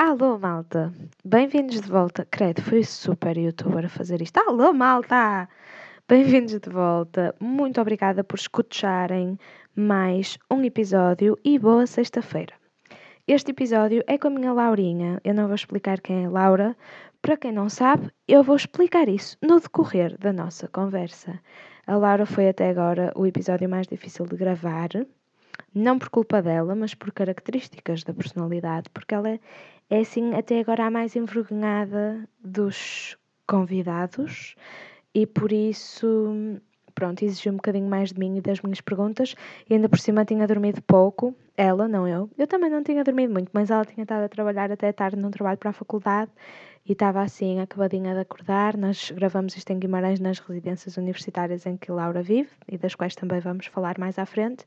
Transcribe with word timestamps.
Alô, 0.00 0.38
malta! 0.38 0.92
Bem-vindos 1.24 1.80
de 1.80 1.90
volta. 1.90 2.24
Credo, 2.24 2.62
foi 2.62 2.84
super 2.84 3.36
youtuber 3.36 3.84
a 3.84 3.88
fazer 3.88 4.22
isto. 4.22 4.38
Alô, 4.38 4.72
malta! 4.72 5.48
Bem-vindos 6.08 6.56
de 6.56 6.70
volta. 6.70 7.34
Muito 7.40 7.80
obrigada 7.80 8.22
por 8.22 8.38
escutarem 8.38 9.36
mais 9.74 10.38
um 10.48 10.62
episódio 10.62 11.36
e 11.44 11.58
boa 11.58 11.84
sexta-feira. 11.84 12.54
Este 13.26 13.50
episódio 13.50 14.04
é 14.06 14.16
com 14.16 14.28
a 14.28 14.30
minha 14.30 14.52
Laurinha. 14.52 15.20
Eu 15.24 15.34
não 15.34 15.46
vou 15.46 15.56
explicar 15.56 16.00
quem 16.00 16.26
é 16.26 16.28
Laura. 16.28 16.76
Para 17.20 17.36
quem 17.36 17.50
não 17.50 17.68
sabe, 17.68 18.08
eu 18.28 18.44
vou 18.44 18.54
explicar 18.54 19.08
isso 19.08 19.36
no 19.42 19.58
decorrer 19.58 20.16
da 20.16 20.32
nossa 20.32 20.68
conversa. 20.68 21.40
A 21.88 21.96
Laura 21.96 22.24
foi 22.24 22.48
até 22.48 22.70
agora 22.70 23.12
o 23.16 23.26
episódio 23.26 23.68
mais 23.68 23.88
difícil 23.88 24.26
de 24.26 24.36
gravar 24.36 24.90
não 25.74 25.98
por 25.98 26.08
culpa 26.08 26.40
dela, 26.42 26.74
mas 26.74 26.94
por 26.94 27.12
características 27.12 28.02
da 28.02 28.14
personalidade, 28.14 28.88
porque 28.90 29.14
ela 29.14 29.30
é, 29.30 29.40
é 29.90 30.00
assim 30.00 30.34
até 30.34 30.60
agora 30.60 30.86
a 30.86 30.90
mais 30.90 31.16
envergonhada 31.16 32.28
dos 32.42 33.16
convidados 33.46 34.54
e 35.14 35.26
por 35.26 35.50
isso, 35.50 36.60
pronto, 36.94 37.24
exigiu 37.24 37.52
um 37.52 37.56
bocadinho 37.56 37.88
mais 37.88 38.12
de 38.12 38.18
mim 38.18 38.36
e 38.36 38.40
das 38.40 38.60
minhas 38.60 38.80
perguntas 38.80 39.34
e 39.68 39.74
ainda 39.74 39.88
por 39.88 39.98
cima 39.98 40.24
tinha 40.24 40.46
dormido 40.46 40.82
pouco, 40.82 41.34
ela, 41.56 41.88
não 41.88 42.06
eu. 42.06 42.30
Eu 42.36 42.46
também 42.46 42.70
não 42.70 42.82
tinha 42.82 43.02
dormido 43.02 43.32
muito, 43.32 43.50
mas 43.52 43.70
ela 43.70 43.84
tinha 43.84 44.02
estado 44.02 44.24
a 44.24 44.28
trabalhar 44.28 44.70
até 44.70 44.92
tarde 44.92 45.16
num 45.16 45.30
trabalho 45.30 45.58
para 45.58 45.70
a 45.70 45.72
faculdade 45.72 46.30
e 46.84 46.92
estava 46.92 47.22
assim 47.22 47.60
acabadinha 47.60 48.14
de 48.14 48.20
acordar. 48.20 48.76
Nós 48.76 49.10
gravamos 49.10 49.56
isto 49.56 49.70
em 49.70 49.78
Guimarães 49.78 50.20
nas 50.20 50.38
residências 50.38 50.96
universitárias 50.98 51.64
em 51.64 51.76
que 51.76 51.90
Laura 51.90 52.22
vive 52.22 52.50
e 52.70 52.76
das 52.76 52.94
quais 52.94 53.14
também 53.14 53.40
vamos 53.40 53.66
falar 53.66 53.98
mais 53.98 54.18
à 54.18 54.26
frente 54.26 54.66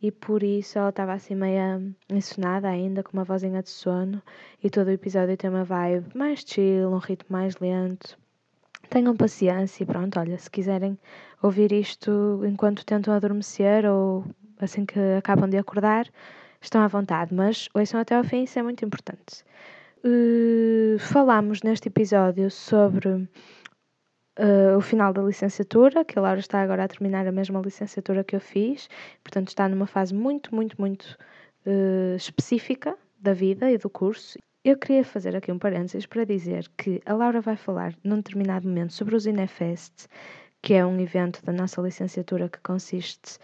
e 0.00 0.10
por 0.10 0.42
isso 0.42 0.78
ela 0.78 0.90
estava 0.90 1.12
assim 1.14 1.34
meio 1.34 1.94
ensonada 2.10 2.68
ainda, 2.68 3.02
com 3.02 3.12
uma 3.12 3.24
vozinha 3.24 3.62
de 3.62 3.70
sono, 3.70 4.22
e 4.62 4.68
todo 4.68 4.88
o 4.88 4.90
episódio 4.90 5.36
tem 5.36 5.50
uma 5.50 5.64
vibe 5.64 6.06
mais 6.14 6.40
chill, 6.46 6.90
um 6.90 6.98
ritmo 6.98 7.28
mais 7.30 7.56
lento. 7.56 8.18
Tenham 8.90 9.16
paciência 9.16 9.82
e 9.82 9.86
pronto, 9.86 10.18
olha, 10.20 10.38
se 10.38 10.50
quiserem 10.50 10.98
ouvir 11.42 11.72
isto 11.72 12.42
enquanto 12.44 12.84
tentam 12.84 13.14
adormecer 13.14 13.84
ou 13.86 14.24
assim 14.58 14.86
que 14.86 14.98
acabam 15.18 15.48
de 15.48 15.56
acordar, 15.56 16.06
estão 16.60 16.80
à 16.82 16.88
vontade, 16.88 17.34
mas 17.34 17.68
ouçam 17.74 18.00
até 18.00 18.14
ao 18.14 18.24
fim, 18.24 18.44
isso 18.44 18.58
é 18.58 18.62
muito 18.62 18.84
importante. 18.84 19.44
Uh, 20.04 20.98
falámos 20.98 21.62
neste 21.62 21.88
episódio 21.88 22.50
sobre 22.50 23.28
uh, 24.38 24.76
o 24.76 24.80
final 24.80 25.12
da 25.12 25.22
licenciatura, 25.22 26.04
que 26.04 26.18
a 26.18 26.22
Laura 26.22 26.40
está 26.40 26.60
agora 26.60 26.84
a 26.84 26.88
terminar 26.88 27.26
a 27.26 27.32
mesma 27.32 27.60
licenciatura 27.60 28.24
que 28.24 28.36
eu 28.36 28.40
fiz, 28.40 28.88
portanto 29.22 29.48
está 29.48 29.68
numa 29.68 29.86
fase 29.86 30.14
muito, 30.14 30.54
muito, 30.54 30.80
muito 30.80 31.16
uh, 31.66 32.16
específica 32.16 32.96
da 33.18 33.32
vida 33.32 33.70
e 33.70 33.78
do 33.78 33.90
curso. 33.90 34.38
Eu 34.64 34.76
queria 34.76 35.04
fazer 35.04 35.36
aqui 35.36 35.52
um 35.52 35.58
parênteses 35.58 36.06
para 36.06 36.24
dizer 36.24 36.68
que 36.76 37.00
a 37.06 37.14
Laura 37.14 37.40
vai 37.40 37.56
falar 37.56 37.94
num 38.02 38.16
determinado 38.16 38.66
momento 38.66 38.92
sobre 38.92 39.14
os 39.14 39.26
Inefest, 39.26 40.06
que 40.60 40.74
é 40.74 40.84
um 40.84 40.98
evento 41.00 41.44
da 41.44 41.52
nossa 41.52 41.80
licenciatura 41.80 42.48
que 42.48 42.58
consiste 42.60 43.38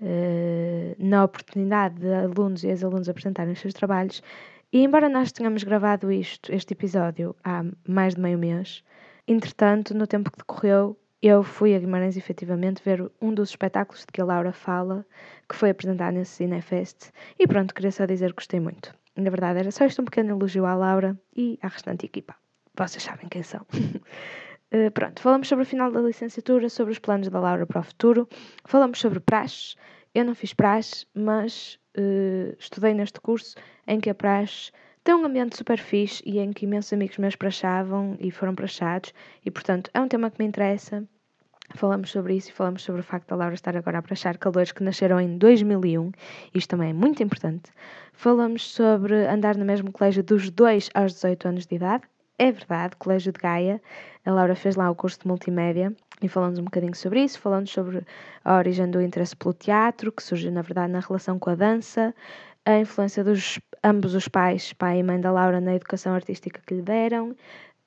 uh, 0.00 0.94
na 0.98 1.24
oportunidade 1.24 2.00
de 2.00 2.12
alunos 2.12 2.64
e 2.64 2.68
ex-alunos 2.68 3.08
apresentarem 3.08 3.52
os 3.52 3.60
seus 3.60 3.74
trabalhos. 3.74 4.22
E 4.70 4.82
embora 4.82 5.08
nós 5.08 5.32
tenhamos 5.32 5.64
gravado 5.64 6.12
isto, 6.12 6.52
este 6.52 6.74
episódio, 6.74 7.34
há 7.42 7.64
mais 7.88 8.14
de 8.14 8.20
meio 8.20 8.38
mês, 8.38 8.84
Entretanto, 9.30 9.94
no 9.94 10.06
tempo 10.06 10.30
que 10.30 10.38
decorreu, 10.38 10.98
eu 11.20 11.42
fui 11.42 11.74
a 11.74 11.78
Guimarães 11.78 12.16
efetivamente 12.16 12.82
ver 12.82 13.12
um 13.20 13.34
dos 13.34 13.50
espetáculos 13.50 14.00
de 14.00 14.06
que 14.06 14.22
a 14.22 14.24
Laura 14.24 14.54
fala, 14.54 15.04
que 15.46 15.54
foi 15.54 15.68
apresentado 15.68 16.14
nesse 16.14 16.36
Cinefest, 16.36 17.12
e 17.38 17.46
pronto, 17.46 17.74
queria 17.74 17.92
só 17.92 18.06
dizer 18.06 18.30
que 18.30 18.36
gostei 18.36 18.58
muito. 18.58 18.94
Na 19.14 19.28
verdade, 19.28 19.58
era 19.58 19.70
só 19.70 19.84
isto 19.84 20.00
um 20.00 20.06
pequeno 20.06 20.30
elogio 20.30 20.64
à 20.64 20.74
Laura 20.74 21.14
e 21.36 21.58
à 21.60 21.68
restante 21.68 22.06
equipa. 22.06 22.34
Vocês 22.74 23.02
sabem 23.02 23.28
quem 23.28 23.42
são. 23.42 23.60
uh, 23.60 24.90
pronto, 24.94 25.20
falamos 25.20 25.46
sobre 25.46 25.64
o 25.64 25.66
final 25.66 25.92
da 25.92 26.00
licenciatura, 26.00 26.70
sobre 26.70 26.92
os 26.92 26.98
planos 26.98 27.28
da 27.28 27.38
Laura 27.38 27.66
para 27.66 27.80
o 27.80 27.84
futuro, 27.84 28.26
falamos 28.64 28.98
sobre 28.98 29.20
praxe. 29.20 29.76
Eu 30.14 30.24
não 30.24 30.34
fiz 30.34 30.54
praxe, 30.54 31.04
mas 31.12 31.78
uh, 31.98 32.56
estudei 32.58 32.94
neste 32.94 33.20
curso 33.20 33.56
em 33.86 34.00
que 34.00 34.08
a 34.08 34.14
praxe 34.14 34.72
tem 35.08 35.14
um 35.14 35.24
ambiente 35.24 35.56
super 35.56 35.78
fixe 35.78 36.22
e 36.26 36.38
em 36.38 36.52
que 36.52 36.66
imensos 36.66 36.92
amigos 36.92 37.16
meus 37.16 37.34
praxavam 37.34 38.14
e 38.20 38.30
foram 38.30 38.54
praxados 38.54 39.14
e, 39.42 39.50
portanto, 39.50 39.90
é 39.94 40.00
um 40.02 40.06
tema 40.06 40.30
que 40.30 40.38
me 40.38 40.46
interessa. 40.46 41.02
Falamos 41.74 42.10
sobre 42.10 42.36
isso 42.36 42.50
e 42.50 42.52
falamos 42.52 42.82
sobre 42.82 43.00
o 43.00 43.04
facto 43.04 43.26
da 43.28 43.36
Laura 43.36 43.54
estar 43.54 43.74
agora 43.74 44.00
a 44.00 44.02
praxar 44.02 44.36
calores 44.36 44.70
que 44.70 44.82
nasceram 44.82 45.18
em 45.18 45.38
2001. 45.38 46.12
Isto 46.54 46.68
também 46.68 46.90
é 46.90 46.92
muito 46.92 47.22
importante. 47.22 47.72
Falamos 48.12 48.70
sobre 48.70 49.26
andar 49.26 49.56
no 49.56 49.64
mesmo 49.64 49.90
colégio 49.90 50.22
dos 50.22 50.50
2 50.50 50.90
aos 50.92 51.14
18 51.14 51.48
anos 51.48 51.66
de 51.66 51.76
idade. 51.76 52.04
É 52.38 52.52
verdade, 52.52 52.94
Colégio 52.96 53.32
de 53.32 53.40
Gaia. 53.40 53.80
A 54.26 54.30
Laura 54.30 54.54
fez 54.54 54.76
lá 54.76 54.90
o 54.90 54.94
curso 54.94 55.20
de 55.20 55.26
multimédia 55.26 55.90
e 56.20 56.28
falamos 56.28 56.58
um 56.58 56.64
bocadinho 56.64 56.94
sobre 56.94 57.24
isso. 57.24 57.40
Falamos 57.40 57.70
sobre 57.70 58.04
a 58.44 58.58
origem 58.58 58.90
do 58.90 59.00
interesse 59.00 59.34
pelo 59.34 59.54
teatro, 59.54 60.12
que 60.12 60.22
surgiu, 60.22 60.52
na 60.52 60.60
verdade, 60.60 60.92
na 60.92 61.00
relação 61.00 61.38
com 61.38 61.48
a 61.48 61.54
dança, 61.54 62.14
a 62.66 62.78
influência 62.78 63.24
dos 63.24 63.58
ambos 63.82 64.14
os 64.14 64.28
pais, 64.28 64.72
pai 64.72 64.98
e 65.00 65.02
mãe 65.02 65.20
da 65.20 65.30
Laura, 65.30 65.60
na 65.60 65.74
educação 65.74 66.14
artística 66.14 66.60
que 66.66 66.74
lhe 66.74 66.82
deram, 66.82 67.34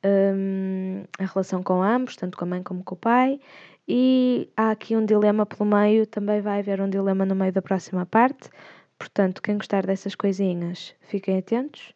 um, 0.03 1.03
a 1.19 1.25
relação 1.25 1.62
com 1.62 1.81
ambos, 1.81 2.16
tanto 2.16 2.38
com 2.38 2.46
a 2.46 2.47
mãe 2.47 2.63
como 2.63 2.84
com 2.84 2.96
o 2.96 2.97
pai. 2.97 3.40
E 3.88 4.50
há 4.56 4.72
aqui 4.72 4.96
um 4.96 5.06
dilema 5.06 5.46
pelo 5.46 5.69
meio, 5.69 6.06
também 6.06 6.41
vai 6.41 6.59
haver 6.59 6.81
um 6.81 6.90
dilema 6.90 7.25
no 7.25 7.35
meio 7.35 7.52
da 7.52 7.62
próxima 7.62 8.06
parte. 8.06 8.50
Portanto, 8.97 9.41
quem 9.41 9.57
gostar 9.57 9.85
dessas 9.85 10.16
coisinhas, 10.16 10.94
fiquem 11.02 11.38
atentos. 11.38 11.94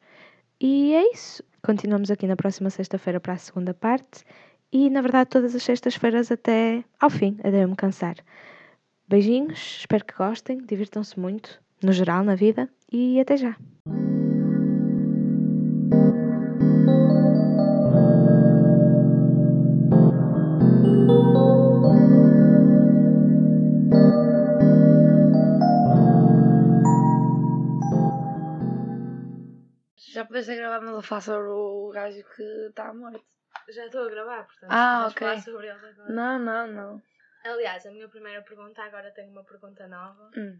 E 0.59 0.93
é 0.93 1.13
isso. 1.13 1.43
Continuamos 1.63 2.11
aqui 2.11 2.27
na 2.27 2.35
próxima 2.35 2.69
sexta-feira 2.69 3.19
para 3.19 3.33
a 3.33 3.37
segunda 3.37 3.73
parte. 3.73 4.23
E 4.71 4.89
na 4.89 5.01
verdade, 5.01 5.29
todas 5.29 5.55
as 5.55 5.63
sextas-feiras 5.63 6.31
até 6.31 6.83
ao 6.99 7.09
fim, 7.09 7.37
até 7.39 7.63
eu 7.63 7.67
me 7.67 7.75
cansar. 7.75 8.15
Beijinhos, 9.07 9.77
espero 9.79 10.03
que 10.03 10.15
gostem, 10.15 10.57
divirtam-se 10.57 11.19
muito, 11.19 11.61
no 11.81 11.93
geral, 11.93 12.23
na 12.23 12.33
vida, 12.33 12.67
e 12.95 13.19
até 13.19 13.35
já! 13.37 13.57
Já 30.13 30.23
podes 30.25 30.45
ter 30.45 30.55
gravado, 30.55 30.85
mas 30.85 30.95
eu 30.95 31.01
faço 31.01 31.31
sobre 31.31 31.49
o 31.49 31.91
gajo 31.93 32.23
que 32.35 32.43
está 32.69 32.93
morto. 32.93 33.23
Já 33.69 33.85
estou 33.85 34.03
a 34.05 34.09
gravar, 34.09 34.45
portanto. 34.45 34.69
Ah, 34.71 35.07
ok. 35.09 35.27
falar 35.27 35.41
sobre 35.41 35.67
ele 35.67 35.85
agora. 35.87 36.13
Não, 36.13 36.39
não, 36.39 36.67
não. 36.67 37.01
Aliás, 37.43 37.85
a 37.85 37.91
minha 37.91 38.07
primeira 38.07 38.41
pergunta, 38.41 38.81
agora 38.83 39.11
tenho 39.11 39.31
uma 39.31 39.43
pergunta 39.43 39.87
nova, 39.87 40.31
Hum. 40.37 40.59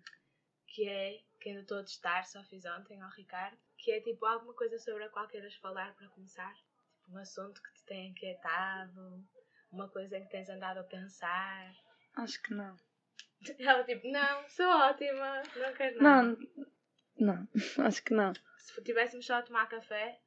Que 0.68 0.88
é, 0.88 1.20
que 1.40 1.50
ainda 1.50 1.62
estou 1.62 1.80
a 1.80 1.84
testar, 1.84 2.26
só 2.26 2.44
fiz 2.44 2.66
ontem 2.66 3.02
ao 3.02 3.10
Ricardo, 3.12 3.58
que 3.78 3.92
é 3.92 4.02
tipo 4.02 4.26
alguma 4.26 4.54
coisa 4.54 4.78
sobre 4.80 5.04
a 5.04 5.10
qual 5.10 5.28
queiras 5.28 5.56
falar 5.56 5.96
para 5.96 6.10
começar? 6.10 6.54
Tipo, 6.54 7.12
um 7.12 7.18
assunto 7.18 7.62
que 7.62 7.74
te 7.74 7.86
tem 7.86 8.10
inquietado, 8.10 9.24
uma 9.72 9.90
coisa 9.90 10.18
em 10.18 10.24
que 10.24 10.32
tens 10.32 10.50
andado 10.50 10.80
a 10.80 10.84
pensar. 10.84 11.74
Acho 12.16 12.42
que 12.42 12.54
não. 12.54 12.76
Ela 13.60 13.84
tipo, 13.84 14.08
não, 14.12 14.50
sou 14.50 14.66
ótima, 14.66 15.44
não 15.56 15.74
quero 15.74 16.02
nada. 16.02 16.24
Não, 16.28 16.68
não, 17.20 17.48
acho 17.86 18.04
que 18.04 18.14
não. 18.14 18.34
Se 18.58 18.84
tivéssemos 18.84 19.26
só 19.26 19.36
a 19.36 19.44
tomar 19.44 19.68
café 19.68 20.20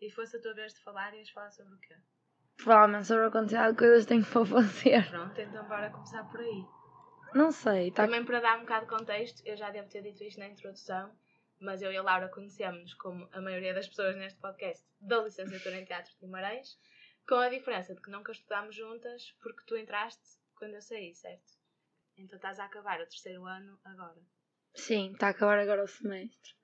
e 0.00 0.10
fosse 0.10 0.36
a 0.36 0.40
tua 0.40 0.54
vez 0.54 0.72
de 0.72 0.80
falar, 0.80 1.14
ias 1.14 1.30
falar 1.30 1.50
sobre 1.50 1.74
o 1.74 1.78
quê? 1.78 1.96
Provavelmente 2.56 3.06
sobre 3.06 3.24
a 3.24 3.30
quantidade 3.30 3.72
de 3.72 3.78
coisas 3.78 4.04
que 4.04 4.08
tenho 4.08 4.24
para 4.24 4.46
fazer. 4.46 5.08
Pronto, 5.08 5.40
então 5.40 5.66
bora 5.66 5.90
começar 5.90 6.24
por 6.24 6.40
aí. 6.40 6.79
Não 7.34 7.52
sei, 7.52 7.90
tá. 7.90 8.04
Também 8.04 8.24
para 8.24 8.40
dar 8.40 8.58
um 8.58 8.62
bocado 8.62 8.86
de 8.86 8.92
contexto, 8.92 9.42
eu 9.46 9.56
já 9.56 9.70
devo 9.70 9.88
ter 9.88 10.02
dito 10.02 10.22
isto 10.24 10.38
na 10.38 10.48
introdução, 10.48 11.12
mas 11.58 11.82
eu 11.82 11.92
e 11.92 11.96
a 11.96 12.02
Laura 12.02 12.28
conhecemos, 12.28 12.94
como 12.94 13.28
a 13.32 13.40
maioria 13.40 13.74
das 13.74 13.88
pessoas 13.88 14.16
neste 14.16 14.38
podcast, 14.40 14.84
da 15.00 15.22
licenciatura 15.22 15.76
em 15.76 15.84
Teatro 15.84 16.12
de 16.12 16.18
Guimarães, 16.20 16.78
com 17.28 17.36
a 17.36 17.48
diferença 17.48 17.94
de 17.94 18.00
que 18.00 18.10
nunca 18.10 18.32
estudámos 18.32 18.74
juntas 18.74 19.34
porque 19.42 19.62
tu 19.66 19.76
entraste 19.76 20.22
quando 20.56 20.74
eu 20.74 20.82
saí, 20.82 21.14
certo? 21.14 21.60
Então 22.16 22.36
estás 22.36 22.58
a 22.58 22.64
acabar 22.64 23.00
o 23.00 23.06
terceiro 23.06 23.46
ano 23.46 23.78
agora. 23.84 24.20
Sim, 24.74 25.12
está 25.12 25.28
a 25.28 25.30
acabar 25.30 25.58
agora 25.58 25.84
o 25.84 25.88
semestre. 25.88 26.54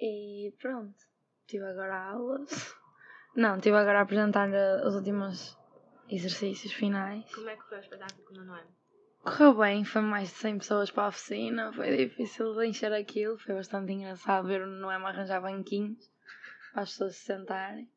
E 0.00 0.54
pronto. 0.58 0.98
Tive 1.46 1.64
agora 1.64 1.96
aulas. 1.96 2.50
Não, 3.36 3.56
estive 3.56 3.76
agora 3.76 4.00
a 4.00 4.02
apresentar 4.02 4.48
uh, 4.48 4.86
os 4.86 4.94
últimos 4.94 5.58
exercícios 6.08 6.72
finais. 6.72 7.32
Como 7.34 7.48
é 7.48 7.56
que 7.56 7.64
foi 7.64 7.78
o 7.78 7.80
espetáculo 7.80 8.24
com 8.24 8.34
o 8.34 8.36
Nono 8.38 8.52
ano? 8.54 8.81
Correu 9.22 9.54
bem, 9.54 9.84
foi 9.84 10.02
mais 10.02 10.30
de 10.30 10.34
100 10.34 10.58
pessoas 10.58 10.90
para 10.90 11.04
a 11.04 11.08
oficina, 11.08 11.72
foi 11.72 11.96
difícil 11.96 12.54
de 12.54 12.66
encher 12.66 12.92
aquilo, 12.92 13.38
foi 13.38 13.54
bastante 13.54 13.92
engraçado 13.92 14.48
ver 14.48 14.62
o 14.62 14.66
Noema 14.66 15.10
arranjar 15.10 15.40
banquinhos 15.40 16.10
para 16.72 16.82
as 16.82 16.90
pessoas 16.90 17.16
se 17.16 17.24
sentarem. 17.26 17.88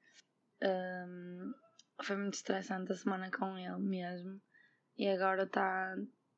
Ahm, 0.62 1.52
foi 2.04 2.16
muito 2.16 2.36
estressante 2.36 2.92
a 2.92 2.96
semana 2.96 3.32
com 3.32 3.58
ele 3.58 3.78
mesmo. 3.80 4.40
E 4.98 5.08
agora 5.10 5.48
tá, 5.48 5.96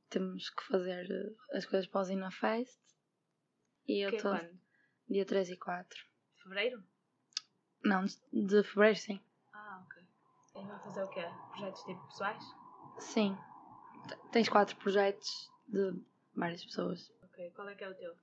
temos 0.10 0.50
que 0.50 0.64
fazer 0.64 1.06
uh, 1.12 1.58
as 1.58 1.66
coisas 1.66 1.88
para 1.88 2.02
o 2.02 2.04
Zina 2.06 2.32
Fest. 2.32 2.80
E 3.88 4.06
eu 4.06 4.10
é 4.10 4.16
estou 4.16 4.32
quando? 4.32 4.60
dia 5.10 5.26
3 5.26 5.50
e 5.50 5.58
4. 5.58 6.00
Fevereiro? 6.44 6.82
Não, 7.84 8.06
de- 8.06 8.18
de 8.32 8.64
fevereiro 8.64 8.98
sim. 9.00 9.22
Ah, 9.54 9.84
ok. 9.86 10.04
E 10.56 10.66
vão 10.66 10.80
fazer 10.80 11.04
o 11.04 11.08
quê? 11.10 11.26
Projetos 11.52 11.84
tipo 11.84 12.08
pessoais? 12.08 12.44
Sim. 13.00 13.38
Tens 14.32 14.50
quatro 14.50 14.76
projetos 14.78 15.50
de 15.68 15.94
várias 16.36 16.64
pessoas. 16.64 17.12
Ok. 17.24 17.52
Qual 17.56 17.68
é 17.70 17.76
que 17.76 17.84
é 17.84 17.90
o 17.90 17.96
teu? 17.96 18.16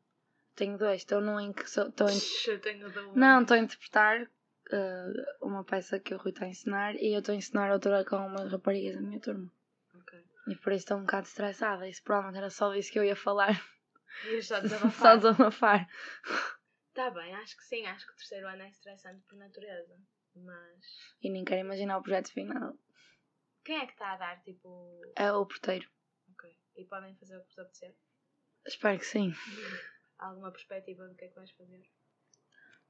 Tenho 0.54 0.78
dois. 0.78 1.02
Estou 1.02 1.20
num 1.20 1.40
em 1.40 1.52
que 1.52 1.68
sou. 1.68 1.88
Estou 1.88 2.08
em... 2.08 2.18
Tenho. 2.60 3.16
Não, 3.16 3.42
estou 3.42 3.56
a 3.56 3.60
interpretar 3.60 4.28
eh, 4.70 5.36
uma 5.40 5.64
peça 5.64 5.98
que 5.98 6.14
o 6.14 6.18
Rui 6.18 6.30
está 6.30 6.44
a 6.44 6.48
ensinar 6.48 6.94
e 6.96 7.14
eu 7.14 7.20
estou 7.20 7.32
a 7.32 7.36
ensinar 7.36 7.72
outra 7.72 8.04
com 8.04 8.16
umas 8.16 8.50
raparigas 8.50 8.94
da 8.94 9.00
minha 9.00 9.20
turma. 9.20 9.50
Ok. 9.94 10.24
E 10.48 10.56
por 10.56 10.72
isso 10.72 10.84
estou 10.84 10.98
um 10.98 11.02
bocado 11.02 11.26
estressada. 11.26 11.88
Isso 11.88 12.02
provavelmente 12.02 12.38
era 12.38 12.50
só 12.50 12.72
disso 12.72 12.92
que 12.92 12.98
eu 12.98 13.04
ia 13.04 13.16
falar. 13.16 13.50
E 14.28 14.40
só 14.42 14.56
só 14.56 14.60
desabafar. 14.60 15.16
desabafar. 15.16 15.88
Tá 16.94 17.10
bem, 17.10 17.34
acho 17.34 17.56
que 17.56 17.64
sim. 17.64 17.84
Acho 17.84 18.06
que 18.06 18.12
o 18.12 18.16
terceiro 18.16 18.46
ano 18.46 18.62
é 18.62 18.68
estressante 18.68 19.24
por 19.28 19.36
natureza. 19.36 19.98
Mas. 20.36 20.84
E 21.20 21.30
nem 21.30 21.44
quero 21.44 21.62
imaginar 21.62 21.98
o 21.98 22.02
projeto 22.02 22.30
final. 22.32 22.78
Quem 23.64 23.78
é 23.78 23.86
que 23.86 23.92
está 23.92 24.12
a 24.12 24.16
dar, 24.16 24.42
tipo. 24.42 25.00
É 25.16 25.32
o 25.32 25.46
porteiro. 25.46 25.88
Ok. 26.32 26.50
E 26.76 26.84
podem 26.84 27.16
fazer 27.16 27.38
o 27.38 27.40
que 27.40 27.48
vos 27.48 27.58
apetecer? 27.58 27.96
Espero 28.66 28.98
que 28.98 29.06
sim. 29.06 29.32
Alguma 30.18 30.52
perspectiva 30.52 31.06
do 31.08 31.14
que 31.14 31.24
é 31.24 31.28
que 31.28 31.34
vais 31.34 31.50
fazer? 31.52 31.82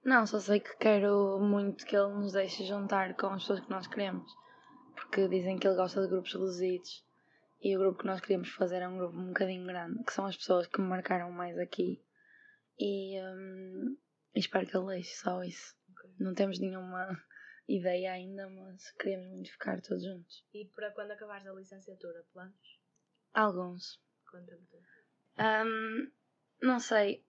Não, 0.04 0.26
só 0.26 0.38
sei 0.38 0.60
que 0.60 0.76
quero 0.76 1.38
muito 1.40 1.86
que 1.86 1.96
ele 1.96 2.12
nos 2.12 2.32
deixe 2.32 2.66
juntar 2.66 3.16
com 3.16 3.28
as 3.28 3.42
pessoas 3.42 3.60
que 3.60 3.70
nós 3.70 3.86
queremos. 3.86 4.30
Porque 4.94 5.28
dizem 5.28 5.58
que 5.58 5.66
ele 5.66 5.76
gosta 5.76 6.02
de 6.02 6.08
grupos 6.08 6.32
reduzidos. 6.32 7.04
E 7.62 7.74
o 7.76 7.80
grupo 7.80 8.00
que 8.00 8.06
nós 8.06 8.20
queríamos 8.20 8.50
fazer 8.50 8.82
é 8.82 8.88
um 8.88 8.98
grupo 8.98 9.16
um 9.16 9.28
bocadinho 9.28 9.66
grande, 9.66 10.04
que 10.04 10.12
são 10.12 10.26
as 10.26 10.36
pessoas 10.36 10.66
que 10.66 10.80
me 10.80 10.88
marcaram 10.88 11.30
mais 11.30 11.58
aqui. 11.58 12.04
E, 12.78 13.18
hum, 13.22 13.96
espero 14.34 14.66
que 14.66 14.76
ele 14.76 14.88
deixe, 14.88 15.14
só 15.14 15.42
isso. 15.42 15.74
Ok. 15.90 16.10
Não 16.18 16.34
temos 16.34 16.58
nenhuma 16.58 17.18
ideia 17.68 18.12
ainda, 18.12 18.48
mas 18.48 18.90
queremos 18.92 19.28
muito 19.28 19.50
ficar 19.50 19.80
todos 19.80 20.04
juntos. 20.04 20.44
E 20.52 20.66
para 20.66 20.90
quando 20.90 21.12
acabares 21.12 21.46
a 21.46 21.52
licenciatura, 21.52 22.24
planos? 22.32 22.80
Alguns. 23.32 24.00
Conta-me 24.30 24.66
tu. 24.66 24.76
Hum, 25.38 26.10
não 26.62 26.78
sei. 26.78 27.24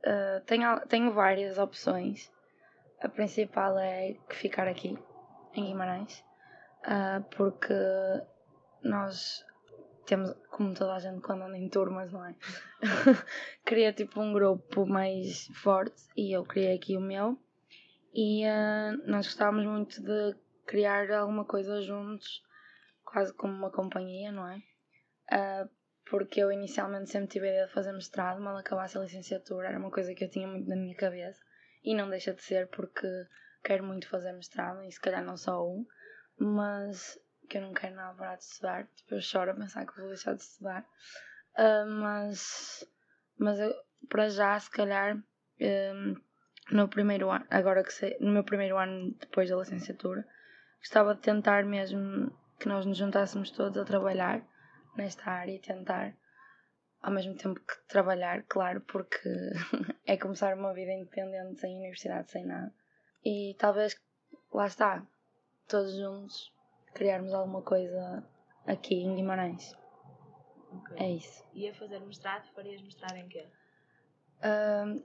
Uh, 0.00 0.44
tenho, 0.46 0.80
tenho 0.86 1.12
várias 1.12 1.58
opções. 1.58 2.30
A 3.00 3.08
principal 3.08 3.78
é 3.78 4.14
que 4.28 4.36
ficar 4.36 4.66
aqui, 4.66 4.98
em 5.54 5.66
Guimarães, 5.66 6.24
uh, 6.84 7.22
porque 7.36 7.74
nós 8.82 9.44
temos, 10.06 10.32
como 10.50 10.74
toda 10.74 10.94
a 10.94 10.98
gente 10.98 11.20
quando 11.20 11.42
anda 11.42 11.56
em 11.56 11.68
turmas, 11.68 12.12
não 12.12 12.24
é? 12.24 12.34
queria 13.64 13.92
tipo 13.92 14.20
um 14.20 14.32
grupo 14.32 14.86
mais 14.86 15.48
forte 15.54 16.02
e 16.16 16.32
eu 16.36 16.44
criei 16.44 16.74
aqui 16.74 16.96
o 16.96 17.00
meu. 17.00 17.38
E 18.14 18.44
uh, 18.46 19.10
nós 19.10 19.26
gostávamos 19.26 19.66
muito 19.66 20.00
de 20.00 20.36
criar 20.66 21.10
alguma 21.10 21.44
coisa 21.44 21.82
juntos, 21.82 22.42
quase 23.04 23.34
como 23.34 23.52
uma 23.52 23.70
companhia, 23.70 24.30
não 24.30 24.48
é? 24.48 24.58
Uh, 25.32 25.68
porque 26.08 26.40
eu 26.40 26.52
inicialmente 26.52 27.10
sempre 27.10 27.28
tive 27.28 27.48
a 27.48 27.50
ideia 27.50 27.66
de 27.66 27.72
fazer 27.72 27.92
mestrado, 27.92 28.40
mal 28.40 28.56
acabasse 28.56 28.96
a 28.96 29.00
licenciatura, 29.00 29.68
era 29.68 29.78
uma 29.78 29.90
coisa 29.90 30.14
que 30.14 30.24
eu 30.24 30.30
tinha 30.30 30.46
muito 30.46 30.68
na 30.68 30.76
minha 30.76 30.94
cabeça. 30.94 31.42
E 31.82 31.94
não 31.94 32.08
deixa 32.08 32.32
de 32.32 32.42
ser 32.42 32.68
porque 32.68 33.08
quero 33.64 33.82
muito 33.82 34.08
fazer 34.08 34.32
mestrado 34.32 34.82
e 34.84 34.92
se 34.92 35.00
calhar 35.00 35.24
não 35.24 35.36
só 35.36 35.66
um, 35.66 35.84
mas 36.38 37.18
que 37.48 37.58
eu 37.58 37.62
não 37.62 37.72
quero 37.74 37.96
nada 37.96 38.16
parar 38.16 38.36
de 38.36 38.44
estudar, 38.44 38.86
tipo, 38.94 39.20
choro 39.20 39.50
a 39.50 39.54
pensar 39.54 39.86
que 39.86 39.98
vou 39.98 40.08
deixar 40.08 40.34
de 40.34 40.42
estudar, 40.42 40.86
Ah, 41.56 41.84
mas, 41.86 42.86
mas 43.38 43.58
eu, 43.58 43.74
para 44.08 44.28
já, 44.28 44.58
se 44.58 44.70
calhar, 44.70 45.16
no 46.70 46.88
primeiro 46.88 47.30
ano, 47.30 47.46
agora 47.50 47.82
que 47.84 47.92
sei, 47.92 48.16
no 48.20 48.32
meu 48.32 48.44
primeiro 48.44 48.78
ano 48.78 49.14
depois 49.20 49.50
da 49.50 49.56
licenciatura, 49.56 50.26
gostava 50.78 51.14
de 51.14 51.20
tentar 51.20 51.64
mesmo 51.64 52.32
que 52.58 52.68
nós 52.68 52.86
nos 52.86 52.96
juntássemos 52.96 53.50
todos 53.50 53.78
a 53.78 53.84
trabalhar 53.84 54.42
nesta 54.96 55.30
área 55.30 55.52
e 55.52 55.58
tentar 55.58 56.14
ao 57.02 57.12
mesmo 57.12 57.36
tempo 57.36 57.60
que 57.60 57.76
trabalhar, 57.86 58.42
claro, 58.44 58.80
porque 58.80 59.28
é 60.06 60.16
começar 60.16 60.56
uma 60.56 60.72
vida 60.72 60.92
independente 60.92 61.60
sem 61.60 61.76
universidade, 61.76 62.30
sem 62.30 62.46
nada. 62.46 62.72
E 63.22 63.54
talvez, 63.58 63.94
lá 64.52 64.66
está, 64.66 65.06
todos 65.68 65.94
juntos, 65.96 66.50
criarmos 66.94 67.34
alguma 67.34 67.60
coisa 67.60 68.24
aqui 68.66 68.94
em 68.94 69.16
Guimarães. 69.16 69.76
Ok. 70.72 70.96
É 70.96 71.10
isso. 71.10 71.44
E 71.52 71.68
a 71.68 71.74
fazer 71.74 72.00
mestrado, 72.00 72.50
farias 72.54 72.80
mestrado 72.80 73.16
em 73.16 73.28
quê? 73.28 73.46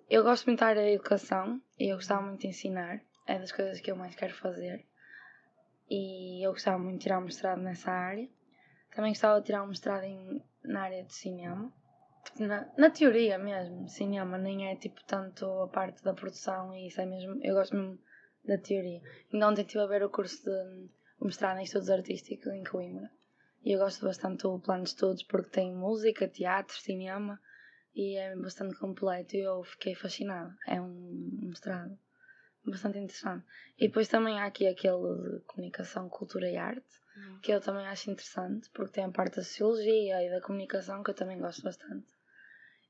Eu 0.10 0.24
gosto 0.24 0.46
muito 0.48 0.60
da 0.60 0.68
área 0.68 0.82
da 0.82 0.92
educação 0.92 1.62
e 1.80 1.92
eu 1.92 1.96
gostava 1.96 2.22
muito 2.22 2.42
de 2.42 2.48
ensinar. 2.48 3.02
É 3.26 3.38
das 3.38 3.52
coisas 3.52 3.80
que 3.80 3.92
eu 3.92 3.96
mais 3.96 4.16
quero 4.16 4.34
fazer. 4.34 4.86
E 5.90 6.46
eu 6.46 6.52
gostava 6.52 6.78
muito 6.78 6.98
de 6.98 7.04
tirar 7.04 7.20
um 7.20 7.26
mestrado 7.26 7.62
nessa 7.62 7.92
área. 7.92 8.28
Também 8.94 9.12
gostava 9.12 9.40
de 9.40 9.46
tirar 9.46 9.64
um 9.64 9.68
mestrado 9.68 10.04
em, 10.04 10.44
na 10.64 10.82
área 10.82 11.04
de 11.04 11.14
cinema. 11.14 11.72
Tipo, 12.26 12.44
na, 12.44 12.68
na 12.78 12.90
teoria 12.90 13.38
mesmo, 13.38 13.88
cinema, 13.88 14.38
nem 14.38 14.68
é 14.68 14.76
tipo 14.76 15.04
tanto 15.06 15.46
a 15.62 15.68
parte 15.68 16.04
da 16.04 16.14
produção 16.14 16.76
e 16.76 16.88
isso 16.88 17.00
é 17.00 17.06
mesmo. 17.06 17.40
Eu 17.44 17.56
gosto 17.56 17.76
mesmo 17.76 18.00
da 18.46 18.58
teoria. 18.58 19.02
Então 19.32 19.50
ontem 19.50 19.62
estive 19.62 19.84
a 19.84 19.88
ver 19.88 20.04
o 20.04 20.10
curso 20.10 20.44
de 20.44 20.90
o 21.20 21.26
mestrado 21.26 21.60
em 21.60 21.64
estudos 21.64 21.90
artísticos 21.90 22.54
em 22.54 22.64
Coimbra. 22.64 23.10
E 23.64 23.74
eu 23.74 23.80
gosto 23.80 24.06
bastante 24.06 24.44
do 24.44 24.60
plano 24.60 24.84
de 24.84 24.90
estudos 24.90 25.24
porque 25.24 25.50
tem 25.50 25.74
música, 25.74 26.28
teatro, 26.28 26.76
cinema 26.78 27.40
e 28.00 28.16
é 28.16 28.34
bastante 28.34 28.76
completo 28.80 29.36
e 29.36 29.42
eu 29.42 29.62
fiquei 29.62 29.94
fascinada. 29.94 30.56
É 30.66 30.80
um 30.80 31.30
mestrado 31.42 32.00
bastante 32.66 32.98
interessante. 32.98 33.46
E 33.78 33.88
depois 33.88 34.08
também 34.08 34.40
há 34.40 34.46
aqui 34.46 34.68
aquele 34.68 35.40
de 35.40 35.46
comunicação, 35.46 36.08
cultura 36.08 36.50
e 36.50 36.56
arte, 36.56 36.96
que 37.42 37.52
eu 37.52 37.60
também 37.60 37.86
acho 37.88 38.10
interessante, 38.10 38.70
porque 38.70 38.94
tem 38.94 39.04
a 39.04 39.12
parte 39.12 39.36
da 39.36 39.44
sociologia 39.44 40.24
e 40.24 40.30
da 40.30 40.40
comunicação 40.40 41.04
que 41.04 41.10
eu 41.12 41.14
também 41.14 41.40
gosto 41.40 41.62
bastante. 41.62 42.08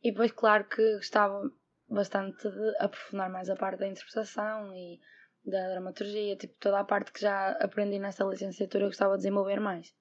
E 0.03 0.11
depois, 0.11 0.31
claro 0.31 0.65
que 0.65 0.95
gostava 0.97 1.51
bastante 1.89 2.47
de 2.47 2.77
aprofundar 2.77 3.31
mais 3.31 3.49
a 3.49 3.55
parte 3.55 3.79
da 3.79 3.87
interpretação 3.87 4.71
e 4.75 4.99
da 5.43 5.69
dramaturgia, 5.69 6.35
tipo 6.35 6.53
toda 6.59 6.79
a 6.79 6.83
parte 6.83 7.11
que 7.11 7.21
já 7.21 7.51
aprendi 7.53 7.97
nessa 7.97 8.23
licenciatura 8.25 8.83
eu 8.83 8.89
gostava 8.89 9.15
de 9.15 9.23
desenvolver 9.23 9.59
mais. 9.59 9.91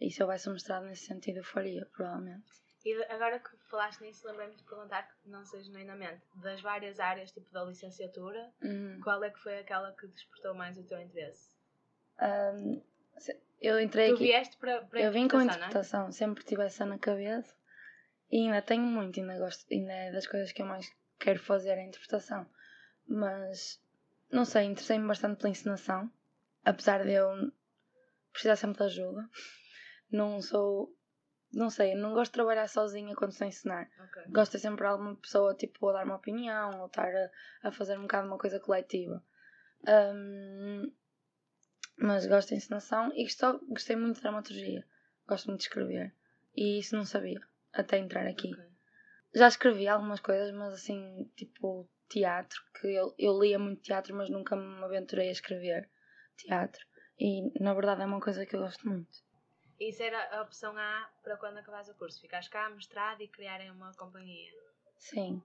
E 0.00 0.10
se 0.10 0.20
houvesse 0.20 0.48
um 0.48 0.54
mestrado 0.54 0.86
nesse 0.86 1.06
sentido 1.06 1.36
eu 1.38 1.44
faria, 1.44 1.86
provavelmente. 1.94 2.61
E 2.84 3.04
agora 3.04 3.38
que 3.38 3.56
falaste 3.70 4.00
nisso, 4.02 4.26
lembrei-me 4.26 4.56
de 4.56 4.64
perguntar, 4.64 5.02
que 5.04 5.28
não 5.28 5.44
sei 5.44 5.62
genuinamente, 5.62 6.22
das 6.36 6.60
várias 6.60 6.98
áreas 6.98 7.30
tipo 7.32 7.50
da 7.52 7.64
licenciatura, 7.64 8.52
Uhum. 8.62 9.00
qual 9.02 9.22
é 9.22 9.30
que 9.30 9.38
foi 9.38 9.58
aquela 9.60 9.92
que 9.92 10.06
despertou 10.08 10.54
mais 10.54 10.76
o 10.76 10.84
teu 10.84 11.00
interesse? 11.00 11.48
Se- 13.18 13.40
eu 13.60 13.78
entrei 13.80 14.08
tu 14.08 14.14
aqui. 14.14 14.24
vieste 14.24 14.56
para, 14.56 14.82
para 14.84 14.98
a 14.98 15.02
Eu 15.02 15.12
vim 15.12 15.28
com 15.28 15.36
interpretação, 15.40 15.46
não 15.46 15.64
é? 15.64 15.68
interpretação, 15.68 16.12
sempre 16.12 16.44
tive 16.44 16.62
essa 16.64 16.84
na 16.84 16.98
cabeça 16.98 17.54
e 18.30 18.38
ainda 18.46 18.62
tenho 18.62 18.82
muito, 18.82 19.20
ainda 19.20 19.38
gosto, 19.38 19.64
ainda 19.72 19.92
é 19.92 20.12
das 20.12 20.26
coisas 20.26 20.50
que 20.52 20.62
eu 20.62 20.66
mais 20.66 20.90
quero 21.18 21.38
fazer 21.38 21.72
a 21.72 21.82
interpretação. 21.82 22.46
Mas 23.06 23.80
não 24.30 24.44
sei, 24.44 24.64
interessei-me 24.64 25.06
bastante 25.06 25.36
pela 25.38 25.50
encenação, 25.50 26.10
apesar 26.64 27.04
de 27.04 27.12
eu 27.12 27.52
precisar 28.32 28.56
sempre 28.56 28.78
de 28.78 28.84
ajuda. 28.84 29.28
Não 30.10 30.42
sou, 30.42 30.94
não 31.52 31.70
sei, 31.70 31.94
não 31.94 32.14
gosto 32.14 32.30
de 32.30 32.34
trabalhar 32.34 32.68
sozinha 32.68 33.14
quando 33.14 33.32
estou 33.32 33.44
a 33.44 33.48
ensinar. 33.48 33.90
Ok. 34.00 34.22
Gosto 34.28 34.52
de 34.52 34.60
sempre 34.60 34.86
alguma 34.86 35.14
pessoa 35.16 35.54
tipo 35.54 35.88
a 35.88 35.92
dar 35.92 36.04
uma 36.04 36.16
opinião 36.16 36.80
ou 36.80 36.86
estar 36.86 37.08
a, 37.14 37.68
a 37.68 37.72
fazer 37.72 37.98
um 37.98 38.02
bocado 38.02 38.26
uma 38.28 38.38
coisa 38.38 38.58
coletiva. 38.58 39.22
Ahm, 39.86 40.92
mas 41.98 42.26
gosto 42.26 42.48
de 42.48 42.56
encenação 42.56 43.12
e 43.14 43.24
gosto, 43.24 43.64
gostei 43.68 43.96
muito 43.96 44.16
de 44.16 44.22
dramaturgia. 44.22 44.84
Gosto 45.26 45.46
muito 45.48 45.60
de 45.60 45.66
escrever. 45.66 46.14
E 46.56 46.78
isso 46.78 46.96
não 46.96 47.04
sabia 47.04 47.40
até 47.72 47.98
entrar 47.98 48.26
aqui. 48.26 48.52
ok. 48.52 48.64
Já 49.34 49.48
escrevi 49.48 49.88
algumas 49.88 50.20
coisas, 50.20 50.52
mas 50.52 50.74
assim, 50.74 51.30
tipo 51.36 51.88
teatro, 52.08 52.62
que 52.78 52.88
eu, 52.88 53.14
eu 53.18 53.40
lia 53.40 53.58
muito 53.58 53.82
teatro, 53.82 54.14
mas 54.14 54.28
nunca 54.28 54.54
me 54.54 54.84
aventurei 54.84 55.28
a 55.28 55.32
escrever 55.32 55.88
teatro. 56.36 56.84
E 57.18 57.58
na 57.62 57.72
verdade 57.72 58.02
é 58.02 58.04
uma 58.04 58.20
coisa 58.20 58.44
que 58.44 58.54
eu 58.54 58.60
gosto 58.60 58.86
muito. 58.86 59.08
Isso 59.88 60.02
era 60.02 60.38
a 60.38 60.42
opção 60.42 60.76
A 60.76 61.08
para 61.22 61.36
quando 61.36 61.58
acabares 61.58 61.88
o 61.88 61.94
curso. 61.94 62.20
Ficares 62.20 62.48
cá, 62.48 62.68
mestrado 62.70 63.20
e 63.22 63.28
criarem 63.28 63.70
uma 63.70 63.92
companhia. 63.94 64.50
Sim. 64.98 65.42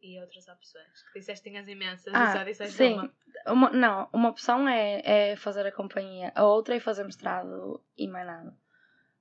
E 0.00 0.20
outras 0.20 0.46
opções. 0.48 1.02
Que 1.12 1.20
disseste 1.20 1.44
que 1.44 1.50
tinhas 1.50 1.68
imensas 1.68 2.12
Ah, 2.14 2.30
e 2.30 2.38
só 2.38 2.44
disseste 2.44 2.76
sim. 2.76 2.94
uma. 2.94 3.12
Uma, 3.46 3.70
não, 3.70 4.08
uma 4.12 4.28
opção 4.28 4.68
é, 4.68 5.30
é 5.32 5.36
fazer 5.36 5.66
a 5.66 5.72
companhia, 5.72 6.30
a 6.34 6.44
outra 6.44 6.76
é 6.76 6.80
fazer 6.80 7.02
mestrado 7.04 7.82
e 7.96 8.06
mais 8.06 8.26
nada. 8.26 8.54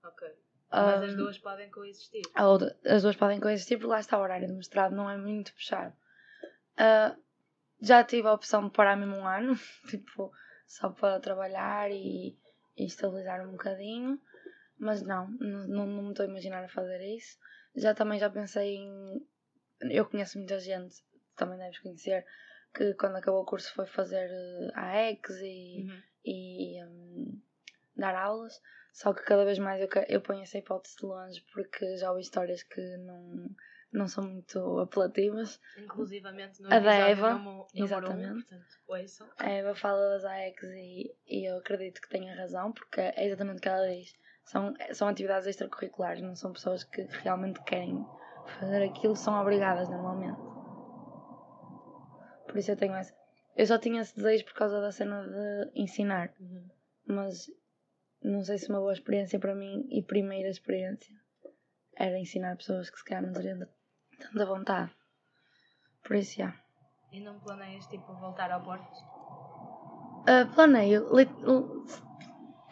Ok. 0.03 0.27
Mas 0.72 1.01
as 1.03 1.12
Ahm, 1.12 1.18
duas 1.18 1.38
podem 1.39 1.70
coexistir. 1.72 2.22
a 2.36 2.48
outra- 2.48 2.77
as 2.86 3.01
duas 3.01 3.15
podem 3.15 3.39
coexistir 3.39 3.77
porque 3.77 3.89
lá 3.89 4.00
está 4.00 4.18
o 4.18 4.22
horário 4.22 4.48
do 4.48 4.53
mestrado, 4.53 4.96
não 4.96 5.10
é 5.10 5.18
muito 5.18 5.53
puxado. 5.53 5.94
Ah, 6.77 7.15
já 7.82 8.03
tive 8.03 8.27
a 8.27 8.34
opção 8.34 8.65
de 8.65 8.72
parar 8.72 8.96
mesmo 8.96 9.15
um 9.15 9.27
ano, 9.27 9.53
tipo, 9.89 10.32
só 10.68 10.89
para 10.89 11.20
trabalhar 11.20 11.89
e, 11.91 12.38
e 12.77 12.86
estabilizar 12.86 13.41
um 13.48 13.51
bocadinho, 13.53 14.22
mas 14.82 15.02
não, 15.04 15.28
não, 15.40 15.68
não, 15.68 16.04
me 16.04 16.10
estou 16.10 16.26
a 16.26 16.30
imaginar 16.30 16.64
a 16.64 16.68
fazer 16.68 17.00
isso. 17.16 17.38
Já 17.76 17.94
também 17.94 18.20
já 18.20 18.30
pensei 18.30 18.76
em. 18.76 19.26
Eu 19.82 20.06
conheço 20.06 20.38
muita 20.38 20.60
gente, 20.60 20.96
também 21.36 21.58
deves 21.58 21.80
conhecer, 21.80 22.26
que 22.74 22.94
quando 22.96 23.16
acabou 23.16 23.42
o 23.42 23.46
curso 23.46 23.74
foi 23.74 23.86
fazer 23.86 24.28
uh, 24.30 24.72
AEX 24.76 25.30
e, 25.42 25.86
Uhum. 25.88 26.02
e 26.26 26.84
um, 26.86 27.42
dar 27.96 28.16
aulas. 28.16 28.60
Só 28.94 29.14
que 29.14 29.24
cada 29.24 29.46
vez 29.46 29.58
mais 29.60 29.80
eu, 29.82 29.88
eu 30.10 30.20
ponho 30.22 30.42
essa 30.42 30.58
hipótese 30.58 30.98
de 30.98 31.06
longe 31.06 31.46
porque 31.54 31.96
já 31.98 32.10
ouvi 32.12 32.22
histórias 32.24 32.62
que 32.64 32.82
não, 32.98 33.50
não 33.92 34.08
são 34.08 34.24
muito 34.26 34.80
apelativas. 34.80 35.60
Inclusivamente 35.78 36.62
no 36.62 36.74
A 36.74 36.80
da 36.80 36.94
Eva, 36.94 37.34
número, 37.34 37.52
número 37.56 37.70
exatamente. 37.76 38.30
um, 38.32 38.34
portanto, 38.42 38.66
ouçam. 38.88 39.30
A 39.38 39.50
Eva 39.50 39.74
fala 39.76 40.10
das 40.10 40.26
AEX 40.26 40.64
e, 40.64 41.16
e 41.26 41.50
eu 41.50 41.58
acredito 41.58 42.02
que 42.02 42.10
tenha 42.10 42.36
razão, 42.36 42.72
porque 42.74 43.00
é 43.00 43.26
exatamente 43.26 43.60
o 43.60 43.62
que 43.62 43.70
ela 43.70 43.88
diz. 43.88 44.14
São, 44.44 44.74
são 44.94 45.08
atividades 45.08 45.48
extracurriculares, 45.48 46.22
não 46.22 46.36
são 46.36 46.52
pessoas 46.52 46.84
que 46.84 47.02
realmente 47.24 47.62
querem 47.64 48.06
fazer 48.60 48.84
aquilo, 48.84 49.16
são 49.16 49.40
obrigadas 49.40 49.88
normalmente. 49.90 50.40
Por 52.48 52.58
isso 52.58 52.72
eu 52.72 52.78
tenho 52.78 52.94
essa. 52.96 53.14
Eu 53.56 53.66
só 53.66 53.78
tinha 53.78 54.02
esse 54.02 54.16
desejo 54.16 54.46
por 54.46 54.54
causa 54.54 54.82
da 54.82 54.92
cena 54.92 55.24
de 55.28 55.72
ensinar, 55.76 56.34
Uhum. 56.40 56.70
mas 57.06 57.50
não 58.24 58.44
sei 58.44 58.58
se 58.58 58.70
uma 58.70 58.80
boa 58.80 58.94
experiência 58.94 59.40
para 59.40 59.56
mim 59.56 59.88
e 59.90 60.02
primeira 60.02 60.50
experiência 60.50 61.16
era 61.96 62.18
ensinar 62.18 62.56
pessoas 62.58 62.90
que 62.90 62.98
se 62.98 63.06
calhar 63.06 63.24
não 63.24 63.34
teriam 63.34 63.60
tanta 64.20 64.46
vontade. 64.46 64.92
Por 66.04 66.16
isso, 66.16 66.38
já. 66.38 66.54
E 67.12 67.20
não 67.20 67.40
planeias, 67.40 67.86
tipo, 67.88 68.14
voltar 68.16 68.50
ao 68.52 68.62
Porto? 68.64 68.90
Uh, 70.24 70.54
planeio, 70.56 71.08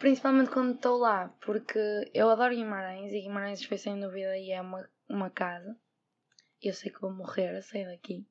principalmente 0.00 0.50
quando 0.50 0.74
estou 0.74 0.98
lá, 0.98 1.28
porque 1.44 1.78
eu 2.12 2.30
adoro 2.30 2.54
Guimarães 2.54 3.12
e 3.12 3.20
Guimarães 3.20 3.62
foi 3.62 3.76
sem 3.76 4.00
dúvida 4.00 4.36
e 4.36 4.50
é 4.50 4.60
uma, 4.60 4.88
uma 5.08 5.30
casa. 5.30 5.78
Eu 6.60 6.72
sei 6.72 6.90
que 6.90 7.00
vou 7.00 7.12
morrer 7.12 7.56
a 7.56 7.62
sair 7.62 7.86
daqui, 7.86 8.26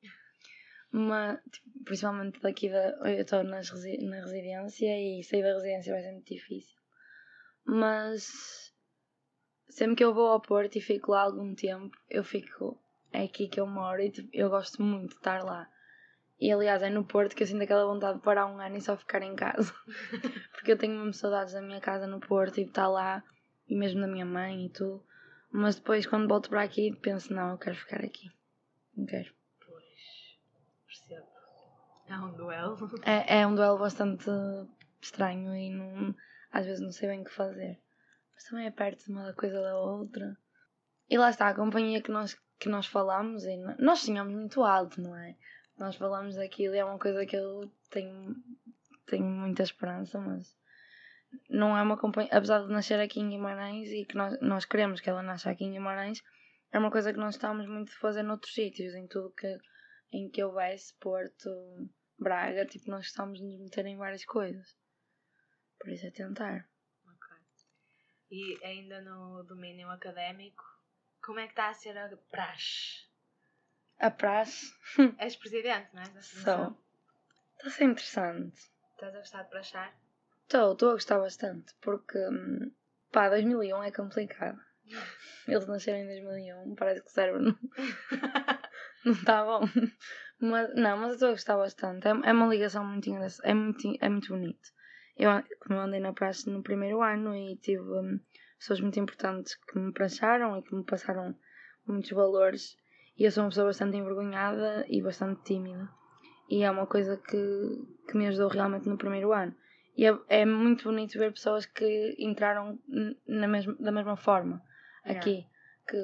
mas 0.90 1.40
tipo, 1.50 1.84
principalmente 1.84 2.40
daqui 2.40 2.68
da. 2.68 2.90
Eu 3.08 3.22
estou 3.22 3.42
na 3.44 3.58
residência 3.58 5.00
e 5.00 5.22
sair 5.22 5.42
da 5.42 5.54
residência 5.54 5.92
vai 5.94 6.02
ser 6.02 6.12
muito 6.12 6.34
difícil. 6.34 6.76
Mas 7.64 8.72
sempre 9.68 9.96
que 9.96 10.04
eu 10.04 10.12
vou 10.12 10.26
ao 10.26 10.40
Porto 10.40 10.76
e 10.76 10.80
fico 10.80 11.12
lá 11.12 11.22
algum 11.22 11.54
tempo, 11.54 11.96
eu 12.08 12.24
fico. 12.24 12.82
É 13.12 13.24
aqui 13.24 13.48
que 13.48 13.58
eu 13.58 13.66
moro 13.66 14.00
e 14.00 14.10
tipo, 14.10 14.28
eu 14.32 14.50
gosto 14.50 14.82
muito 14.82 15.10
de 15.10 15.14
estar 15.16 15.42
lá. 15.42 15.68
E 16.40 16.50
aliás, 16.50 16.82
é 16.82 16.88
no 16.88 17.04
Porto 17.04 17.36
que 17.36 17.42
eu 17.42 17.46
sinto 17.46 17.62
aquela 17.62 17.84
vontade 17.84 18.16
de 18.16 18.24
parar 18.24 18.46
um 18.46 18.58
ano 18.58 18.76
e 18.76 18.80
só 18.80 18.96
ficar 18.96 19.20
em 19.20 19.36
casa. 19.36 19.74
Porque 20.52 20.72
eu 20.72 20.78
tenho 20.78 20.96
mesmo 20.96 21.12
saudades 21.12 21.52
da 21.52 21.60
minha 21.60 21.80
casa 21.80 22.06
no 22.06 22.18
Porto 22.18 22.58
e 22.58 22.64
de 22.64 22.70
estar 22.70 22.88
lá, 22.88 23.22
e 23.68 23.76
mesmo 23.76 24.00
da 24.00 24.06
minha 24.06 24.24
mãe 24.24 24.64
e 24.64 24.70
tudo. 24.70 25.04
Mas 25.52 25.76
depois, 25.76 26.06
quando 26.06 26.28
volto 26.28 26.48
para 26.48 26.62
aqui, 26.62 26.96
penso: 27.02 27.34
não, 27.34 27.50
eu 27.50 27.58
quero 27.58 27.76
ficar 27.76 28.02
aqui. 28.02 28.30
Não 28.96 29.04
quero. 29.04 29.30
Pois, 29.66 30.38
percebo. 30.86 31.26
É 32.06 32.16
um 32.18 32.32
duelo. 32.32 32.76
É, 33.04 33.40
é 33.40 33.46
um 33.46 33.54
duelo 33.54 33.78
bastante 33.78 34.30
estranho 34.98 35.54
e 35.54 35.70
não, 35.70 36.14
às 36.50 36.64
vezes 36.64 36.80
não 36.80 36.90
sei 36.90 37.08
bem 37.10 37.20
o 37.20 37.24
que 37.24 37.34
fazer. 37.34 37.78
Mas 38.34 38.44
também 38.44 38.66
é 38.66 38.70
perto 38.70 39.04
de 39.04 39.12
uma 39.12 39.34
coisa 39.34 39.60
da 39.60 39.78
outra. 39.78 40.38
E 41.10 41.18
lá 41.18 41.28
está, 41.28 41.48
a 41.48 41.54
companhia 41.54 42.00
que 42.00 42.10
nós, 42.10 42.34
que 42.58 42.68
nós 42.68 42.86
falamos, 42.86 43.44
e 43.44 43.56
nós 43.78 43.98
sonhamos 43.98 44.32
muito 44.32 44.62
alto, 44.62 45.02
não 45.02 45.14
é? 45.14 45.36
Nós 45.80 45.96
falamos 45.96 46.36
daquilo 46.36 46.74
e 46.74 46.78
é 46.78 46.84
uma 46.84 46.98
coisa 46.98 47.24
que 47.24 47.34
eu 47.34 47.72
tenho, 47.88 48.36
tenho 49.06 49.24
muita 49.24 49.62
esperança, 49.62 50.20
mas 50.20 50.54
não 51.48 51.74
é 51.74 51.80
uma 51.80 51.96
companhia. 51.96 52.30
Apesar 52.34 52.66
de 52.66 52.70
nascer 52.70 53.00
aqui 53.00 53.18
em 53.18 53.30
Guimarães 53.30 53.88
e 53.88 54.04
que 54.04 54.14
nós, 54.14 54.38
nós 54.42 54.66
queremos 54.66 55.00
que 55.00 55.08
ela 55.08 55.22
nasça 55.22 55.50
aqui 55.50 55.64
em 55.64 55.72
Guimarães, 55.72 56.22
é 56.70 56.78
uma 56.78 56.90
coisa 56.90 57.14
que 57.14 57.18
nós 57.18 57.36
estamos 57.36 57.66
muito 57.66 57.92
a 57.92 57.96
fazer 57.98 58.22
noutros 58.22 58.52
sítios, 58.52 58.94
em 58.94 59.06
tudo 59.08 59.32
que, 59.32 59.58
em 60.12 60.28
que 60.28 60.44
houvesse 60.44 60.92
Porto, 61.00 61.50
Braga, 62.18 62.66
tipo, 62.66 62.90
nós 62.90 63.06
estamos 63.06 63.38
de 63.38 63.46
nos 63.46 63.58
meter 63.58 63.86
em 63.86 63.96
várias 63.96 64.26
coisas. 64.26 64.76
Por 65.78 65.88
isso 65.88 66.06
é 66.06 66.10
tentar. 66.10 66.68
Ok. 67.06 67.36
E 68.30 68.62
ainda 68.62 69.00
no 69.00 69.42
domínio 69.44 69.88
académico, 69.88 70.62
como 71.22 71.40
é 71.40 71.44
que 71.44 71.52
está 71.52 71.70
a 71.70 71.74
ser 71.74 71.96
a 71.96 72.14
praxe? 72.30 73.09
A 74.00 74.10
praxe 74.10 74.72
És 75.18 75.36
presidente, 75.36 75.88
não 75.92 76.02
é? 76.02 76.06
Associação. 76.06 76.76
Está 77.56 77.68
a 77.68 77.70
ser 77.70 77.84
interessante. 77.84 78.58
Estás 78.92 79.14
a 79.14 79.18
gostar 79.18 79.42
de 79.42 79.50
praxar? 79.50 79.94
Estou, 80.42 80.72
estou 80.72 80.90
a 80.90 80.92
gostar 80.94 81.18
bastante, 81.18 81.74
porque 81.80 82.18
hum, 82.18 82.72
pá, 83.12 83.28
2001 83.28 83.82
é 83.84 83.92
complicado. 83.92 84.58
Eles 85.46 85.66
nasceram 85.66 85.98
em 85.98 86.06
2001, 86.06 86.74
parece 86.74 87.02
que 87.02 87.08
o 87.08 87.10
cérebro 87.10 87.42
não 87.42 87.58
não 89.04 89.12
está 89.12 89.44
bom. 89.44 89.60
Mas, 90.40 90.74
não, 90.74 90.96
mas 90.96 91.10
eu 91.10 91.14
estou 91.14 91.28
a 91.28 91.32
gostar 91.32 91.56
bastante. 91.58 92.08
É, 92.08 92.10
é 92.10 92.32
uma 92.32 92.46
ligação 92.46 92.84
muito 92.84 93.08
engraçada, 93.10 93.48
é 93.48 93.54
muito, 93.54 93.96
é 94.00 94.08
muito 94.08 94.28
bonito. 94.28 94.70
Eu, 95.16 95.30
como 95.60 95.78
eu 95.78 95.82
andei 95.82 96.00
na 96.00 96.14
praxe 96.14 96.48
no 96.48 96.62
primeiro 96.62 97.02
ano 97.02 97.36
e 97.36 97.56
tive 97.56 97.82
hum, 97.82 98.18
pessoas 98.58 98.80
muito 98.80 98.98
importantes 98.98 99.54
que 99.54 99.78
me 99.78 99.92
praxaram 99.92 100.56
e 100.56 100.62
que 100.62 100.74
me 100.74 100.84
passaram 100.84 101.36
muitos 101.86 102.10
valores. 102.10 102.76
E 103.18 103.24
eu 103.24 103.30
sou 103.30 103.44
uma 103.44 103.50
pessoa 103.50 103.66
bastante 103.66 103.96
envergonhada 103.96 104.84
e 104.88 105.02
bastante 105.02 105.42
tímida. 105.42 105.88
E 106.48 106.62
é 106.62 106.70
uma 106.70 106.86
coisa 106.86 107.16
que, 107.16 107.36
que 108.08 108.16
me 108.16 108.26
ajudou 108.26 108.48
realmente 108.48 108.88
no 108.88 108.96
primeiro 108.96 109.32
ano. 109.32 109.54
E 109.96 110.06
é, 110.06 110.18
é 110.28 110.44
muito 110.44 110.84
bonito 110.84 111.18
ver 111.18 111.32
pessoas 111.32 111.66
que 111.66 112.16
entraram 112.18 112.78
na 113.26 113.46
mesma, 113.46 113.74
da 113.78 113.92
mesma 113.92 114.16
forma 114.16 114.62
Yeah. 115.02 115.18
aqui, 115.18 115.46
que 115.88 115.96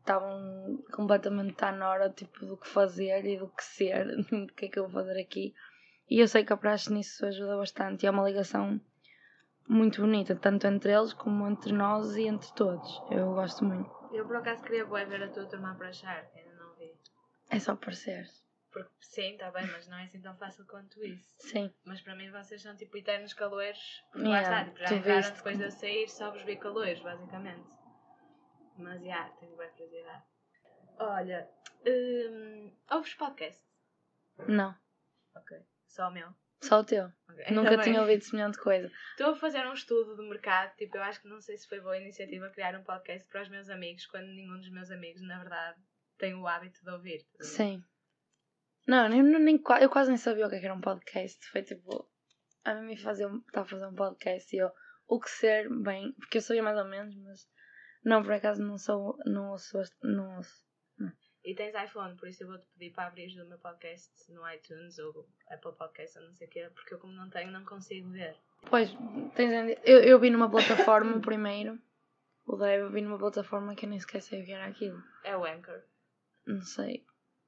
estavam 0.00 0.82
completamente 0.92 1.64
à 1.64 1.70
nora 1.70 2.10
tipo, 2.10 2.44
do 2.44 2.56
que 2.56 2.66
fazer 2.66 3.24
e 3.24 3.38
do 3.38 3.46
que 3.48 3.62
ser, 3.62 4.04
do 4.30 4.52
que 4.52 4.66
é 4.66 4.68
que 4.68 4.78
eu 4.78 4.88
vou 4.88 4.92
fazer 4.92 5.20
aqui. 5.20 5.54
E 6.10 6.18
eu 6.18 6.26
sei 6.26 6.44
que 6.44 6.52
a 6.52 6.56
praxe 6.56 6.92
nisso 6.92 7.24
ajuda 7.24 7.56
bastante 7.56 8.02
e 8.02 8.06
é 8.06 8.10
uma 8.10 8.28
ligação 8.28 8.80
muito 9.68 10.00
bonita, 10.00 10.34
tanto 10.34 10.66
entre 10.66 10.92
eles 10.92 11.12
como 11.12 11.48
entre 11.48 11.72
nós 11.72 12.16
e 12.16 12.26
entre 12.26 12.52
todos. 12.52 13.02
Eu 13.10 13.32
gosto 13.32 13.64
muito. 13.64 14.01
Eu 14.12 14.26
por 14.26 14.36
acaso 14.36 14.62
queria 14.62 14.84
bué 14.84 15.04
ver 15.04 15.22
a 15.22 15.28
tua 15.28 15.46
turma 15.46 15.72
a 15.72 15.74
praxar, 15.74 16.30
ainda 16.34 16.54
não 16.54 16.74
vi. 16.74 16.94
É 17.50 17.58
só 17.58 17.74
parecer. 17.74 18.28
Porque 18.70 18.90
sim, 19.00 19.32
está 19.32 19.50
bem, 19.50 19.66
mas 19.66 19.86
não 19.88 19.98
é 19.98 20.04
assim 20.04 20.20
tão 20.20 20.34
fácil 20.36 20.66
quanto 20.66 21.02
isso. 21.04 21.34
Sim. 21.38 21.72
Mas 21.84 22.00
para 22.00 22.14
mim 22.16 22.30
vocês 22.30 22.62
são 22.62 22.74
tipo 22.76 22.96
eternos 22.96 23.34
caloeiros. 23.34 24.02
Porque 24.12 24.26
lá 24.26 24.40
Yeah, 24.40 24.60
está, 24.60 24.64
tipo, 24.64 24.78
já 24.78 24.88
tu 24.88 24.94
entraram 24.94 25.20
viste 25.20 25.36
depois 25.36 25.58
de 25.58 25.64
eu 25.64 25.70
sair, 25.70 26.08
só 26.08 26.30
vos 26.30 26.42
vi 26.42 26.56
caloeiros, 26.56 27.02
basicamente. 27.02 27.68
Mas 28.78 29.02
já, 29.04 29.28
tenho 29.40 29.56
bem 29.56 29.70
curiosidade. 29.70 30.24
Olha, 30.98 31.50
hum, 31.86 32.72
ouves 32.90 33.14
podcast? 33.14 33.62
Não. 34.48 34.74
Ok. 35.34 35.58
Só 35.86 36.08
o 36.08 36.10
meu. 36.10 36.34
Só 36.62 36.80
o 36.80 36.84
teu. 36.84 37.06
Ok, 37.28 37.44
Nunca 37.54 37.70
ainda 37.70 37.82
tinha 37.82 38.00
ouvido 38.00 38.22
semelhante 38.22 38.58
coisa. 38.58 38.90
Estou 39.12 39.32
a 39.32 39.36
fazer 39.36 39.66
um 39.66 39.72
estudo 39.72 40.16
de 40.16 40.22
mercado, 40.28 40.74
tipo, 40.76 40.96
eu 40.96 41.02
acho 41.02 41.20
que 41.20 41.28
não 41.28 41.40
sei 41.40 41.56
se 41.56 41.68
foi 41.68 41.80
boa 41.80 41.96
iniciativa 41.98 42.48
criar 42.50 42.74
um 42.78 42.84
podcast 42.84 43.26
para 43.28 43.42
os 43.42 43.48
meus 43.48 43.68
amigos, 43.68 44.06
quando 44.06 44.26
nenhum 44.26 44.58
dos 44.58 44.70
meus 44.70 44.90
amigos, 44.90 45.20
na 45.22 45.38
verdade, 45.38 45.78
tem 46.18 46.34
o 46.34 46.46
hábito 46.46 46.82
de 46.84 46.90
ouvir. 46.90 47.26
Sim. 47.40 47.82
Não, 48.86 49.08
nem, 49.08 49.22
nem, 49.22 49.62
eu 49.80 49.90
quase 49.90 50.10
nem 50.10 50.16
sabia 50.18 50.46
o 50.46 50.48
que 50.50 50.56
é 50.56 50.60
que 50.60 50.64
era 50.66 50.74
um 50.74 50.80
podcast. 50.80 51.38
Foi 51.50 51.62
tipo. 51.62 52.08
A 52.64 52.74
mim 52.74 52.96
fazer, 52.96 53.26
um- 53.26 53.38
estava 53.38 53.66
a 53.66 53.68
fazer 53.68 53.86
um 53.86 53.94
podcast 53.94 54.54
e 54.54 54.58
eu. 54.58 54.70
O 55.08 55.20
que 55.20 55.30
ser, 55.30 55.68
bem. 55.82 56.12
Porque 56.14 56.38
eu 56.38 56.42
sabia 56.42 56.62
mais 56.62 56.76
ou 56.78 56.84
menos, 56.84 57.14
mas. 57.16 57.48
Não, 58.04 58.22
por 58.22 58.32
acaso 58.32 58.62
não 58.62 58.78
sou. 58.78 59.16
Não 59.24 59.50
ouço. 59.50 59.78
Não 60.02 60.36
ouço. 60.36 60.64
E 61.44 61.54
tens 61.54 61.74
iPhone, 61.74 62.16
por 62.16 62.28
isso 62.28 62.44
eu 62.44 62.48
vou-te 62.48 62.66
pedir 62.68 62.92
para 62.92 63.08
abrir 63.08 63.40
o 63.40 63.46
meu 63.46 63.58
podcast 63.58 64.30
no 64.32 64.48
iTunes 64.48 64.96
ou 64.98 65.28
Apple 65.48 65.72
Podcast 65.72 66.18
ou 66.18 66.24
não 66.24 66.34
sei 66.34 66.46
o 66.46 66.50
quê, 66.50 66.70
porque 66.72 66.94
eu 66.94 66.98
como 67.00 67.12
não 67.12 67.28
tenho 67.30 67.50
não 67.50 67.64
consigo 67.64 68.08
ver. 68.10 68.36
Pois, 68.70 68.90
tens, 69.34 69.76
eu, 69.84 70.00
eu 70.04 70.20
vi 70.20 70.30
numa 70.30 70.48
plataforma 70.48 71.18
primeiro. 71.20 71.80
O 72.46 72.56
Dave 72.56 72.84
eu 72.84 72.90
vi 72.90 73.00
numa 73.00 73.18
plataforma 73.18 73.74
que 73.74 73.86
eu 73.86 73.90
nem 73.90 73.98
sei 73.98 74.42
o 74.42 74.44
que 74.44 74.52
era 74.52 74.66
aquilo. 74.66 75.02
É 75.24 75.36
o 75.36 75.44
Anchor. 75.44 75.82
Não 76.46 76.62
sei. 76.62 77.04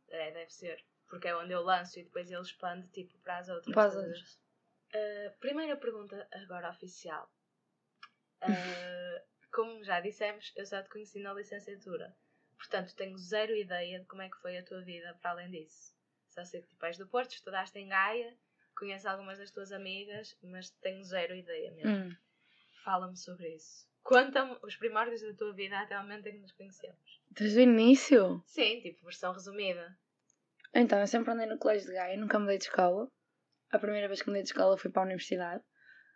É, 0.09 0.33
deve 0.33 0.53
ser. 0.53 0.85
Porque 1.09 1.29
é 1.29 1.37
onde 1.37 1.53
eu 1.53 1.63
lanço 1.63 1.99
e 1.99 2.05
depois 2.05 2.31
ele 2.31 2.43
expande 2.43 2.89
tipo 2.89 3.17
para 3.19 3.39
as 3.39 3.49
outras. 3.49 3.75
Para 3.75 3.89
as 3.89 3.97
outras. 3.97 4.41
Uh, 4.93 5.39
primeira 5.39 5.77
pergunta, 5.77 6.29
agora 6.33 6.71
oficial. 6.71 7.31
Uh, 8.43 9.23
como 9.53 9.85
já 9.85 10.01
dissemos, 10.01 10.53
eu 10.57 10.67
só 10.67 10.83
te 10.83 10.89
conheci 10.89 11.21
na 11.21 11.33
licenciatura. 11.33 12.17
Portanto, 12.57 12.95
tenho 12.95 13.17
zero 13.19 13.55
ideia 13.55 14.01
de 14.01 14.07
como 14.07 14.23
é 14.23 14.29
que 14.29 14.37
foi 14.39 14.57
a 14.57 14.65
tua 14.65 14.83
vida 14.83 15.17
para 15.21 15.33
além 15.33 15.51
disso. 15.51 15.95
Só 16.29 16.45
sei 16.45 16.63
que 16.63 16.69
tipo, 16.69 16.85
és 16.85 16.99
do 16.99 17.07
Porto, 17.07 17.33
estudaste 17.33 17.79
em 17.79 17.89
Gaia, 17.89 18.37
conheço 18.77 19.09
algumas 19.09 19.39
das 19.39 19.51
tuas 19.51 19.71
amigas, 19.73 20.37
mas 20.43 20.71
tenho 20.81 21.05
zero 21.05 21.35
ideia 21.35 21.71
mesmo. 21.73 21.91
Hum. 21.91 22.17
Fala-me 22.85 23.17
sobre 23.17 23.55
isso. 23.55 23.87
Conta-me 24.03 24.59
os 24.63 24.77
primórdios 24.77 25.23
da 25.23 25.33
tua 25.35 25.55
vida 25.55 25.79
até 25.79 25.99
o 25.99 26.03
momento 26.03 26.27
em 26.27 26.33
que 26.33 26.39
nos 26.39 26.53
conhecemos. 26.53 27.23
Desde 27.31 27.59
o 27.59 27.63
início? 27.63 28.43
Sim, 28.45 28.81
tipo, 28.81 29.05
versão 29.05 29.33
resumida. 29.33 29.97
Então, 30.75 30.99
eu 30.99 31.07
sempre 31.07 31.33
andei 31.33 31.47
no 31.47 31.59
colégio 31.59 31.87
de 31.89 31.95
Gaia, 31.95 32.17
nunca 32.17 32.39
mudei 32.39 32.59
de 32.59 32.65
escola. 32.65 33.09
A 33.71 33.79
primeira 33.79 34.09
vez 34.09 34.21
que 34.21 34.29
mudei 34.29 34.43
de 34.43 34.49
escola 34.49 34.77
foi 34.77 34.91
para 34.91 35.03
a 35.03 35.07
universidade. 35.07 35.65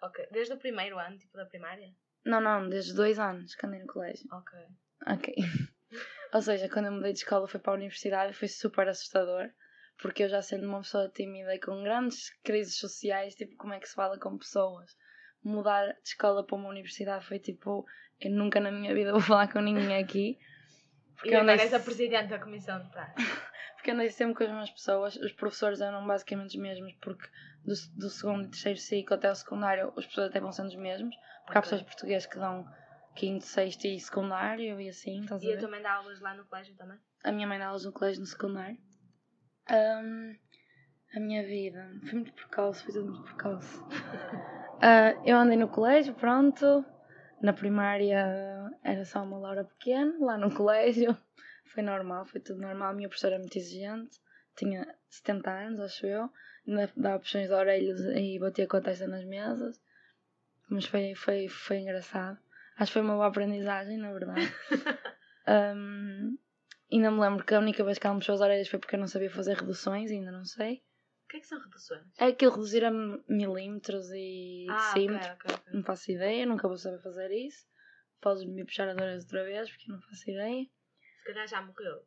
Ok. 0.03 0.29
Desde 0.31 0.53
o 0.53 0.59
primeiro 0.59 0.99
ano, 0.99 1.17
tipo, 1.17 1.37
da 1.37 1.47
primária? 1.47 1.95
Não, 2.25 2.41
não, 2.41 2.69
desde 2.69 2.93
dois 2.93 3.19
anos 3.19 3.55
que 3.55 3.65
andei 3.65 3.81
no 3.81 3.87
colégio. 3.87 4.27
Ok. 4.33 4.59
Ok. 5.07 5.35
Ou 6.33 6.43
seja, 6.43 6.69
quando 6.69 6.87
eu 6.87 6.93
mudei 6.93 7.13
de 7.13 7.21
escola 7.21 7.49
foi 7.49 7.61
para 7.61 7.73
a 7.73 7.77
universidade 7.77 8.35
foi 8.35 8.49
super 8.49 8.89
assustador. 8.89 9.51
porque 10.01 10.25
eu 10.25 10.29
já 10.29 10.41
sendo 10.41 10.67
uma 10.67 10.79
pessoa 10.79 11.09
tímida 11.09 11.55
e 11.55 11.61
com 11.61 11.83
grandes 11.83 12.31
crises 12.45 12.79
sociais, 12.79 13.35
tipo, 13.35 13.57
como 13.57 13.75
é 13.75 13.81
que 13.81 13.89
se 13.89 13.95
fala 13.95 14.19
com 14.19 14.39
pessoas? 14.39 14.97
Mudar 15.43 15.87
de 15.87 16.09
escola 16.09 16.45
para 16.45 16.57
uma 16.57 16.69
universidade 16.69 17.25
foi 17.25 17.39
tipo, 17.39 17.85
eu 18.21 18.31
nunca 18.31 18.61
na 18.61 18.71
minha 18.71 18.95
vida 18.95 19.13
vou 19.13 19.21
falar 19.21 19.53
com 19.53 19.61
ninguém 19.61 19.97
aqui. 19.97 20.39
Porque 21.17 21.31
e 21.31 21.35
agora 21.35 21.61
és 21.61 21.75
a 21.75 21.81
presidente 21.81 22.29
da 22.29 22.39
comissão 22.39 22.81
de 22.81 22.91
praxe. 22.91 23.15
porque 23.75 23.91
andei 23.91 24.11
sempre 24.11 24.35
com 24.35 24.45
as 24.45 24.51
mesmas 24.51 24.71
pessoas, 24.71 25.17
os 25.17 25.33
professores 25.33 25.81
eram 25.81 26.07
basicamente 26.07 26.57
os 26.57 26.63
mesmos, 26.63 26.93
porque 27.01 27.29
do, 27.65 27.75
do 27.97 28.11
segundo 28.11 28.47
e 28.47 28.51
terceiro 28.51 28.79
ciclo 28.79 29.17
até 29.17 29.31
o 29.31 29.35
secundário 29.35 29.89
os 29.89 30.05
professores 30.05 30.31
até 30.31 30.41
vão 30.41 30.53
sendo 30.53 30.69
os 30.69 30.77
mesmos, 30.77 31.15
porque 31.45 31.59
okay. 31.59 31.59
há 31.59 31.63
pessoas 31.63 31.83
portuguesas 31.83 32.27
que 32.27 32.39
dão 32.39 32.67
quinto, 33.19 33.45
sexto 33.45 33.85
e 33.85 33.99
secundário 33.99 34.81
e 34.81 34.89
assim, 34.89 35.23
estás 35.23 35.43
E 35.43 35.53
a, 35.53 35.57
a 35.57 35.59
tua 35.59 35.69
mãe 35.69 35.83
dá 35.83 35.95
aulas 35.95 36.21
lá 36.21 36.35
no 36.35 36.45
colégio 36.45 36.77
também? 36.77 36.99
A 37.25 37.33
minha 37.33 37.49
mãe 37.49 37.59
dá 37.59 37.67
aulas 37.67 37.85
no 37.85 37.93
colégio 37.93 38.21
no 38.21 38.27
secundário. 38.27 38.79
Um, 39.69 40.37
a 41.17 41.21
minha 41.21 41.45
vida 41.45 41.91
foi 42.05 42.21
muito 42.21 42.33
precoce, 42.33 42.85
foi 42.85 42.95
tudo 42.95 43.11
muito 43.11 43.25
precoce. 43.25 43.81
uh, 43.81 45.21
eu 45.27 45.37
andei 45.37 45.59
no 45.59 45.69
colégio, 45.69 46.15
pronto. 46.15 46.85
Na 47.43 47.53
primária 47.53 48.71
era 48.85 49.05
só 49.05 49.23
uma 49.23 49.39
Laura 49.39 49.65
pequena, 49.65 50.15
lá 50.21 50.39
no 50.39 50.55
colégio. 50.55 51.17
Foi 51.75 51.83
normal, 51.83 52.25
foi 52.25 52.41
tudo 52.41 52.63
normal. 52.63 52.91
A 52.91 52.95
minha 52.95 53.09
professora 53.11 53.35
era 53.35 53.43
muito 53.43 53.59
exigente, 53.59 54.19
tinha 54.57 54.87
70 55.11 55.51
anos, 55.51 55.81
acho 55.81 56.07
eu. 56.07 56.31
Ainda 56.67 56.91
dava 56.97 57.19
puxões 57.19 57.47
de 57.47 57.53
orelhas 57.53 58.01
e 58.01 58.39
batia 58.39 58.67
com 58.67 58.79
a 58.79 58.81
testa 58.81 59.07
nas 59.07 59.23
mesas. 59.27 59.79
Mas 60.71 60.87
foi, 60.87 61.15
foi, 61.15 61.47
foi 61.47 61.81
engraçado. 61.81 62.39
Acho 62.79 62.91
que 62.91 62.93
foi 62.93 63.03
uma 63.03 63.15
boa 63.15 63.27
aprendizagem, 63.27 63.99
na 63.99 64.13
verdade. 64.13 64.41
um, 65.77 66.39
ainda 66.93 67.11
me 67.11 67.21
lembro 67.21 67.45
que 67.45 67.55
a 67.55 67.59
única 67.59 67.83
vez 67.83 67.99
que 67.99 68.07
ela 68.07 68.15
me 68.15 68.21
puxou 68.21 68.37
as 68.37 68.41
orelhas 68.41 68.69
foi 68.69 68.79
porque 68.79 68.95
eu 68.95 69.01
não 69.01 69.09
sabia 69.09 69.31
fazer 69.31 69.57
reduções, 69.57 70.11
ainda 70.13 70.31
não 70.31 70.45
sei. 70.45 70.85
O 71.25 71.29
que 71.29 71.39
é 71.39 71.41
que 71.41 71.47
são 71.47 71.61
reduções? 71.61 72.07
É 72.19 72.27
aquilo 72.27 72.53
reduzir 72.53 72.85
a 72.85 72.91
milímetros 72.91 74.09
e 74.13 74.67
ah, 74.71 74.77
decímetros. 74.77 75.33
Okay, 75.33 75.35
okay, 75.35 75.55
okay. 75.57 75.75
Não 75.75 75.83
faço 75.83 76.11
ideia, 76.13 76.47
nunca 76.47 76.69
vou 76.69 76.79
saber 76.79 77.03
fazer 77.03 77.31
isso. 77.33 77.67
Podes 78.21 78.45
me 78.45 78.65
puxar 78.65 78.89
as 78.89 78.97
orelhas 78.97 79.25
outra 79.25 79.45
vez 79.45 79.69
porque 79.69 79.91
não 79.91 80.01
faço 80.01 80.31
ideia. 80.31 80.65
Se 80.65 81.25
calhar 81.25 81.49
já 81.49 81.61
morreu. 81.61 82.07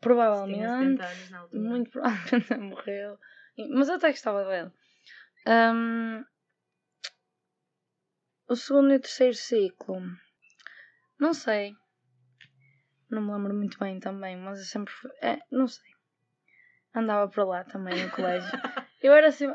Provavelmente. 0.00 1.00
Muito 1.52 1.90
provavelmente 1.92 2.48
já 2.48 2.58
morreu. 2.58 3.18
Mas 3.70 3.88
eu 3.88 3.94
até 3.94 4.10
gostava 4.10 4.44
dele. 4.44 4.72
Um, 5.46 6.24
o 8.48 8.56
segundo 8.56 8.92
e 8.92 8.96
o 8.96 9.00
terceiro 9.00 9.34
ciclo. 9.34 10.00
Não 11.20 11.34
sei. 11.34 11.74
Não 13.10 13.22
me 13.22 13.32
lembro 13.32 13.54
muito 13.54 13.78
bem 13.78 14.00
também, 14.00 14.36
mas 14.36 14.58
eu 14.58 14.64
sempre. 14.64 14.92
Fui, 14.92 15.10
é, 15.20 15.38
não 15.50 15.66
sei. 15.66 15.90
Andava 16.94 17.30
para 17.30 17.44
lá 17.44 17.64
também 17.64 18.02
no 18.02 18.10
colégio. 18.10 18.50
eu 19.02 19.12
era 19.12 19.28
assim. 19.28 19.46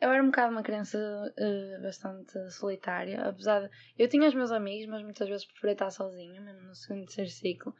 Eu 0.00 0.10
era 0.10 0.22
um 0.22 0.26
bocado 0.26 0.52
uma 0.52 0.62
criança 0.62 0.98
uh, 0.98 1.82
bastante 1.82 2.50
solitária. 2.50 3.22
Apesar 3.22 3.60
de. 3.60 3.70
Eu 3.98 4.08
tinha 4.08 4.28
os 4.28 4.34
meus 4.34 4.50
amigos, 4.50 4.86
mas 4.86 5.02
muitas 5.02 5.28
vezes 5.28 5.46
preferia 5.46 5.72
estar 5.72 5.90
sozinha, 5.90 6.40
mesmo 6.40 6.62
no 6.62 6.74
segundo 6.74 7.02
e 7.02 7.06
terceiro 7.06 7.30
ciclo. 7.30 7.74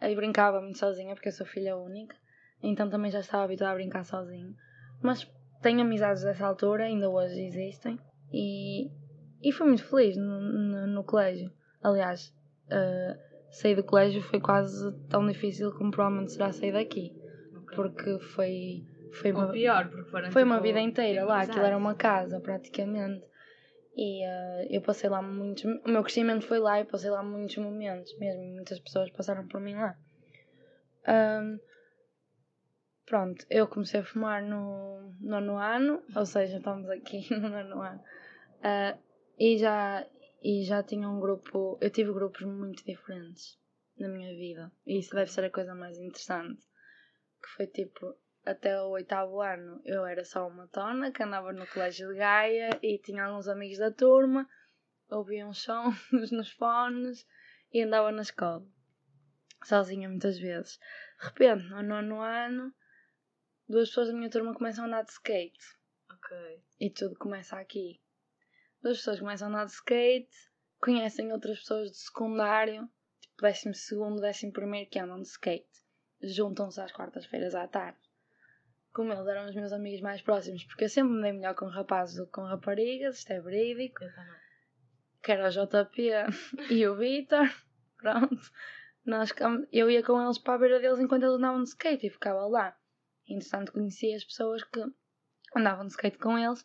Aí 0.00 0.14
brincava 0.16 0.60
muito 0.60 0.78
sozinha 0.78 1.14
porque 1.14 1.28
eu 1.28 1.32
sou 1.32 1.46
filha 1.46 1.76
única. 1.76 2.16
Então 2.62 2.88
também 2.88 3.10
já 3.10 3.20
estava 3.20 3.44
habituada 3.44 3.72
a 3.72 3.76
brincar 3.76 4.04
sozinho. 4.04 4.54
Mas 5.02 5.30
tenho 5.60 5.82
amizades 5.82 6.22
dessa 6.22 6.46
altura, 6.46 6.84
ainda 6.84 7.10
hoje 7.10 7.40
existem. 7.40 7.98
E 8.32 8.90
e 9.44 9.52
fui 9.52 9.66
muito 9.66 9.84
feliz 9.84 10.16
no, 10.16 10.40
no, 10.40 10.86
no 10.86 11.04
colégio. 11.04 11.52
Aliás, 11.82 12.34
uh, 12.68 13.18
sair 13.50 13.76
do 13.76 13.84
colégio 13.84 14.22
foi 14.22 14.40
quase 14.40 14.90
tão 15.08 15.26
difícil 15.26 15.70
como 15.72 15.90
provavelmente 15.90 16.32
será 16.32 16.50
sair 16.50 16.72
daqui. 16.72 17.14
Okay. 17.62 17.76
Porque 17.76 18.18
foi. 18.18 18.86
Foi 19.12 19.30
uma, 19.30 19.52
pior, 19.52 19.88
porque 19.90 20.10
foram, 20.10 20.32
foi 20.32 20.42
tipo, 20.42 20.52
uma 20.52 20.60
vida 20.60 20.80
inteira 20.80 21.24
lá, 21.24 21.42
aquilo 21.42 21.64
era 21.64 21.76
uma 21.76 21.94
casa 21.94 22.40
praticamente. 22.40 23.24
E 23.96 24.26
uh, 24.26 24.66
eu 24.70 24.80
passei 24.80 25.08
lá 25.08 25.22
muitos. 25.22 25.64
O 25.64 25.88
meu 25.88 26.02
crescimento 26.02 26.44
foi 26.46 26.58
lá 26.58 26.80
e 26.80 26.84
passei 26.84 27.10
lá 27.10 27.22
muitos 27.22 27.56
momentos 27.58 28.18
mesmo. 28.18 28.42
Muitas 28.54 28.80
pessoas 28.80 29.08
passaram 29.10 29.46
por 29.46 29.60
mim 29.60 29.76
lá. 29.76 29.96
Um, 31.06 31.60
pronto, 33.06 33.46
eu 33.48 33.68
comecei 33.68 34.00
a 34.00 34.04
fumar 34.04 34.42
no 34.42 35.12
nono 35.20 35.58
ano, 35.58 36.02
ou 36.16 36.26
seja, 36.26 36.56
estamos 36.56 36.88
aqui 36.90 37.24
no 37.30 37.48
nono 37.48 37.82
ano. 37.82 38.00
Uh, 38.58 38.98
e 39.38 39.58
já, 39.58 40.06
e 40.42 40.62
já 40.64 40.82
tinha 40.82 41.08
um 41.08 41.20
grupo. 41.20 41.78
Eu 41.80 41.90
tive 41.90 42.12
grupos 42.12 42.42
muito 42.42 42.84
diferentes 42.84 43.58
na 43.98 44.08
minha 44.08 44.34
vida. 44.34 44.72
E 44.86 44.98
isso 44.98 45.14
deve 45.14 45.30
ser 45.30 45.44
a 45.44 45.50
coisa 45.50 45.74
mais 45.74 45.98
interessante. 45.98 46.62
Que 47.42 47.48
foi 47.56 47.66
tipo, 47.66 48.16
até 48.44 48.80
o 48.80 48.90
oitavo 48.90 49.40
ano 49.40 49.80
eu 49.84 50.06
era 50.06 50.24
só 50.24 50.46
uma 50.46 50.68
tona 50.68 51.10
que 51.10 51.22
andava 51.22 51.52
no 51.52 51.66
colégio 51.66 52.08
de 52.08 52.18
Gaia 52.18 52.70
e 52.82 52.98
tinha 52.98 53.24
alguns 53.24 53.48
amigos 53.48 53.78
da 53.78 53.90
turma, 53.90 54.48
ouvia 55.10 55.46
uns 55.46 55.62
sons 55.62 55.96
nos 56.32 56.50
fones 56.52 57.26
e 57.72 57.82
andava 57.82 58.12
na 58.12 58.22
escola. 58.22 58.66
Sozinha 59.64 60.08
muitas 60.08 60.38
vezes. 60.38 60.78
De 61.18 61.26
repente, 61.26 61.64
no 61.70 61.82
nono 61.82 62.20
ano, 62.20 62.74
duas 63.68 63.88
pessoas 63.88 64.08
da 64.08 64.14
minha 64.14 64.30
turma 64.30 64.54
começam 64.54 64.84
a 64.84 64.86
andar 64.88 65.04
de 65.04 65.12
skate. 65.12 65.78
Ok. 66.10 66.62
E 66.80 66.90
tudo 66.90 67.16
começa 67.16 67.56
aqui 67.56 68.03
as 68.90 68.98
pessoas 68.98 69.20
começam 69.20 69.48
a 69.48 69.50
andar 69.50 69.64
de 69.66 69.72
skate, 69.72 70.28
conhecem 70.80 71.32
outras 71.32 71.58
pessoas 71.60 71.90
de 71.90 71.96
secundário, 71.96 72.88
tipo 73.20 73.42
décimo 73.42 73.74
segundo, 73.74 74.20
décimo 74.20 74.52
primeiro 74.52 74.90
que 74.90 74.98
andam 74.98 75.20
de 75.20 75.28
skate. 75.28 75.66
Juntam-se 76.22 76.80
às 76.80 76.92
quartas-feiras 76.92 77.54
à 77.54 77.66
tarde. 77.66 77.98
Como 78.92 79.12
eles 79.12 79.26
eram 79.26 79.46
os 79.46 79.54
meus 79.54 79.72
amigos 79.72 80.00
mais 80.00 80.22
próximos, 80.22 80.64
porque 80.64 80.84
eu 80.84 80.88
sempre 80.88 81.14
me 81.14 81.22
dei 81.22 81.32
melhor 81.32 81.54
com 81.54 81.66
rapazes 81.66 82.16
do 82.16 82.26
que 82.26 82.32
com 82.32 82.42
raparigas, 82.42 83.18
isto 83.18 83.32
é 83.32 83.40
verídico. 83.40 84.04
Eu 84.04 84.14
também. 84.14 84.44
Que 85.22 85.32
era 85.32 85.48
o 85.48 85.50
JP 85.50 86.10
e 86.70 86.86
o 86.86 86.96
Vitor. 86.96 87.48
Pronto. 87.98 88.50
Nós, 89.04 89.32
eu 89.72 89.90
ia 89.90 90.02
com 90.02 90.22
eles 90.22 90.38
para 90.38 90.54
a 90.54 90.58
beira 90.58 90.80
deles 90.80 90.98
enquanto 90.98 91.24
eles 91.24 91.36
andavam 91.36 91.62
de 91.62 91.68
skate 91.70 92.06
e 92.06 92.10
ficava 92.10 92.46
lá. 92.46 92.76
Entretanto, 93.26 93.72
conhecia 93.72 94.16
as 94.16 94.24
pessoas 94.24 94.62
que 94.64 94.84
andavam 95.56 95.86
de 95.86 95.92
skate 95.92 96.18
com 96.18 96.38
eles 96.38 96.64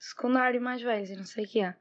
secundário 0.00 0.60
mais 0.60 0.82
e 0.82 1.16
não 1.16 1.24
sei 1.24 1.44
o 1.44 1.48
que 1.48 1.60
é. 1.60 1.76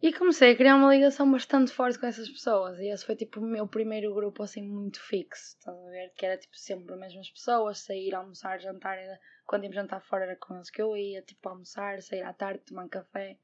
E 0.00 0.12
comecei 0.12 0.52
a 0.52 0.56
criar 0.56 0.76
uma 0.76 0.94
ligação 0.94 1.30
bastante 1.30 1.72
forte 1.72 1.98
com 1.98 2.06
essas 2.06 2.28
pessoas. 2.28 2.78
E 2.78 2.86
esse 2.86 3.04
foi 3.04 3.16
tipo 3.16 3.40
o 3.40 3.42
meu 3.42 3.66
primeiro 3.66 4.14
grupo 4.14 4.44
assim 4.44 4.62
muito 4.62 5.00
fixo. 5.00 5.56
Estás 5.58 5.76
a 5.76 5.90
ver? 5.90 6.12
Que 6.16 6.24
era 6.24 6.38
tipo 6.38 6.56
sempre 6.56 6.94
as 6.94 7.00
mesmas 7.00 7.30
pessoas, 7.30 7.80
sair, 7.80 8.14
almoçar, 8.14 8.60
jantar. 8.60 8.96
Era, 8.96 9.18
quando 9.44 9.64
íamos 9.64 9.74
jantar 9.74 10.00
fora 10.00 10.24
era 10.24 10.36
com 10.36 10.54
eles 10.54 10.70
que 10.70 10.80
eu 10.80 10.96
ia, 10.96 11.20
tipo 11.22 11.48
almoçar, 11.48 12.00
sair 12.00 12.22
à 12.22 12.32
tarde, 12.32 12.60
tomar 12.60 12.88
café. 12.88 13.38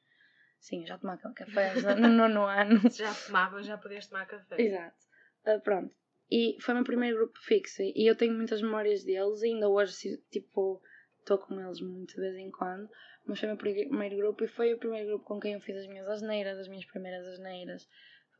Sim, 0.60 0.86
já 0.86 0.96
tomava 0.96 1.32
café 1.34 1.74
no 1.96 2.08
nono 2.08 2.46
ano. 2.46 2.80
Já 2.88 3.12
fumava, 3.12 3.60
já 3.62 3.76
podias 3.76 4.06
tomar 4.06 4.24
café. 4.24 4.62
Exato. 4.62 4.96
Uh, 5.44 5.60
pronto. 5.60 5.94
E 6.30 6.56
foi 6.60 6.72
o 6.72 6.76
meu 6.76 6.84
primeiro 6.84 7.16
grupo 7.16 7.38
fixo. 7.40 7.82
E 7.82 8.08
eu 8.08 8.16
tenho 8.16 8.32
muitas 8.32 8.62
memórias 8.62 9.02
deles 9.02 9.42
e 9.42 9.48
ainda 9.48 9.68
hoje, 9.68 10.18
tipo, 10.30 10.80
estou 11.24 11.38
com 11.38 11.60
eles 11.60 11.80
muito 11.80 12.14
de 12.14 12.20
vez 12.20 12.36
em 12.36 12.50
quando 12.50 12.88
mas 13.26 13.40
foi 13.40 13.48
o 13.48 13.52
meu 13.52 13.58
primeiro 13.58 14.16
grupo 14.16 14.44
e 14.44 14.48
foi 14.48 14.74
o 14.74 14.78
primeiro 14.78 15.08
grupo 15.08 15.24
com 15.24 15.40
quem 15.40 15.54
eu 15.54 15.60
fiz 15.60 15.76
as 15.78 15.86
minhas 15.86 16.06
asneiras, 16.08 16.58
as 16.58 16.68
minhas 16.68 16.84
primeiras 16.84 17.26
asneiras, 17.26 17.88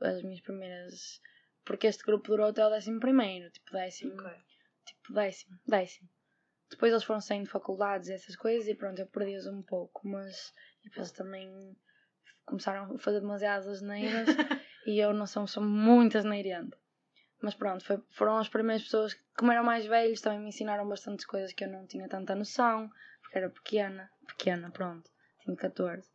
as 0.00 0.22
minhas 0.22 0.40
primeiras. 0.40 1.20
Porque 1.64 1.86
este 1.86 2.04
grupo 2.04 2.28
durou 2.28 2.48
até 2.48 2.64
o 2.66 2.70
décimo 2.70 3.00
primeiro, 3.00 3.50
tipo 3.50 3.72
décimo. 3.72 4.12
Okay. 4.12 4.36
Tipo 4.84 5.14
décimo, 5.14 5.58
décimo. 5.66 6.08
Depois 6.70 6.92
eles 6.92 7.04
foram 7.04 7.20
saindo 7.20 7.44
de 7.44 7.50
faculdades 7.50 8.08
e 8.08 8.12
essas 8.12 8.36
coisas 8.36 8.68
e 8.68 8.74
pronto, 8.74 8.98
eu 8.98 9.06
perdi-os 9.06 9.46
um 9.46 9.62
pouco, 9.62 10.06
mas 10.06 10.52
depois 10.82 11.10
também 11.12 11.74
começaram 12.44 12.94
a 12.94 12.98
fazer 12.98 13.20
demasiadas 13.20 13.66
asneiras 13.66 14.28
e 14.86 14.98
eu 14.98 15.14
não 15.14 15.26
sou, 15.26 15.46
sou 15.46 15.62
muito 15.62 16.18
asneirenta. 16.18 16.76
Mas 17.44 17.54
pronto, 17.54 17.84
foi, 17.84 18.02
foram 18.10 18.38
as 18.38 18.48
primeiras 18.48 18.82
pessoas 18.84 19.12
que, 19.12 19.22
como 19.36 19.52
eram 19.52 19.62
mais 19.62 19.84
velhos, 19.84 20.20
também 20.20 20.40
me 20.40 20.48
ensinaram 20.48 20.88
bastantes 20.88 21.26
coisas 21.26 21.52
que 21.52 21.64
eu 21.64 21.68
não 21.68 21.86
tinha 21.86 22.08
tanta 22.08 22.34
noção 22.34 22.90
era 23.38 23.50
pequena, 23.50 24.10
pequena, 24.26 24.70
pronto, 24.70 25.10
tinha 25.40 25.56
14. 25.56 26.08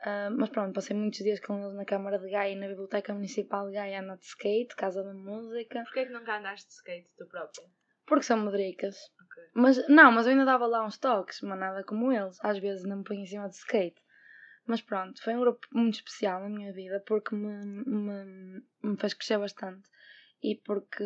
Uh, 0.00 0.30
mas 0.36 0.50
pronto, 0.50 0.74
passei 0.74 0.94
muitos 0.96 1.18
dias 1.20 1.40
com 1.40 1.58
eles 1.60 1.74
na 1.74 1.84
Câmara 1.84 2.18
de 2.18 2.30
Gaia 2.30 2.52
e 2.52 2.56
na 2.56 2.68
Biblioteca 2.68 3.12
Municipal 3.12 3.66
de 3.66 3.74
Gaia 3.74 4.00
anda 4.00 4.16
de 4.16 4.24
skate, 4.24 4.76
Casa 4.76 5.02
da 5.02 5.12
Música. 5.12 5.82
Porquê 5.82 6.06
que 6.06 6.12
nunca 6.12 6.38
andaste 6.38 6.68
de 6.68 6.74
skate 6.74 7.10
tu 7.16 7.26
própria? 7.26 7.66
Porque 8.06 8.22
são 8.22 8.36
medricas. 8.36 8.96
Okay. 8.96 9.44
Mas, 9.54 9.88
não, 9.88 10.12
mas 10.12 10.26
eu 10.26 10.32
ainda 10.32 10.44
dava 10.44 10.66
lá 10.66 10.86
uns 10.86 10.98
toques, 10.98 11.40
mas 11.40 11.58
nada 11.58 11.82
como 11.82 12.12
eles. 12.12 12.38
Às 12.42 12.58
vezes 12.58 12.84
não 12.84 12.98
me 12.98 13.04
ponho 13.04 13.22
em 13.22 13.26
cima 13.26 13.48
de 13.48 13.56
skate. 13.56 14.00
Mas 14.66 14.82
pronto, 14.82 15.20
foi 15.22 15.34
um 15.34 15.40
grupo 15.40 15.66
muito 15.72 15.94
especial 15.94 16.40
na 16.40 16.48
minha 16.48 16.72
vida 16.72 17.02
porque 17.06 17.34
me, 17.34 17.64
me, 17.64 18.62
me 18.82 18.96
fez 18.98 19.14
crescer 19.14 19.38
bastante. 19.38 19.88
E 20.46 20.54
porque 20.64 21.02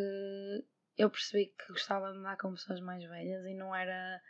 eu 0.98 1.08
percebi 1.08 1.46
que 1.46 1.72
gostava 1.72 2.12
de 2.12 2.18
andar 2.18 2.36
com 2.36 2.52
pessoas 2.52 2.78
mais 2.80 3.02
velhas 3.02 3.42
e 3.46 3.54
não 3.54 3.74
era 3.74 4.20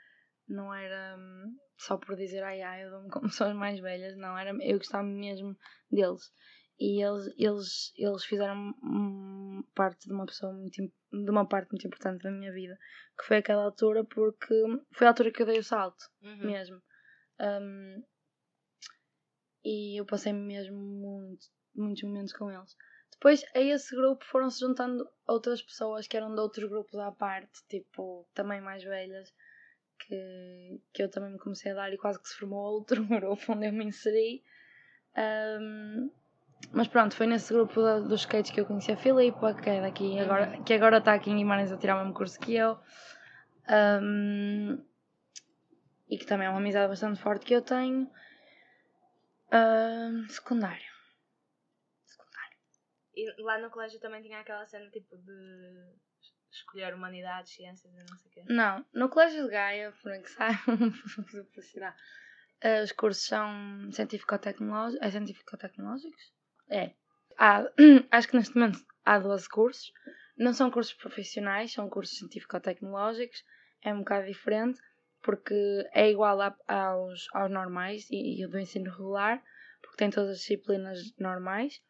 não 0.49 0.73
era 0.73 1.17
hum, 1.19 1.57
só 1.77 1.97
por 1.97 2.15
dizer 2.15 2.45
ai 2.45 2.63
ai, 2.63 2.85
eu 2.85 2.91
dou-me 2.91 3.11
com 3.11 3.21
pessoas 3.27 3.53
mais 3.55 3.81
velhas, 3.81 4.17
não, 4.17 4.39
era, 4.39 4.51
eu 4.63 4.79
gostava 4.79 5.03
mesmo 5.03 5.57
deles. 5.91 6.33
E 6.79 7.03
eles, 7.03 7.27
eles, 7.37 7.93
eles 7.97 8.25
fizeram 8.25 8.73
parte 9.75 10.07
de 10.07 10.15
uma 10.15 10.27
pessoa 10.27 10.53
muito, 10.53 10.77
de 10.77 11.31
uma 11.31 11.47
parte 11.47 11.71
muito 11.73 11.87
importante 11.87 12.23
da 12.23 12.31
minha 12.31 12.53
vida, 12.53 12.79
que 13.19 13.27
foi 13.27 13.39
aquela 13.39 13.65
altura 13.65 14.05
porque 14.05 14.55
foi 14.93 15.07
a 15.07 15.11
altura 15.11 15.33
que 15.33 15.43
eu 15.43 15.47
dei 15.47 15.59
o 15.59 15.65
salto, 15.65 16.03
uhum. 16.23 16.47
mesmo. 16.47 16.81
Um, 17.39 18.03
e 19.65 20.01
eu 20.01 20.07
passei 20.07 20.33
mesmo 20.33 20.77
muito, 20.77 21.47
muitos 21.75 22.03
momentos 22.05 22.33
com 22.33 22.51
eles. 22.51 22.75
Depois 23.21 23.45
a 23.55 23.61
esse 23.61 23.95
grupo 23.95 24.25
foram-se 24.25 24.61
juntando 24.61 25.07
outras 25.29 25.61
pessoas 25.61 26.07
que 26.07 26.17
eram 26.17 26.35
de 26.35 26.41
outros 26.41 26.67
grupos 26.71 26.99
à 26.99 27.13
parte, 27.13 27.63
tipo, 27.69 28.27
também 28.33 28.63
mais 28.63 28.83
velhas, 28.83 29.31
que, 29.99 30.81
que 30.91 31.03
eu 31.03 31.11
também 31.11 31.33
me 31.33 31.39
comecei 31.39 31.71
a 31.73 31.75
dar 31.75 31.93
e 31.93 31.99
quase 31.99 32.19
que 32.19 32.27
se 32.27 32.37
formou 32.37 32.73
outro 32.73 33.05
grupo 33.05 33.53
onde 33.53 33.67
eu 33.67 33.75
me 33.75 33.85
inseri. 33.85 34.43
Um, 35.61 36.11
mas 36.73 36.89
pronto, 36.89 37.15
foi 37.15 37.27
nesse 37.27 37.53
grupo 37.53 37.83
dos 38.01 38.21
skates 38.21 38.53
que 38.53 38.61
eu 38.63 38.65
conheci 38.65 38.93
a 38.93 38.97
Filipa, 38.97 39.53
que 39.53 39.69
é 39.69 39.83
daqui 39.83 40.19
agora, 40.19 40.63
que 40.63 40.73
agora 40.73 40.97
está 40.97 41.13
aqui 41.13 41.31
em 41.31 41.37
Guimarães 41.37 41.71
a 41.71 41.77
tirar 41.77 41.97
o 41.97 41.99
mesmo 41.99 42.15
curso 42.15 42.41
que 42.41 42.55
eu. 42.55 42.79
Um, 43.69 44.83
e 46.09 46.17
que 46.17 46.25
também 46.25 46.47
é 46.47 46.51
uma 46.51 46.59
amizade 46.59 46.89
bastante 46.89 47.21
forte 47.21 47.45
que 47.45 47.53
eu 47.53 47.61
tenho. 47.61 48.11
Secundário. 49.51 50.29
Secundário. 50.31 50.90
E 53.23 53.43
lá 53.43 53.59
no 53.59 53.71
colégio 53.71 54.01
também 54.01 54.23
tinha 54.23 54.41
aquela 54.41 54.65
cena 54.67 54.91
tipo 54.91 55.17
de 55.17 55.93
escolher 56.51 56.95
humanidades, 56.95 57.53
ciências 57.53 57.93
e 57.93 57.99
não 57.99 58.19
sei 58.19 58.31
o 58.31 58.35
quê. 58.35 58.45
Não, 58.49 58.85
no 58.93 59.09
colégio 59.09 59.45
de 59.45 59.51
Gaia, 59.51 59.93
por 60.03 60.13
que 60.21 60.31
saibam, 60.31 60.89
uh, 62.65 62.83
os 62.83 62.93
cursos 62.93 63.25
são 63.25 63.91
científico-tecnológicos. 63.93 65.07
É 65.07 65.11
científico-tecnológicos? 65.11 66.33
É. 66.69 66.95
Há, 67.39 67.65
acho 68.11 68.29
que 68.29 68.37
neste 68.37 68.55
momento 68.55 68.85
há 69.05 69.19
12 69.19 69.49
cursos. 69.49 69.93
Não 70.37 70.53
são 70.53 70.71
cursos 70.71 70.95
profissionais, 70.95 71.73
são 71.73 71.89
cursos 71.89 72.19
científico-tecnológicos. 72.19 73.45
É 73.83 73.93
um 73.93 73.99
bocado 73.99 74.27
diferente 74.27 74.81
porque 75.23 75.55
é 75.93 76.11
igual 76.11 76.41
a, 76.41 76.57
aos, 76.67 77.27
aos 77.33 77.51
normais 77.51 78.09
e, 78.11 78.43
e 78.43 78.47
do 78.47 78.59
ensino 78.59 78.91
regular, 78.91 79.43
porque 79.83 79.99
tem 79.99 80.11
todas 80.11 80.31
as 80.31 80.39
disciplinas 80.39 80.99
normais, 81.19 81.81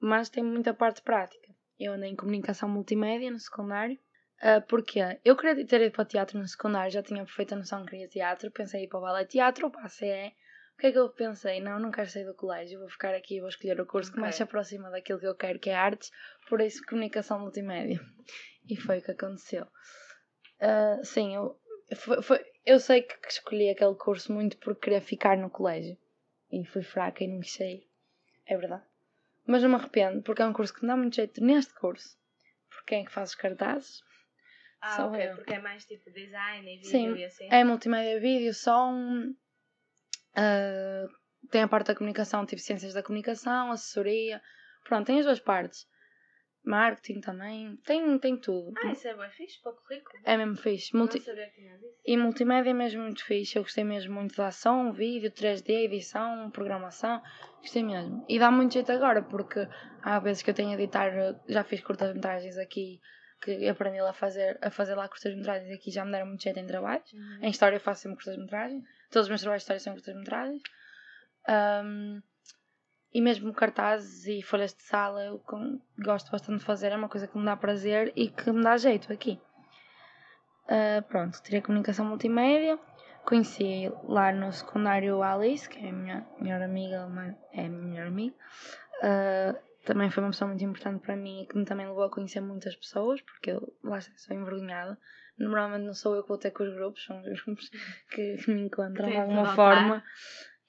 mas 0.00 0.28
tem 0.28 0.44
muita 0.44 0.74
parte 0.74 1.02
prática. 1.02 1.54
Eu 1.78 1.94
andei 1.94 2.10
em 2.10 2.16
comunicação 2.16 2.68
multimédia 2.68 3.30
no 3.30 3.38
secundário. 3.38 3.98
Uh, 4.42 4.60
porque 4.68 5.00
eu 5.24 5.36
queria 5.36 5.64
ter 5.66 5.80
ido 5.80 5.92
para 5.92 6.02
o 6.02 6.06
teatro 6.06 6.38
no 6.38 6.46
secundário, 6.46 6.90
já 6.90 7.02
tinha 7.02 7.24
perfeita 7.24 7.56
noção 7.56 7.84
que 7.84 7.90
queria 7.90 8.08
teatro, 8.08 8.50
pensei 8.50 8.84
ir 8.84 8.88
para 8.88 8.98
o 8.98 9.02
ballet 9.02 9.26
teatro 9.26 9.66
ou 9.66 9.70
para 9.70 9.84
a 9.84 9.88
CE. 9.88 10.34
O 10.74 10.80
que 10.80 10.88
é 10.88 10.92
que 10.92 10.98
eu 10.98 11.08
pensei? 11.08 11.60
Não, 11.60 11.78
não 11.78 11.90
quero 11.90 12.10
sair 12.10 12.24
do 12.24 12.34
colégio, 12.34 12.80
vou 12.80 12.88
ficar 12.88 13.14
aqui 13.14 13.36
e 13.36 13.40
vou 13.40 13.48
escolher 13.48 13.80
o 13.80 13.86
curso 13.86 14.10
okay. 14.10 14.16
que 14.16 14.20
mais 14.20 14.34
se 14.34 14.42
aproxima 14.42 14.90
daquilo 14.90 15.20
que 15.20 15.26
eu 15.26 15.34
quero, 15.34 15.58
que 15.58 15.70
é 15.70 15.74
artes, 15.74 16.10
por 16.48 16.60
isso 16.60 16.84
comunicação 16.86 17.38
multimédia. 17.40 18.00
E 18.66 18.76
foi 18.76 18.98
o 18.98 19.02
que 19.02 19.10
aconteceu. 19.10 19.64
Uh, 20.58 21.04
sim, 21.04 21.34
eu, 21.34 21.60
foi, 21.94 22.22
foi, 22.22 22.42
eu 22.64 22.80
sei 22.80 23.02
que 23.02 23.28
escolhi 23.28 23.68
aquele 23.68 23.94
curso 23.94 24.32
muito 24.32 24.56
porque 24.56 24.84
queria 24.84 25.02
ficar 25.02 25.36
no 25.36 25.50
colégio. 25.50 25.98
E 26.50 26.64
fui 26.64 26.82
fraca 26.82 27.22
e 27.22 27.28
não 27.28 27.40
quis 27.40 27.52
sair. 27.52 27.86
É 28.46 28.56
verdade. 28.56 28.82
Mas 29.46 29.62
não 29.62 29.70
me 29.70 29.76
arrependo, 29.76 30.22
porque 30.22 30.42
é 30.42 30.46
um 30.46 30.52
curso 30.52 30.72
que 30.72 30.82
me 30.82 30.88
dá 30.88 30.96
muito 30.96 31.16
jeito 31.16 31.42
neste 31.42 31.74
curso. 31.74 32.16
Porque 32.70 32.86
quem 32.86 33.02
é 33.02 33.04
que 33.04 33.12
faz 33.12 33.30
os 33.30 33.34
cartazes? 33.34 34.02
Ah, 34.80 34.96
Só 34.96 35.08
ok, 35.08 35.30
eu. 35.30 35.34
porque 35.36 35.54
é 35.54 35.58
mais 35.60 35.84
tipo 35.84 36.10
design 36.10 36.66
e 36.66 36.76
vídeo 36.76 36.90
Sim, 36.90 37.14
e 37.14 37.24
assim. 37.24 37.48
É 37.50 37.64
multimédia, 37.64 38.20
vídeo, 38.20 38.54
som. 38.54 39.34
Uh, 40.36 41.08
tem 41.50 41.62
a 41.62 41.68
parte 41.68 41.88
da 41.88 41.94
comunicação, 41.94 42.44
tipo 42.46 42.60
ciências 42.60 42.94
da 42.94 43.02
comunicação, 43.02 43.70
assessoria. 43.70 44.42
Pronto, 44.84 45.06
tem 45.06 45.18
as 45.18 45.24
duas 45.24 45.40
partes 45.40 45.86
marketing 46.64 47.20
também, 47.20 47.76
tem, 47.84 48.18
tem 48.18 48.36
tudo. 48.36 48.72
Ah, 48.82 48.92
isso 48.92 49.06
é 49.06 49.14
bem 49.14 49.30
fixe 49.30 49.60
para 49.60 49.72
o 49.72 49.74
currículo. 49.76 50.18
É 50.24 50.36
mesmo 50.36 50.56
fixe. 50.56 50.96
Multi... 50.96 51.18
Não 51.18 51.24
sabia 51.24 51.46
que 51.46 51.56
tinha 51.56 51.74
isso. 51.74 51.94
E 52.06 52.16
multimédia 52.16 52.70
é 52.70 52.72
mesmo 52.72 53.02
muito 53.02 53.24
fixe. 53.24 53.56
Eu 53.56 53.62
gostei 53.62 53.84
mesmo 53.84 54.14
muito 54.14 54.34
da 54.36 54.48
ação, 54.48 54.92
vídeo, 54.92 55.30
3D, 55.30 55.68
edição, 55.68 56.50
programação. 56.50 57.22
Gostei 57.60 57.82
mesmo. 57.82 58.24
E 58.28 58.38
dá 58.38 58.50
muito 58.50 58.72
jeito 58.72 58.90
agora, 58.92 59.22
porque 59.22 59.68
há 60.02 60.18
vezes 60.18 60.42
que 60.42 60.50
eu 60.50 60.54
tenho 60.54 60.70
a 60.70 60.74
editar, 60.74 61.12
já 61.46 61.62
fiz 61.62 61.82
curtas-metragens 61.82 62.56
aqui, 62.56 63.00
que 63.42 63.68
aprendi 63.68 63.98
a 64.00 64.12
fazer, 64.12 64.58
a 64.62 64.70
fazer 64.70 64.94
lá 64.94 65.08
curtas-metragens 65.08 65.70
aqui, 65.70 65.90
já 65.90 66.04
me 66.04 66.12
deram 66.12 66.26
muito 66.26 66.42
jeito 66.42 66.58
em 66.58 66.66
trabalhos. 66.66 67.12
Uhum. 67.12 67.38
Em 67.42 67.50
história 67.50 67.76
eu 67.76 67.80
faço 67.80 68.02
sempre 68.02 68.16
curtas-metragens. 68.16 68.82
Todos 69.10 69.26
os 69.26 69.28
meus 69.28 69.40
trabalhos 69.42 69.60
de 69.60 69.64
história 69.64 69.80
são 69.80 69.92
curtas-metragens. 69.92 70.62
Um, 71.46 72.22
e 73.14 73.20
mesmo 73.20 73.54
cartazes 73.54 74.26
e 74.26 74.42
folhas 74.42 74.74
de 74.74 74.82
sala 74.82 75.24
eu 75.24 75.40
gosto 75.96 76.32
bastante 76.32 76.58
de 76.58 76.64
fazer, 76.64 76.90
é 76.90 76.96
uma 76.96 77.08
coisa 77.08 77.28
que 77.28 77.38
me 77.38 77.44
dá 77.44 77.56
prazer 77.56 78.12
e 78.16 78.28
que 78.28 78.50
me 78.50 78.60
dá 78.60 78.76
jeito 78.76 79.12
aqui. 79.12 79.40
Uh, 80.64 81.00
pronto, 81.08 81.40
tirei 81.42 81.60
comunicação 81.60 82.04
multimédia, 82.04 82.76
conheci 83.24 83.92
lá 84.02 84.32
no 84.32 84.52
secundário 84.52 85.22
Alice, 85.22 85.68
que 85.68 85.78
é 85.78 85.90
a 85.90 85.92
minha 85.92 86.26
melhor 86.40 86.60
amiga, 86.62 87.08
é 87.52 87.66
a 87.66 87.68
minha 87.68 87.82
melhor 87.82 88.06
amiga. 88.08 88.34
Uh, 88.98 89.56
também 89.84 90.10
foi 90.10 90.22
uma 90.22 90.30
pessoa 90.30 90.48
muito 90.48 90.64
importante 90.64 91.00
para 91.00 91.14
mim 91.14 91.42
e 91.42 91.46
que 91.46 91.56
me 91.56 91.64
também 91.64 91.86
levou 91.86 92.04
a 92.04 92.10
conhecer 92.10 92.40
muitas 92.40 92.74
pessoas, 92.74 93.20
porque 93.20 93.52
eu 93.52 93.72
lá 93.84 94.00
sou 94.00 94.36
envergonhada. 94.36 94.98
Normalmente 95.38 95.84
não 95.84 95.94
sou 95.94 96.16
eu 96.16 96.22
que 96.22 96.28
vou 96.28 96.38
ter 96.38 96.50
com 96.50 96.64
os 96.64 96.74
grupos, 96.74 97.04
são 97.04 97.20
os 97.20 97.42
grupos 97.42 97.70
que, 98.10 98.38
me 98.48 98.62
encontram 98.62 99.08
de 99.08 99.16
alguma 99.16 99.54
forma. 99.54 100.02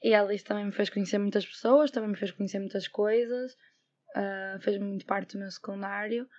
E 0.05 0.13
a 0.13 0.21
Alice 0.21 0.45
também 0.45 0.65
me 0.65 0.71
fez 0.71 0.91
conhecer 0.91 1.17
muitas 1.17 1.43
pessoas, 1.43 1.89
também 1.89 2.11
me 2.11 2.15
fez 2.15 2.29
conhecer 2.29 2.59
muitas 2.59 2.87
coisas, 2.87 3.53
uh, 4.15 4.59
fez 4.61 4.77
muito 4.77 5.03
parte 5.03 5.33
do 5.33 5.39
meu 5.39 5.49
secundário 5.49 6.29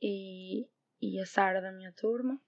e, 0.00 0.64
e 1.02 1.20
a 1.20 1.26
Sara 1.26 1.60
da 1.60 1.72
minha 1.72 1.92
turma. 1.92 2.40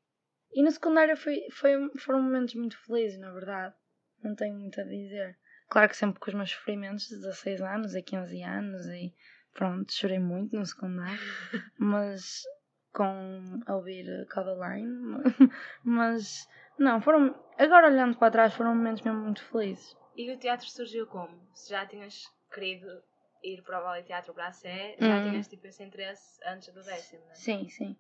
E 0.53 0.63
no 0.63 0.71
secundário 0.71 1.17
foi, 1.17 1.41
foi, 1.51 1.73
foram 1.99 2.23
momentos 2.23 2.55
muito 2.55 2.79
felizes, 2.79 3.19
na 3.19 3.33
verdade. 3.33 3.75
Não 4.23 4.37
tenho 4.37 4.55
muito 4.55 4.81
a 4.81 4.85
dizer. 4.85 5.37
Claro 5.69 5.89
que 5.89 5.97
sempre 5.97 6.21
com 6.21 6.31
os 6.31 6.35
meus 6.37 6.53
sofrimentos 6.53 7.09
de 7.09 7.17
16 7.17 7.61
anos 7.61 7.97
e 7.97 8.01
15 8.01 8.41
anos 8.45 8.87
e 8.87 9.13
pronto, 9.55 9.93
chorei 9.93 10.21
muito 10.21 10.57
no 10.57 10.65
secundário, 10.65 11.19
mas 11.77 12.45
com 12.93 13.61
a 13.67 13.75
ouvir 13.75 14.07
Codaline, 14.33 15.25
mas 15.83 16.47
não, 16.79 17.01
foram, 17.01 17.35
agora 17.59 17.89
olhando 17.89 18.17
para 18.17 18.31
trás, 18.31 18.55
foram 18.55 18.77
momentos 18.77 19.03
mesmo 19.03 19.19
muito 19.23 19.43
felizes. 19.43 19.99
E 20.19 20.33
o 20.33 20.37
teatro 20.37 20.69
surgiu 20.69 21.07
como? 21.07 21.41
Se 21.55 21.71
já 21.71 21.87
tinhas 21.87 22.25
querido 22.53 23.01
ir 23.41 23.63
para 23.63 23.79
o 23.79 23.85
ballet 23.85 24.05
teatro 24.05 24.35
Sé, 24.53 24.97
já 24.99 25.21
hum. 25.21 25.31
tinhas 25.31 25.47
tipo 25.47 25.69
esse 25.69 25.85
interesse 25.85 26.41
antes 26.45 26.75
do 26.75 26.83
décimo, 26.83 27.23
não 27.25 27.31
é? 27.31 27.35
Sim, 27.37 27.69
sim. 27.69 27.97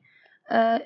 Uh, 0.50 0.82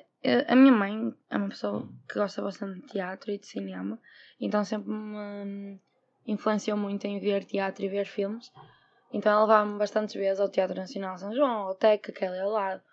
a 0.47 0.55
minha 0.55 0.71
mãe 0.71 1.11
é 1.31 1.37
uma 1.37 1.49
pessoa 1.49 1.89
que 2.07 2.19
gosta 2.19 2.39
bastante 2.39 2.81
de 2.81 2.87
teatro 2.87 3.31
e 3.31 3.39
de 3.39 3.47
cinema, 3.47 3.99
então 4.39 4.63
sempre 4.63 4.91
me 4.91 5.81
influenciou 6.27 6.77
muito 6.77 7.05
em 7.05 7.19
ver 7.19 7.45
teatro 7.45 7.83
e 7.83 7.89
ver 7.89 8.05
filmes. 8.05 8.51
Então 9.11 9.31
ela 9.31 9.41
levava-me 9.41 9.79
bastantes 9.79 10.13
vezes 10.13 10.39
ao 10.39 10.49
Teatro 10.49 10.75
Nacional 10.75 11.17
São 11.17 11.33
João, 11.33 11.67
ao 11.67 11.75
TEC, 11.75 12.11
que 12.11 12.25
é 12.25 12.41
ao 12.41 12.49
lado. 12.51 12.83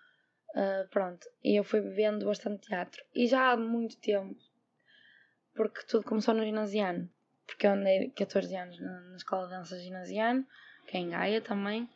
Uh, 0.55 0.87
pronto, 0.89 1.27
e 1.43 1.59
eu 1.59 1.63
fui 1.63 1.81
vendo 1.81 2.25
bastante 2.25 2.67
teatro. 2.67 3.03
E 3.13 3.27
já 3.27 3.51
há 3.51 3.57
muito 3.57 3.99
tempo, 3.99 4.35
porque 5.53 5.85
tudo 5.85 6.05
começou 6.05 6.33
no 6.33 6.43
ginasiano 6.43 7.07
porque 7.45 7.67
eu 7.67 7.71
andei 7.71 8.09
14 8.11 8.55
anos 8.55 8.79
na, 8.79 9.01
na 9.01 9.15
escola 9.15 9.47
de 9.47 9.53
dança 9.53 9.79
ginasiano, 9.79 10.45
que 10.87 10.97
é 10.97 10.99
em 10.99 11.09
Gaia 11.09 11.41
também. 11.41 11.89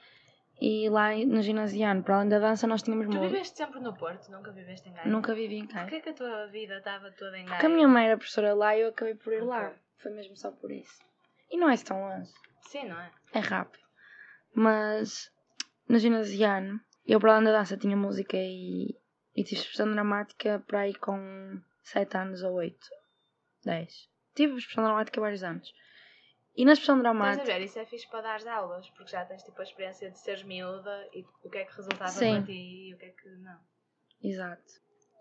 E 0.59 0.89
lá 0.89 1.13
no 1.13 1.41
ginasiano, 1.41 2.01
para 2.01 2.15
além 2.15 2.29
da 2.29 2.39
dança, 2.39 2.65
nós 2.65 2.81
tínhamos 2.81 3.07
Tu 3.07 3.19
viveste 3.19 3.57
sempre 3.57 3.79
no 3.81 3.93
Porto? 3.93 4.31
Nunca 4.31 4.51
viveste 4.51 4.87
em 4.87 4.93
Gaia? 4.93 5.07
Nunca 5.07 5.33
vivi 5.33 5.57
em 5.57 5.67
Gaia. 5.67 5.81
Porquê 5.81 6.01
que 6.01 6.09
a 6.09 6.13
tua 6.13 6.47
vida 6.47 6.77
estava 6.77 7.11
toda 7.11 7.37
em 7.37 7.45
Gaia? 7.45 7.55
Porque 7.55 7.65
a 7.65 7.69
minha 7.69 7.87
mãe 7.87 8.05
era 8.05 8.17
professora 8.17 8.53
lá 8.53 8.75
e 8.75 8.81
eu 8.81 8.89
acabei 8.89 9.15
por 9.15 9.33
ir 9.33 9.43
lá. 9.43 9.73
Foi 9.97 10.11
mesmo 10.11 10.35
só 10.37 10.51
por 10.51 10.71
isso. 10.71 11.03
E 11.51 11.57
não 11.57 11.69
é 11.69 11.77
tão 11.77 11.99
longe. 11.99 12.31
Sim, 12.61 12.87
não 12.87 12.99
é? 12.99 13.11
É 13.33 13.39
rápido. 13.39 13.83
Mas 14.53 15.29
no 15.89 15.99
ginasiano, 15.99 16.79
eu 17.05 17.19
para 17.19 17.33
além 17.33 17.45
da 17.45 17.57
dança 17.57 17.75
tinha 17.75 17.97
música 17.97 18.37
e, 18.37 18.97
e 19.35 19.43
tive 19.43 19.59
expressão 19.61 19.91
dramática 19.91 20.63
para 20.65 20.81
aí 20.81 20.95
com 20.95 21.59
7 21.83 22.17
anos 22.17 22.43
ou 22.43 22.53
8, 22.53 22.77
10 23.65 24.14
tive 24.35 24.57
expressão 24.57 24.83
dramática 24.83 25.21
vários 25.21 25.43
anos. 25.43 25.73
E 26.55 26.63
na 26.63 26.73
expressão 26.73 26.99
dramática. 26.99 27.41
Estás 27.41 27.49
a 27.49 27.59
ver, 27.59 27.65
isso 27.65 27.79
é 27.79 27.85
fixe 27.85 28.07
para 28.09 28.21
dar 28.21 28.47
aulas, 28.47 28.89
porque 28.91 29.11
já 29.11 29.25
tens 29.25 29.43
tipo 29.43 29.59
a 29.59 29.63
experiência 29.63 30.09
de 30.09 30.17
seres 30.19 30.43
miúda 30.43 31.09
e 31.13 31.25
o 31.43 31.49
que 31.49 31.57
é 31.57 31.65
que 31.65 31.75
resultava 31.75 32.11
Sim. 32.11 32.35
para 32.35 32.45
ti 32.45 32.89
e 32.89 32.93
o 32.93 32.97
que 32.97 33.05
é 33.05 33.09
que 33.09 33.29
não. 33.37 33.59
Exato. 34.23 34.63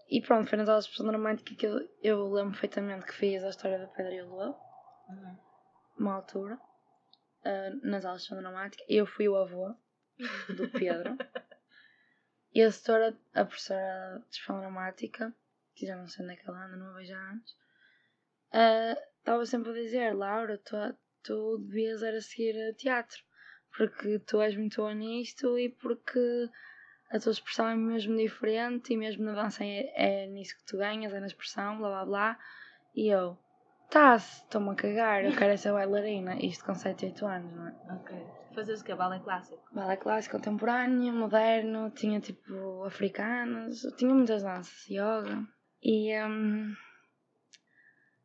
E 0.08 0.20
pronto, 0.20 0.48
foi 0.48 0.58
nas 0.58 0.68
aulas 0.68 0.84
de 0.84 0.90
expressão 0.90 1.10
dramática 1.10 1.54
que 1.56 1.66
eu, 1.66 1.88
eu 2.02 2.32
lembro 2.32 2.52
perfeitamente 2.52 3.06
que 3.06 3.14
fiz 3.14 3.42
a 3.42 3.48
história 3.48 3.78
da 3.78 3.88
Pedra 3.88 4.14
e 4.14 4.22
o 4.22 4.28
Lua. 4.28 4.56
Uhum. 5.08 5.38
Uma 5.98 6.14
altura. 6.14 6.58
Uh, 7.44 7.86
nas 7.86 8.04
aulas 8.04 8.22
de 8.22 8.26
expressão 8.26 8.42
dramática. 8.42 8.84
Eu 8.88 9.06
fui 9.06 9.28
o 9.28 9.36
avô 9.36 9.74
do 10.56 10.68
Pedro. 10.78 11.16
e 12.52 12.62
a 12.62 12.70
setora, 12.70 13.18
a 13.34 13.44
professora 13.44 14.20
de 14.20 14.36
expressão 14.36 14.60
dramática, 14.60 15.34
que 15.74 15.84
já 15.84 15.96
não 15.96 16.06
sei 16.06 16.24
onde 16.24 16.34
é 16.34 16.36
que 16.36 16.48
ela 16.48 16.64
anda, 16.64 16.76
não 16.76 16.90
a 16.90 16.92
vejo 16.92 17.12
há 17.12 17.18
anos 17.18 17.63
estava 19.18 19.42
uh, 19.42 19.46
sempre 19.46 19.70
a 19.70 19.74
dizer, 19.74 20.14
Laura, 20.14 20.58
tu, 20.58 20.76
tu 21.22 21.58
devias 21.58 22.02
era 22.02 22.20
seguir 22.20 22.74
teatro, 22.76 23.18
porque 23.76 24.18
tu 24.20 24.40
és 24.40 24.56
muito 24.56 24.76
boa 24.76 24.94
nisto 24.94 25.58
e 25.58 25.68
porque 25.68 26.48
a 27.10 27.18
tua 27.18 27.32
expressão 27.32 27.68
é 27.68 27.74
mesmo 27.74 28.16
diferente 28.16 28.92
e 28.92 28.96
mesmo 28.96 29.24
na 29.24 29.34
dança 29.34 29.64
é, 29.64 30.24
é 30.24 30.26
nisso 30.26 30.56
que 30.56 30.66
tu 30.66 30.78
ganhas, 30.78 31.12
é 31.12 31.20
na 31.20 31.26
expressão, 31.26 31.78
blá 31.78 31.88
blá 31.88 32.04
blá. 32.04 32.38
E 32.94 33.08
eu, 33.08 33.36
tá-se, 33.90 34.42
estou-me 34.42 34.70
a 34.70 34.74
cagar, 34.74 35.24
eu 35.24 35.36
quero 35.36 35.52
é 35.52 35.56
ser 35.56 35.72
bailarina. 35.72 36.36
Isto 36.36 36.64
com 36.64 36.74
7, 36.74 37.06
8 37.06 37.26
anos, 37.26 37.52
não 37.52 37.66
é? 37.68 37.74
Ok. 37.94 38.26
Fazes 38.54 38.80
o 38.80 38.84
quê? 38.84 38.94
Balé 38.94 39.18
clássico? 39.18 39.62
Balé 39.72 39.96
clássico, 39.96 40.36
contemporâneo, 40.36 41.12
moderno, 41.12 41.90
tinha 41.90 42.20
tipo 42.20 42.84
africanas, 42.84 43.80
tinha 43.96 44.14
muitas 44.14 44.42
danças, 44.42 44.88
yoga. 44.88 45.44
E. 45.82 46.14
Um... 46.24 46.74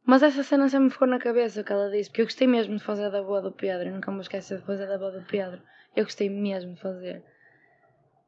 Mas 0.10 0.24
essa 0.24 0.42
cena 0.42 0.68
sempre 0.68 0.86
me 0.86 0.90
ficou 0.90 1.08
na 1.08 1.20
cabeça 1.20 1.62
o 1.62 1.64
que 1.64 1.72
ela 1.72 1.92
disse, 1.92 2.10
porque 2.10 2.22
eu 2.22 2.26
gostei 2.26 2.48
mesmo 2.48 2.76
de 2.76 2.84
fazer 2.84 3.12
da 3.12 3.22
boa 3.22 3.44
do 3.44 3.52
Pedro, 3.52 3.90
e 3.90 3.92
nunca 3.92 4.12
me 4.12 4.22
esqueci 4.22 4.58
de 4.58 4.64
fazer 4.64 4.88
da 4.88 4.98
boa 4.98 5.12
do 5.12 5.24
Pedro. 5.24 5.62
Eu 5.96 6.04
gostei 6.04 6.28
mesmo 6.28 6.74
de 6.74 6.82
fazer. 6.82 7.24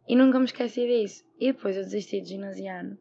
E 0.07 0.15
nunca 0.15 0.37
me 0.37 0.45
esqueci 0.45 0.85
disso. 0.85 1.25
E 1.39 1.51
depois 1.51 1.75
eu 1.75 1.81
desisti 1.81 2.21
de 2.21 2.29
ginasiano 2.29 2.99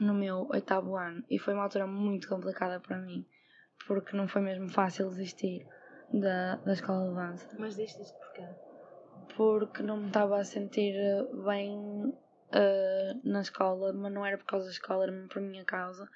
no 0.00 0.12
meu 0.12 0.48
oitavo 0.50 0.96
ano, 0.96 1.22
e 1.30 1.38
foi 1.38 1.54
uma 1.54 1.62
altura 1.62 1.86
muito 1.86 2.28
complicada 2.28 2.80
para 2.80 2.98
mim, 2.98 3.24
porque 3.86 4.16
não 4.16 4.26
foi 4.26 4.42
mesmo 4.42 4.68
fácil 4.68 5.08
desistir 5.08 5.64
da, 6.12 6.56
da 6.56 6.72
escola 6.72 7.10
de 7.10 7.14
dança. 7.14 7.48
Mas 7.60 7.76
desististe 7.76 8.18
porquê? 8.18 8.48
Porque 9.36 9.84
não 9.84 9.98
me 9.98 10.08
estava 10.08 10.40
a 10.40 10.42
sentir 10.42 10.96
bem 11.44 11.78
uh, 11.78 13.20
na 13.22 13.42
escola, 13.42 13.92
mas 13.92 14.12
não 14.12 14.26
era 14.26 14.36
por 14.36 14.46
causa 14.46 14.66
da 14.66 14.72
escola, 14.72 15.04
era 15.04 15.28
por 15.28 15.40
minha 15.40 15.64
causa 15.64 16.10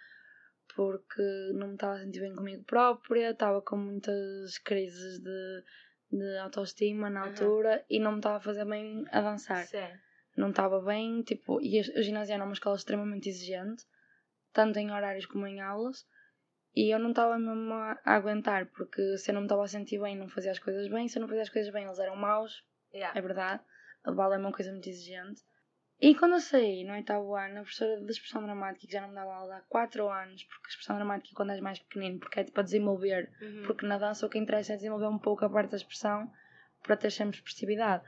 porque 0.75 1.23
não 1.55 1.69
me 1.69 1.75
estava 1.75 1.95
a 1.95 1.99
sentir 1.99 2.21
bem 2.21 2.35
comigo 2.35 2.65
própria, 2.65 3.31
estava 3.31 3.63
com 3.63 3.77
muitas 3.77 4.59
crises 4.59 5.19
de, 5.21 5.63
de 6.11 6.39
autoestima 6.39 7.09
na 7.09 7.27
altura 7.27 7.77
uhum. 7.77 7.85
e 7.89 8.01
não 8.01 8.13
me 8.13 8.19
estava 8.19 8.37
a 8.37 8.41
fazer 8.41 8.65
bem 8.65 9.05
a 9.11 9.21
dançar. 9.21 9.65
Sim. 9.67 9.89
Não 10.37 10.51
estava 10.51 10.81
bem, 10.81 11.23
tipo, 11.23 11.61
e 11.61 11.81
o 11.81 12.03
ginásio 12.03 12.35
era 12.35 12.45
uma 12.45 12.53
escola 12.53 12.77
extremamente 12.77 13.29
exigente, 13.29 13.85
tanto 14.53 14.79
em 14.79 14.91
horários 14.91 15.27
como 15.27 15.47
em 15.47 15.61
aulas, 15.61 16.05
e 16.75 16.93
eu 16.93 16.99
não 16.99 17.11
estava 17.11 17.39
mesmo 17.39 17.73
a, 17.73 18.01
a, 18.05 18.15
aguentar, 18.17 18.67
porque 18.67 19.17
se 19.17 19.31
eu 19.31 19.35
não 19.35 19.43
me 19.43 19.47
estava 19.47 19.63
a 19.63 19.69
sentir 19.69 20.01
bem, 20.01 20.17
não 20.17 20.29
fazia 20.29 20.51
as 20.51 20.59
coisas 20.59 20.89
bem, 20.89 21.07
se 21.07 21.19
eu 21.19 21.21
não 21.21 21.29
fazia 21.29 21.43
as 21.43 21.49
coisas 21.49 21.73
bem, 21.73 21.85
eles 21.85 22.01
eram 22.01 22.17
maus, 22.17 22.65
yeah. 22.93 23.17
é 23.17 23.23
verdade, 23.23 23.63
a 24.03 24.11
bala 24.11 24.35
é 24.35 24.39
uma 24.39 24.53
coisa 24.53 24.73
muito 24.73 24.89
exigente. 24.89 25.41
E 26.05 26.15
quando 26.15 26.35
eu 26.35 26.41
saí 26.41 26.85
no 26.85 26.93
oitavo 26.93 27.35
ano, 27.35 27.61
a 27.61 27.63
professora 27.63 27.99
de 27.99 28.13
expressão 28.13 28.43
dramática, 28.43 28.87
que 28.87 28.93
já 28.93 29.01
não 29.01 29.09
me 29.09 29.15
dava 29.15 29.37
aula 29.37 29.57
há 29.57 29.61
4 29.63 30.07
anos, 30.07 30.45
porque 30.45 30.67
a 30.67 30.69
expressão 30.69 30.97
dramática 30.97 31.31
é 31.33 31.35
quando 31.35 31.53
és 31.53 31.61
mais 31.61 31.79
pequenino, 31.79 32.19
porque 32.19 32.41
é 32.41 32.45
tipo 32.45 32.61
a 32.61 32.63
desenvolver, 32.63 33.31
uhum. 33.41 33.63
porque 33.67 33.87
na 33.87 33.97
dança 33.97 34.27
o 34.27 34.29
que 34.29 34.37
interessa 34.37 34.75
é 34.75 34.77
desenvolver 34.77 35.07
um 35.07 35.19
pouco 35.19 35.47
a 35.47 35.49
parte 35.49 35.71
da 35.71 35.79
expressão 35.79 36.31
para 36.83 36.95
ter 36.95 37.11
sempre 37.11 37.39
expressividade. 37.39 38.05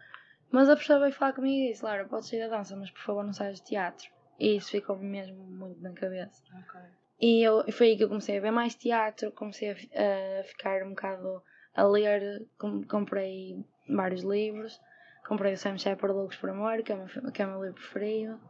Mas 0.50 0.68
a 0.68 0.74
professora 0.74 1.00
veio 1.00 1.12
falar 1.14 1.32
comigo 1.32 1.56
e 1.56 1.72
disse: 1.72 1.82
Lara, 1.82 2.04
podes 2.04 2.28
sair 2.28 2.40
da 2.40 2.59
dança, 2.59 2.76
mas 2.76 2.90
por 2.90 3.00
favor 3.00 3.24
não 3.24 3.32
saias 3.32 3.61
de 3.61 3.64
teatro. 3.64 4.11
E 4.38 4.56
isso 4.56 4.72
ficou 4.72 4.98
mesmo 4.98 5.42
muito 5.44 5.80
na 5.80 5.94
cabeça. 5.94 6.42
Okay. 6.50 6.82
E 7.18 7.42
eu, 7.42 7.64
foi 7.72 7.87
aí 7.87 7.96
que 7.96 8.04
eu 8.04 8.09
comecei 8.09 8.37
a 8.37 8.42
ver 8.42 8.50
mais 8.50 8.74
teatro, 8.74 9.32
comecei 9.32 9.70
a, 9.70 10.40
a 10.40 10.44
ficar 10.44 10.82
um 10.82 10.90
bocado 10.90 11.42
a 11.74 11.82
ler, 11.82 12.46
comprei 12.90 13.64
vários 13.88 14.22
livros 14.22 14.78
Comprei 15.27 15.55
o 15.55 15.59
Sam 15.59 15.77
Shepard 15.77 16.15
Loucos 16.15 16.37
por 16.37 16.51
Amor, 16.51 16.83
que 16.83 16.93
é 16.93 16.95
o 16.95 16.99
meu, 16.99 17.33
que 17.33 17.43
é 17.43 17.47
o 17.47 17.51
meu 17.51 17.65
livro 17.65 17.81
preferido. 17.81 18.41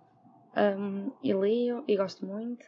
Um, 0.57 1.11
e 1.23 1.33
li 1.33 1.69
e 1.89 1.97
gosto 1.97 2.27
muito. 2.27 2.65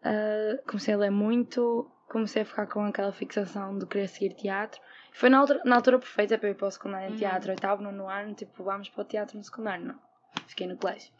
Uh, 0.00 0.62
comecei 0.66 0.94
a 0.94 0.96
ler 0.96 1.10
muito, 1.10 1.90
comecei 2.08 2.42
a 2.42 2.44
ficar 2.44 2.66
com 2.66 2.84
aquela 2.84 3.12
fixação 3.12 3.78
de 3.78 3.86
querer 3.86 4.08
seguir 4.08 4.34
teatro. 4.34 4.80
Foi 5.12 5.28
na 5.28 5.38
altura, 5.38 5.60
na 5.64 5.76
altura 5.76 5.98
perfeita 5.98 6.38
para 6.38 6.50
ir 6.50 6.54
para 6.54 6.68
o 6.68 6.70
secundário 6.70 7.08
em 7.08 7.12
uhum. 7.12 7.16
teatro, 7.16 7.50
oitavo, 7.50 7.82
no 7.82 8.08
ano, 8.08 8.34
tipo, 8.34 8.64
vamos 8.64 8.88
para 8.88 9.02
o 9.02 9.04
teatro 9.04 9.36
no 9.36 9.44
secundário, 9.44 9.86
não. 9.86 9.98
Fiquei 10.46 10.66
no 10.66 10.76
colégio. 10.76 11.12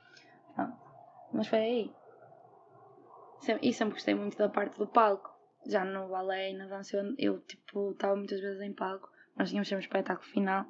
Não. 0.57 0.77
Mas 1.33 1.47
foi 1.47 1.59
aí. 1.59 1.93
E 3.61 3.73
sempre 3.73 3.95
gostei 3.95 4.15
muito 4.15 4.39
da 4.39 4.49
parte 4.49 4.79
do 4.79 4.87
palco. 4.87 5.31
Já 5.67 5.85
no 5.85 6.09
balé 6.09 6.53
e 6.53 6.57
na 6.57 6.67
dança 6.67 6.97
eu, 6.97 7.15
eu 7.19 7.41
tipo, 7.41 7.93
estava 7.93 8.17
muitas 8.17 8.41
vezes 8.41 8.61
em 8.63 8.73
palco. 8.73 9.11
Nós 9.37 9.51
tínhamos 9.51 9.69
sempre 9.69 9.85
um 9.85 9.87
espetáculo 9.87 10.29
final 10.29 10.67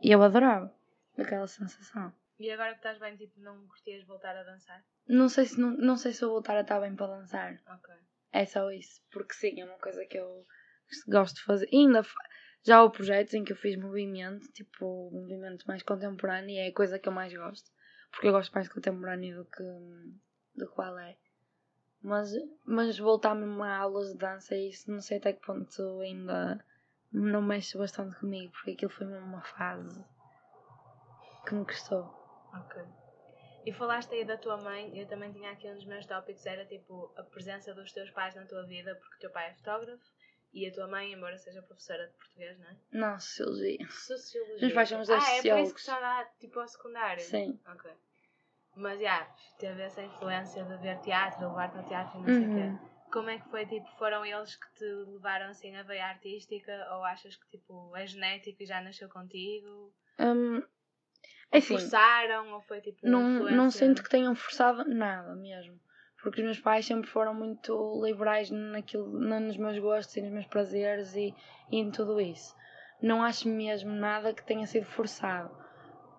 e 0.00 0.10
eu 0.10 0.22
adorava 0.22 0.72
aquela 1.22 1.46
sensação. 1.46 2.12
E 2.38 2.50
agora 2.50 2.70
que 2.70 2.78
estás 2.78 2.98
bem, 2.98 3.16
tipo, 3.16 3.40
não 3.40 3.66
curtias 3.66 4.04
voltar 4.04 4.36
a 4.36 4.44
dançar? 4.44 4.84
Não 5.08 5.28
sei 5.28 5.46
se, 5.46 5.60
não, 5.60 5.70
não 5.72 5.96
sei 5.96 6.12
se 6.12 6.20
vou 6.20 6.34
voltar 6.34 6.56
a 6.56 6.60
estar 6.60 6.80
bem 6.80 6.94
para 6.94 7.18
dançar. 7.18 7.60
Ok. 7.68 7.94
É 8.32 8.46
só 8.46 8.70
isso. 8.70 9.02
Porque 9.10 9.34
sim, 9.34 9.60
é 9.60 9.64
uma 9.64 9.78
coisa 9.78 10.04
que 10.04 10.18
eu 10.18 10.46
gosto 11.08 11.36
de 11.36 11.42
fazer. 11.42 11.68
E 11.72 11.78
ainda 11.78 12.02
já 12.62 12.80
há 12.80 12.90
projetos 12.90 13.34
em 13.34 13.44
que 13.44 13.52
eu 13.52 13.56
fiz 13.56 13.76
movimento, 13.76 14.46
tipo, 14.52 15.10
movimento 15.10 15.66
mais 15.66 15.82
contemporâneo, 15.82 16.50
e 16.50 16.58
é 16.58 16.68
a 16.68 16.74
coisa 16.74 16.98
que 16.98 17.08
eu 17.08 17.12
mais 17.12 17.34
gosto. 17.34 17.70
Porque 18.12 18.28
eu 18.28 18.32
gosto 18.32 18.52
mais 18.52 18.68
de 18.68 18.74
contemporâneo 18.74 19.38
do 19.38 19.44
que, 19.44 19.62
do 20.54 20.70
que 20.70 20.76
balé. 20.76 21.18
Mas, 22.00 22.30
mas 22.64 22.96
voltar 22.98 23.34
mesmo 23.34 23.62
a 23.64 23.76
aulas 23.76 24.12
de 24.12 24.18
dança, 24.18 24.54
isso 24.54 24.90
não 24.90 25.00
sei 25.00 25.18
até 25.18 25.32
que 25.32 25.44
ponto 25.44 26.00
ainda 26.00 26.64
não 27.12 27.42
mexe 27.42 27.76
bastante 27.76 28.16
comigo, 28.16 28.52
porque 28.52 28.72
aquilo 28.72 28.92
foi 28.92 29.06
mesmo 29.06 29.26
uma 29.26 29.42
fase 29.42 30.04
que 31.48 31.54
me 31.54 31.64
custou. 31.64 32.04
Ok. 32.52 32.82
E 33.64 33.72
falaste 33.72 34.14
aí 34.14 34.24
da 34.24 34.36
tua 34.36 34.56
mãe, 34.56 34.98
eu 34.98 35.06
também 35.06 35.32
tinha 35.32 35.50
aqui 35.50 35.68
um 35.68 35.74
dos 35.74 35.84
meus 35.84 36.06
tópicos, 36.06 36.44
era 36.46 36.64
tipo 36.66 37.12
a 37.16 37.22
presença 37.22 37.74
dos 37.74 37.92
teus 37.92 38.10
pais 38.10 38.34
na 38.34 38.44
tua 38.44 38.64
vida, 38.66 38.94
porque 38.94 39.16
o 39.16 39.18
teu 39.20 39.30
pai 39.30 39.50
é 39.50 39.54
fotógrafo 39.54 40.02
e 40.52 40.66
a 40.66 40.72
tua 40.72 40.86
mãe, 40.86 41.12
embora 41.12 41.36
seja 41.38 41.62
professora 41.62 42.06
de 42.06 42.14
português, 42.14 42.58
não 42.58 42.66
é? 42.66 42.76
Não, 42.92 43.20
sociologia. 43.20 43.86
Sociologia. 43.90 44.68
Os 44.68 44.74
pais 44.74 44.88
são 44.88 45.00
os 45.00 45.10
Ah, 45.10 45.30
é 45.32 45.42
por 45.42 45.58
isso 45.58 45.74
que 45.74 45.80
está 45.80 45.98
lá, 45.98 46.24
tipo, 46.38 46.58
ao 46.58 46.68
secundário? 46.68 47.22
Sim. 47.22 47.60
Ok. 47.66 47.90
Mas, 48.76 48.94
já, 48.94 49.00
yeah, 49.00 49.34
teve 49.58 49.82
essa 49.82 50.02
influência 50.02 50.64
de 50.64 50.76
ver 50.76 51.00
teatro, 51.00 51.48
levar-te 51.48 51.78
ao 51.78 51.84
teatro 51.84 52.18
e 52.18 52.22
não 52.22 52.28
uhum. 52.28 52.38
sei 52.38 52.48
o 52.48 52.54
quê. 52.54 52.84
Uhum. 52.84 53.10
Como 53.10 53.30
é 53.30 53.38
que 53.38 53.48
foi, 53.48 53.66
tipo, 53.66 53.88
foram 53.98 54.24
eles 54.24 54.54
que 54.54 54.74
te 54.74 54.84
levaram, 54.84 55.46
assim, 55.46 55.74
a 55.74 55.82
veia 55.82 56.06
artística? 56.06 56.72
Ou 56.92 57.04
achas 57.04 57.36
que, 57.36 57.48
tipo, 57.48 57.94
é 57.96 58.06
genético 58.06 58.62
e 58.62 58.66
já 58.66 58.80
nasceu 58.80 59.08
contigo? 59.08 59.92
Um, 60.18 60.62
assim, 61.52 61.78
forçaram 61.78 62.52
ou 62.52 62.60
foi 62.62 62.80
tipo. 62.80 62.98
Não, 63.02 63.50
não 63.50 63.70
sinto 63.70 64.02
que 64.02 64.10
tenham 64.10 64.34
forçado 64.34 64.84
nada 64.84 65.34
mesmo. 65.34 65.78
Porque 66.22 66.40
os 66.40 66.44
meus 66.44 66.60
pais 66.60 66.84
sempre 66.84 67.08
foram 67.08 67.32
muito 67.32 68.02
liberais 68.04 68.50
naquilo, 68.50 69.06
nos 69.08 69.56
meus 69.56 69.78
gostos 69.78 70.16
e 70.16 70.22
nos 70.22 70.32
meus 70.32 70.46
prazeres 70.46 71.14
e, 71.14 71.32
e 71.70 71.78
em 71.78 71.90
tudo 71.90 72.20
isso. 72.20 72.56
Não 73.00 73.22
acho 73.22 73.48
mesmo 73.48 73.92
nada 73.92 74.34
que 74.34 74.44
tenha 74.44 74.66
sido 74.66 74.86
forçado. 74.86 75.56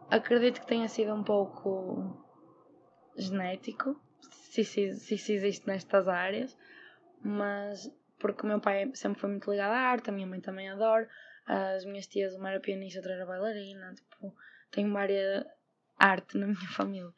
Acredito 0.09 0.61
que 0.61 0.67
tenha 0.67 0.87
sido 0.87 1.13
um 1.13 1.23
pouco 1.23 2.25
genético, 3.17 4.01
se, 4.21 4.63
se, 4.63 4.93
se 4.93 5.15
isso 5.15 5.31
existe 5.33 5.67
nestas 5.67 6.07
áreas, 6.07 6.57
mas 7.21 7.91
porque 8.17 8.43
o 8.43 8.47
meu 8.47 8.59
pai 8.59 8.89
sempre 8.93 9.19
foi 9.19 9.29
muito 9.29 9.51
ligado 9.51 9.71
à 9.71 9.79
arte, 9.79 10.09
a 10.09 10.13
minha 10.13 10.27
mãe 10.27 10.39
também 10.39 10.69
adora, 10.69 11.07
as 11.45 11.85
minhas 11.85 12.07
tias, 12.07 12.35
uma 12.35 12.49
era 12.51 12.59
pianista, 12.59 12.99
outra 12.99 13.13
era 13.13 13.25
bailarina, 13.25 13.93
tipo, 13.93 14.33
tenho 14.71 14.95
área 14.97 15.45
arte 15.97 16.37
na 16.37 16.47
minha 16.47 16.67
família. 16.71 17.13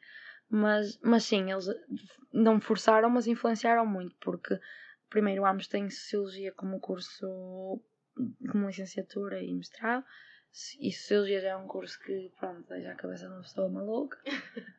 Mas, 0.50 0.98
mas 1.02 1.24
sim, 1.24 1.50
eles 1.50 1.66
não 2.32 2.60
forçaram, 2.60 3.08
mas 3.08 3.26
influenciaram 3.26 3.86
muito, 3.86 4.14
porque 4.20 4.58
primeiro 5.08 5.46
ambos 5.46 5.66
têm 5.66 5.88
Sociologia 5.88 6.52
como 6.52 6.80
curso, 6.80 7.80
como 8.50 8.66
licenciatura 8.66 9.40
e 9.40 9.52
mestrado, 9.54 10.04
e 10.78 10.92
Sociologia 10.92 11.40
já 11.40 11.48
é 11.50 11.56
um 11.56 11.66
curso 11.66 11.98
que, 12.00 12.30
pronto, 12.38 12.68
deixa 12.68 12.92
a 12.92 12.94
cabeça 12.94 13.26
de 13.26 13.32
uma 13.32 13.40
pessoa 13.40 13.70
maluca. 13.70 14.18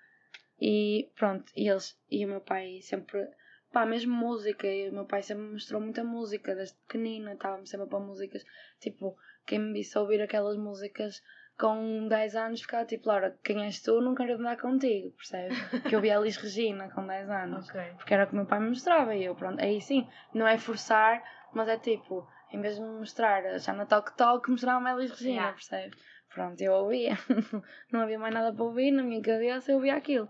e 0.61 1.11
pronto, 1.15 1.51
e 1.55 1.67
eles, 1.67 1.99
e 2.11 2.23
o 2.23 2.29
meu 2.29 2.41
pai 2.41 2.79
sempre, 2.81 3.27
pá, 3.71 3.83
mesmo 3.83 4.15
música, 4.15 4.67
e 4.67 4.89
o 4.89 4.93
meu 4.93 5.05
pai 5.05 5.23
sempre 5.23 5.45
me 5.45 5.53
mostrou 5.53 5.81
muita 5.81 6.03
música, 6.03 6.53
desde 6.53 6.77
pequenina, 6.81 7.33
estava-me 7.33 7.67
sempre 7.67 7.87
para 7.87 7.99
músicas, 7.99 8.45
tipo, 8.79 9.17
quem 9.47 9.57
me 9.57 9.73
disse 9.73 9.97
ouvir 9.97 10.21
aquelas 10.21 10.55
músicas 10.55 11.23
com 11.59 12.07
10 12.07 12.35
anos 12.35 12.61
ficava 12.61 12.85
tipo, 12.85 13.07
Laura, 13.07 13.37
quem 13.43 13.63
és 13.63 13.81
tu? 13.81 14.01
Não 14.01 14.15
quero 14.15 14.35
andar 14.35 14.57
contigo, 14.57 15.11
percebes? 15.11 15.57
que 15.89 15.95
eu 15.95 16.01
vi 16.01 16.11
a 16.11 16.19
Liz 16.19 16.37
Regina 16.37 16.89
com 16.89 17.05
10 17.05 17.29
anos. 17.29 17.69
Okay. 17.69 17.93
Porque 17.97 18.13
era 18.13 18.23
o 18.23 18.27
que 18.27 18.35
meu 18.35 18.45
pai 18.45 18.59
me 18.59 18.69
mostrava 18.69 19.15
e 19.15 19.23
eu, 19.23 19.35
pronto, 19.35 19.61
aí 19.61 19.81
sim, 19.81 20.07
não 20.33 20.47
é 20.47 20.57
forçar, 20.57 21.23
mas 21.53 21.67
é 21.67 21.77
tipo, 21.77 22.27
em 22.51 22.61
vez 22.61 22.75
de 22.75 22.81
me 22.81 22.99
mostrar 22.99 23.57
já 23.59 23.73
na 23.73 23.85
Talk 23.85 24.15
Talk, 24.17 24.49
mostrava-me 24.49 24.89
a 24.89 24.95
Liz 24.95 25.11
Regina, 25.11 25.35
yeah. 25.35 25.53
percebes? 25.53 25.99
Pronto, 26.33 26.59
eu 26.61 26.73
ouvia. 26.73 27.17
não 27.91 28.01
havia 28.01 28.17
mais 28.17 28.33
nada 28.33 28.51
para 28.51 28.63
ouvir 28.63 28.91
na 28.91 29.03
minha 29.03 29.21
cabeça, 29.21 29.71
eu 29.71 29.75
ouvia 29.75 29.95
aquilo. 29.95 30.27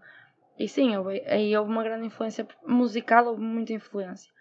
E 0.60 0.68
sim, 0.68 0.94
eu, 0.94 1.08
aí 1.08 1.56
houve 1.58 1.72
uma 1.72 1.84
grande 1.84 2.08
influência 2.08 2.48
musical, 2.66 3.26
houve 3.26 3.42
muita 3.42 3.74
influência. 3.74 4.32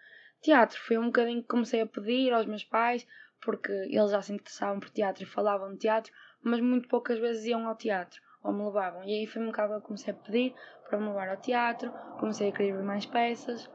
Teatro, 0.41 0.79
foi 0.79 0.97
um 0.97 1.05
bocadinho 1.05 1.41
que 1.41 1.47
comecei 1.47 1.81
a 1.81 1.87
pedir 1.87 2.33
aos 2.33 2.45
meus 2.45 2.65
pais, 2.65 3.07
porque 3.41 3.71
eles 3.71 4.11
já 4.11 4.21
se 4.21 4.33
interessavam 4.33 4.79
por 4.79 4.89
teatro 4.89 5.23
e 5.23 5.25
falavam 5.25 5.71
de 5.71 5.79
teatro, 5.79 6.11
mas 6.43 6.59
muito 6.59 6.87
poucas 6.87 7.19
vezes 7.19 7.45
iam 7.45 7.67
ao 7.67 7.75
teatro 7.75 8.21
ou 8.43 8.51
me 8.51 8.63
levavam. 8.63 9.03
E 9.03 9.13
aí 9.13 9.27
foi 9.27 9.41
um 9.41 9.47
bocado 9.47 9.73
que 9.73 9.77
eu 9.77 9.81
comecei 9.81 10.13
a 10.13 10.17
pedir 10.17 10.53
para 10.87 10.99
me 10.99 11.07
levar 11.07 11.29
ao 11.29 11.37
teatro, 11.37 11.91
comecei 12.19 12.49
a 12.49 12.51
querer 12.51 12.73
ver 12.73 12.83
mais 12.83 13.05
peças. 13.05 13.69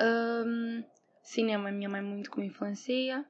Um, 0.00 0.84
cinema, 1.22 1.70
a 1.70 1.72
minha 1.72 1.88
mãe 1.88 2.02
muito 2.02 2.30
que 2.30 2.38
me 2.38 2.46
influencia. 2.46 3.24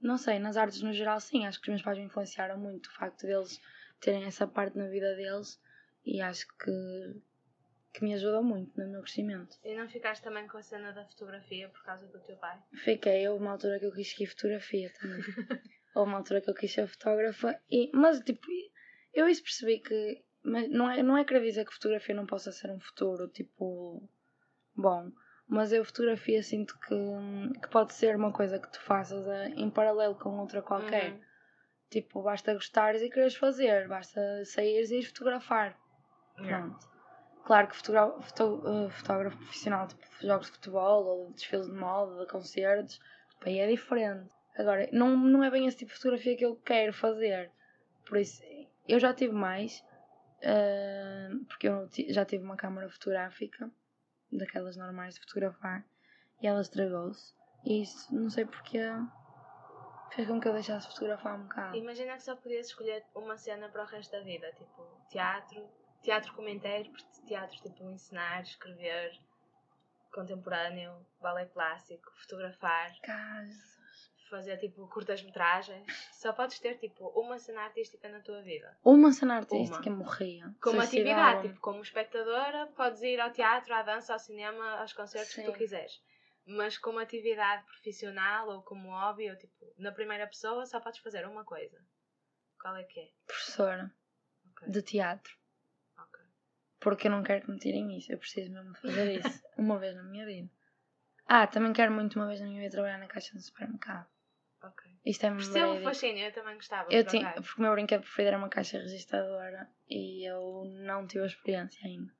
Não 0.00 0.18
sei, 0.18 0.38
nas 0.38 0.56
artes 0.56 0.82
no 0.82 0.92
geral, 0.92 1.20
sim, 1.20 1.46
acho 1.46 1.60
que 1.60 1.68
os 1.68 1.70
meus 1.70 1.82
pais 1.82 1.98
me 1.98 2.04
influenciaram 2.04 2.58
muito. 2.58 2.86
O 2.88 2.92
facto 2.92 3.22
deles 3.22 3.60
terem 4.00 4.24
essa 4.24 4.46
parte 4.46 4.76
na 4.76 4.88
vida 4.88 5.14
deles 5.14 5.60
e 6.04 6.20
acho 6.20 6.46
que, 6.58 7.22
que 7.94 8.04
me 8.04 8.12
ajudou 8.14 8.42
muito 8.42 8.78
no 8.78 8.88
meu 8.88 9.00
crescimento. 9.00 9.56
E 9.64 9.76
não 9.76 9.88
ficaste 9.88 10.22
também 10.22 10.46
com 10.46 10.58
a 10.58 10.62
cena 10.62 10.92
da 10.92 11.04
fotografia 11.06 11.68
por 11.68 11.82
causa 11.84 12.06
do 12.08 12.18
teu 12.20 12.36
pai? 12.36 12.60
Fiquei, 12.74 13.26
houve 13.28 13.42
uma 13.42 13.52
altura 13.52 13.78
que 13.78 13.86
eu 13.86 13.92
quis 13.92 14.10
seguir 14.10 14.26
fotografia 14.26 14.92
também. 15.00 15.22
houve 15.94 16.10
uma 16.10 16.18
altura 16.18 16.40
que 16.40 16.50
eu 16.50 16.54
quis 16.54 16.72
ser 16.72 16.86
fotógrafa, 16.86 17.58
e, 17.70 17.90
mas 17.94 18.20
tipo, 18.20 18.46
eu 19.12 19.28
isso 19.28 19.42
percebi 19.42 19.78
que 19.78 20.22
mas 20.44 20.68
não 20.68 20.90
é, 20.90 21.02
não 21.02 21.16
é 21.16 21.24
querer 21.24 21.42
dizer 21.42 21.64
que 21.64 21.72
fotografia 21.72 22.14
não 22.14 22.26
possa 22.26 22.50
ser 22.50 22.70
um 22.70 22.80
futuro, 22.80 23.28
tipo, 23.28 24.08
bom, 24.74 25.12
mas 25.46 25.72
eu 25.72 25.84
fotografia 25.84 26.42
sinto 26.42 26.76
que, 26.80 27.60
que 27.60 27.68
pode 27.68 27.92
ser 27.92 28.16
uma 28.16 28.32
coisa 28.32 28.58
que 28.58 28.70
tu 28.70 28.80
faças 28.80 29.26
a, 29.28 29.48
em 29.48 29.70
paralelo 29.70 30.14
com 30.16 30.38
outra 30.38 30.60
qualquer. 30.62 31.12
Uhum. 31.12 31.20
Tipo, 31.90 32.22
basta 32.22 32.54
gostares 32.54 33.02
e 33.02 33.10
quereres 33.10 33.36
fazer, 33.36 33.86
basta 33.86 34.20
saíres 34.46 34.90
e 34.90 34.96
ires 34.96 35.08
fotografar. 35.08 35.78
Yeah. 36.38 36.66
Pronto. 36.66 36.92
Claro 37.44 37.68
que 37.68 37.76
foto- 37.76 38.62
eh, 38.66 38.90
fotógrafo 38.90 39.36
profissional, 39.36 39.86
tipo 39.88 40.02
jogos 40.22 40.46
de 40.46 40.52
futebol 40.52 41.04
ou 41.04 41.32
desfiles 41.32 41.66
de 41.66 41.72
moda, 41.74 42.20
de 42.20 42.30
concertos, 42.30 42.98
aí 43.42 43.58
é 43.58 43.66
diferente. 43.68 44.32
Agora, 44.56 44.88
não, 44.92 45.16
não 45.16 45.42
é 45.42 45.50
bem 45.50 45.66
esse 45.66 45.78
tipo 45.78 45.90
de 45.92 45.96
fotografia 45.96 46.36
que 46.36 46.44
eu 46.44 46.56
quero 46.56 46.92
fazer. 46.92 47.50
Por 48.06 48.18
isso, 48.18 48.42
eu 48.86 48.98
já 48.98 49.14
tive 49.14 49.32
mais, 49.32 49.84
eh, 50.40 51.30
porque 51.48 51.68
eu 51.68 51.88
já 52.08 52.24
tive 52.24 52.44
uma 52.44 52.56
câmara 52.56 52.88
fotográfica, 52.90 53.70
daquelas 54.30 54.76
normais 54.76 55.14
de 55.14 55.20
fotografar, 55.20 55.84
e 56.40 56.46
ela 56.46 56.60
estragou-se. 56.60 57.34
E 57.64 57.82
isso, 57.82 58.14
não 58.14 58.28
sei 58.28 58.44
porque, 58.44 58.78
fez 60.10 60.28
com 60.28 60.40
que 60.40 60.48
eu 60.48 60.52
deixasse 60.52 60.88
de 60.88 60.94
fotografar 60.94 61.38
um 61.38 61.44
bocado. 61.44 61.76
Imagina 61.76 62.14
que 62.14 62.22
só 62.22 62.36
podias 62.36 62.66
escolher 62.66 63.04
uma 63.14 63.36
cena 63.36 63.68
para 63.68 63.84
o 63.84 63.86
resto 63.86 64.12
da 64.12 64.20
vida, 64.20 64.52
tipo 64.52 64.84
teatro, 65.08 65.66
teatro 66.02 66.34
como 66.34 66.48
intérprete, 66.48 67.22
teatro 67.26 67.56
tipo 67.62 67.88
ensinar, 67.90 68.42
escrever, 68.42 69.12
contemporâneo, 70.12 71.06
balé 71.20 71.46
clássico, 71.46 72.10
fotografar, 72.16 72.92
Caso. 73.02 73.81
Fazer 74.32 74.56
tipo 74.56 74.88
curtas-metragens. 74.88 75.86
Só 76.12 76.32
podes 76.32 76.58
ter 76.58 76.78
tipo 76.78 77.08
uma 77.08 77.38
cena 77.38 77.62
artística 77.62 78.08
na 78.08 78.20
tua 78.20 78.40
vida. 78.40 78.76
Uma 78.82 79.12
cena 79.12 79.36
artística 79.36 79.90
morria. 79.90 80.54
Como 80.60 80.80
atividade, 80.80 81.48
tipo, 81.48 81.60
como 81.60 81.82
espectadora, 81.82 82.66
podes 82.68 83.02
ir 83.02 83.20
ao 83.20 83.30
teatro, 83.30 83.74
à 83.74 83.82
dança, 83.82 84.14
ao 84.14 84.18
cinema, 84.18 84.80
aos 84.80 84.94
concertos 84.94 85.34
que 85.34 85.42
tu 85.42 85.52
Sim. 85.52 85.58
quiseres. 85.58 86.02
Mas 86.46 86.78
como 86.78 86.98
atividade 86.98 87.64
profissional 87.66 88.48
ou 88.48 88.62
como 88.62 88.90
hobby, 88.90 89.30
ou 89.30 89.36
tipo, 89.36 89.72
na 89.78 89.92
primeira 89.92 90.26
pessoa, 90.26 90.64
só 90.64 90.80
podes 90.80 91.00
fazer 91.00 91.26
uma 91.26 91.44
coisa. 91.44 91.78
Qual 92.60 92.74
é 92.76 92.84
que 92.84 93.00
é? 93.00 93.08
Professora 93.26 93.92
Ok, 94.50 94.68
de 94.68 94.82
teatro. 94.82 95.36
Porque 96.80 97.06
eu 97.06 97.12
não 97.12 97.22
quero 97.22 97.42
que 97.44 97.50
me 97.52 97.58
tirem 97.60 97.96
isso. 97.96 98.10
Eu 98.10 98.18
preciso 98.18 98.50
mesmo 98.50 98.74
fazer 98.74 99.20
isso. 99.20 99.40
uma 99.56 99.78
vez 99.78 99.94
na 99.94 100.02
minha 100.02 100.26
vida. 100.26 100.50
Ah, 101.26 101.46
também 101.46 101.72
quero 101.72 101.92
muito 101.92 102.18
uma 102.18 102.26
vez 102.26 102.40
na 102.40 102.46
minha 102.46 102.60
vida 102.60 102.72
trabalhar 102.72 102.98
na 102.98 103.06
caixa 103.06 103.32
do 103.34 103.40
supermercado. 103.40 104.11
Ok. 104.62 104.92
Isto 105.04 105.26
é 105.26 105.30
Percebo 105.30 105.72
o 105.72 105.82
fascínio, 105.82 106.24
eu 106.24 106.32
também 106.32 106.54
gostava. 106.54 106.92
Eu 106.92 107.04
tinha, 107.04 107.32
porque 107.32 107.60
o 107.60 107.62
meu 107.62 107.72
brinquedo 107.72 108.02
preferido 108.02 108.28
era 108.28 108.38
uma 108.38 108.48
caixa 108.48 108.78
registradora 108.78 109.68
e 109.88 110.28
eu 110.28 110.64
não 110.64 111.06
tive 111.06 111.24
a 111.24 111.26
experiência 111.26 111.84
ainda. 111.86 112.12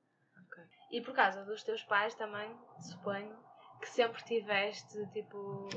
Ok. 0.45 0.63
E 0.91 1.01
por 1.01 1.13
causa 1.13 1.43
dos 1.45 1.63
teus 1.63 1.83
pais 1.83 2.13
também, 2.15 2.55
suponho, 2.79 3.35
que 3.79 3.89
sempre 3.89 4.23
tiveste, 4.23 5.05
tipo, 5.11 5.69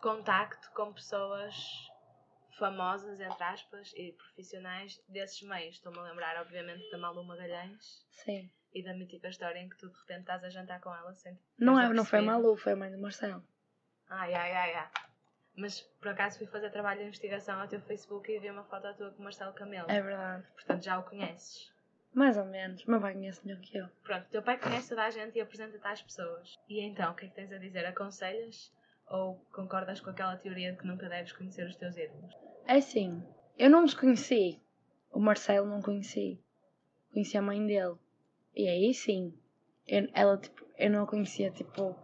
contacto 0.00 0.70
com 0.72 0.92
pessoas 0.92 1.54
famosas, 2.58 3.18
entre 3.20 3.42
aspas, 3.42 3.92
e 3.96 4.12
profissionais 4.12 5.02
desses 5.08 5.42
meios. 5.42 5.76
Estou-me 5.76 5.98
a 5.98 6.02
lembrar, 6.02 6.36
obviamente, 6.40 6.90
da 6.90 6.98
Malu 6.98 7.24
Magalhães 7.24 8.06
Sim. 8.10 8.50
e 8.74 8.82
da 8.84 8.92
mítica 8.94 9.28
história 9.28 9.58
em 9.58 9.68
que 9.68 9.76
tu 9.78 9.88
de 9.88 9.98
repente 9.98 10.20
estás 10.20 10.44
a 10.44 10.50
jantar 10.50 10.80
com 10.80 10.94
ela 10.94 11.14
sem 11.14 11.38
Não, 11.58 11.80
é, 11.80 11.88
não 11.92 12.04
foi 12.04 12.18
a. 12.18 12.22
Malu, 12.22 12.56
foi 12.56 12.72
a 12.72 12.76
mãe 12.76 12.90
do 12.90 12.98
Marcelo. 12.98 13.42
Ai, 14.08 14.34
ai, 14.34 14.52
ai, 14.52 14.74
ai. 14.74 14.90
Mas 15.56 15.80
por 15.80 16.08
acaso 16.08 16.38
fui 16.38 16.46
fazer 16.46 16.70
trabalho 16.70 17.00
de 17.00 17.06
investigação 17.06 17.60
ao 17.60 17.68
teu 17.68 17.80
Facebook 17.80 18.30
e 18.30 18.38
vi 18.38 18.50
uma 18.50 18.64
foto 18.64 18.94
tua 18.94 19.10
com 19.10 19.20
o 19.20 19.24
Marcelo 19.24 19.52
Camelo. 19.52 19.90
É 19.90 20.00
verdade. 20.00 20.46
Portanto, 20.54 20.84
já 20.84 20.98
o 20.98 21.02
conheces. 21.02 21.70
Mais 22.12 22.36
ou 22.36 22.44
menos. 22.44 22.84
Meu 22.86 23.00
pai 23.00 23.14
conhece 23.14 23.46
melhor 23.46 23.60
que 23.60 23.78
eu. 23.78 23.88
Pronto, 24.02 24.26
teu 24.30 24.42
pai 24.42 24.58
conhece 24.58 24.88
toda 24.88 25.04
a 25.04 25.10
gente 25.10 25.36
e 25.36 25.40
apresenta-te 25.40 25.86
às 25.86 26.02
pessoas. 26.02 26.58
E 26.68 26.80
então, 26.80 27.12
o 27.12 27.14
que 27.14 27.26
é 27.26 27.28
que 27.28 27.34
tens 27.34 27.52
a 27.52 27.58
dizer? 27.58 27.84
Aconselhas? 27.86 28.72
Ou 29.08 29.36
concordas 29.52 30.00
com 30.00 30.10
aquela 30.10 30.36
teoria 30.36 30.72
de 30.72 30.78
que 30.78 30.86
nunca 30.86 31.08
deves 31.08 31.32
conhecer 31.32 31.66
os 31.66 31.76
teus 31.76 31.96
ídolos? 31.96 32.32
É 32.66 32.76
assim, 32.76 33.22
eu 33.58 33.68
não 33.68 33.84
os 33.84 33.94
conheci. 33.94 34.60
O 35.12 35.18
Marcelo 35.18 35.66
não 35.66 35.82
conheci. 35.82 36.40
Conheci 37.12 37.36
a 37.36 37.42
mãe 37.42 37.64
dele. 37.66 37.96
E 38.54 38.68
aí 38.68 38.94
sim, 38.94 39.34
eu, 39.86 40.08
ela 40.14 40.36
tipo, 40.38 40.64
eu 40.78 40.90
não 40.90 41.04
a 41.04 41.06
conhecia 41.06 41.50
tipo, 41.50 41.96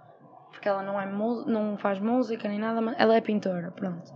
porque 0.66 0.68
ela 0.68 0.82
não 0.82 1.00
é 1.00 1.06
não 1.46 1.78
faz 1.78 2.00
música 2.00 2.48
nem 2.48 2.58
nada, 2.58 2.80
mas 2.80 2.98
ela 2.98 3.14
é 3.14 3.20
pintora, 3.20 3.70
pronto. 3.70 4.12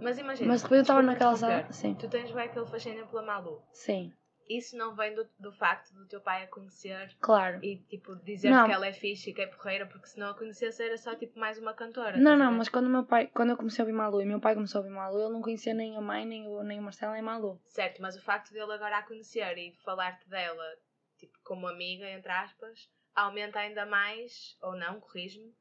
Mas 0.00 0.18
imagina. 0.18 0.48
Mas 0.48 0.60
de 0.62 0.64
repente 0.64 0.78
eu 0.78 0.82
estava 0.82 1.02
naquela 1.02 1.36
sala. 1.36 1.66
Sim, 1.72 1.94
Tu 1.94 2.08
tens 2.08 2.30
bem 2.30 2.44
aquele 2.44 2.66
fascínio 2.66 3.06
pela 3.06 3.22
Malu. 3.22 3.62
sim, 3.72 4.10
Isso 4.48 4.76
não 4.76 4.94
vem 4.94 5.14
do, 5.14 5.26
do 5.38 5.52
facto 5.52 5.92
do 5.94 6.06
teu 6.06 6.20
pai 6.20 6.44
a 6.44 6.46
conhecer 6.46 7.14
claro. 7.20 7.58
e 7.62 7.76
tipo 7.76 8.16
dizer 8.16 8.50
Não. 8.50 8.66
que 8.66 8.72
ela 8.72 8.86
é 8.86 8.92
fixe 8.92 9.30
e 9.30 9.34
que 9.34 9.42
é 9.42 9.46
porreira, 9.46 9.86
porque 9.86 10.06
se 10.06 10.18
não 10.18 10.30
a 10.30 10.34
conhecesse 10.34 10.82
era 10.82 10.96
só 10.96 11.14
tipo 11.14 11.38
mais 11.38 11.58
uma 11.58 11.74
cantora. 11.74 12.16
Não, 12.16 12.34
não, 12.36 12.50
mas 12.52 12.70
quando 12.70 12.88
meu 12.88 13.04
pai, 13.04 13.26
quando 13.26 13.50
eu 13.50 13.56
comecei 13.56 13.82
a 13.82 13.84
ouvir 13.86 13.96
Malu 13.96 14.22
e 14.22 14.24
meu 14.24 14.40
pai 14.40 14.54
começou 14.54 14.78
a 14.80 14.84
ouvir 14.84 14.94
Malu, 14.94 15.20
ele 15.20 15.32
não 15.34 15.42
conhecia 15.42 15.74
nem 15.74 15.96
a 15.98 16.00
mãe, 16.00 16.24
nem 16.24 16.48
o, 16.48 16.62
nem 16.62 16.78
o 16.80 16.82
Marcelo, 16.82 17.12
nem 17.12 17.20
a 17.20 17.24
Malu. 17.24 17.60
Certo, 17.66 18.00
mas 18.00 18.16
o 18.16 18.22
facto 18.22 18.52
dele 18.54 18.72
agora 18.72 18.98
a 18.98 19.02
conhecer 19.02 19.56
e 19.58 19.74
falar-te 19.84 20.28
dela, 20.30 20.64
tipo, 21.18 21.38
como 21.42 21.66
amiga, 21.68 22.08
entre 22.10 22.32
aspas, 22.32 22.88
aumenta 23.14 23.60
ainda 23.60 23.86
mais, 23.86 24.56
ou 24.62 24.74
não, 24.76 24.98
corrijo-me. 25.00 25.54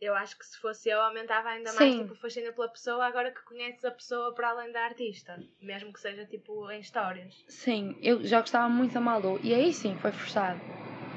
Eu 0.00 0.14
acho 0.14 0.38
que 0.38 0.44
se 0.44 0.58
fosse 0.58 0.88
eu, 0.88 1.00
aumentava 1.00 1.48
ainda 1.48 1.72
mais 1.72 1.92
Sim. 1.92 2.02
tipo, 2.02 2.12
o 2.12 2.16
fascínio 2.16 2.52
pela 2.52 2.68
pessoa, 2.68 3.06
agora 3.06 3.30
que 3.30 3.42
conheces 3.42 3.84
a 3.84 3.90
pessoa 3.90 4.34
para 4.34 4.50
além 4.50 4.70
da 4.70 4.84
artista, 4.84 5.42
mesmo 5.60 5.92
que 5.92 6.00
seja 6.00 6.24
tipo 6.26 6.70
em 6.70 6.80
histórias. 6.80 7.44
Sim, 7.48 7.96
eu 8.02 8.22
já 8.22 8.40
gostava 8.40 8.68
muito 8.68 8.92
da 8.92 9.00
Malu 9.00 9.40
e 9.42 9.54
aí 9.54 9.72
sim 9.72 9.96
foi 9.96 10.12
forçado. 10.12 10.60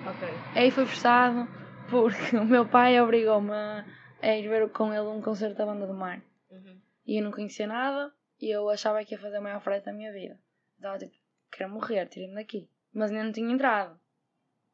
Ok. 0.08 0.28
Aí 0.56 0.72
foi 0.72 0.86
forçado 0.86 1.48
porque 1.90 2.38
o 2.38 2.46
meu 2.46 2.68
pai 2.68 3.00
obrigou-me 3.02 3.52
a, 3.52 3.86
a 4.22 4.38
ir 4.38 4.48
ver 4.48 4.70
com 4.70 4.94
ele 4.94 5.08
um 5.08 5.22
concerto 5.22 5.58
da 5.58 5.66
Banda 5.66 5.86
do 5.86 5.94
Mar. 5.94 6.22
Uhum. 6.50 6.80
E 7.06 7.20
eu 7.20 7.24
não 7.24 7.32
conhecia 7.32 7.68
nada 7.68 8.14
e 8.40 8.50
eu 8.50 8.70
achava 8.70 9.04
que 9.04 9.14
ia 9.14 9.20
fazer 9.20 9.38
a 9.38 9.42
maior 9.42 9.60
frete 9.62 9.86
da 9.86 9.94
minha 9.94 10.12
vida. 10.14 10.40
Estava 10.76 10.98
tipo, 10.98 11.14
quero 11.52 11.70
morrer, 11.70 12.08
tirem-me 12.08 12.36
daqui. 12.36 12.70
Mas 12.94 13.12
ainda 13.12 13.26
não 13.26 13.32
tinha 13.32 13.52
entrado. 13.52 14.00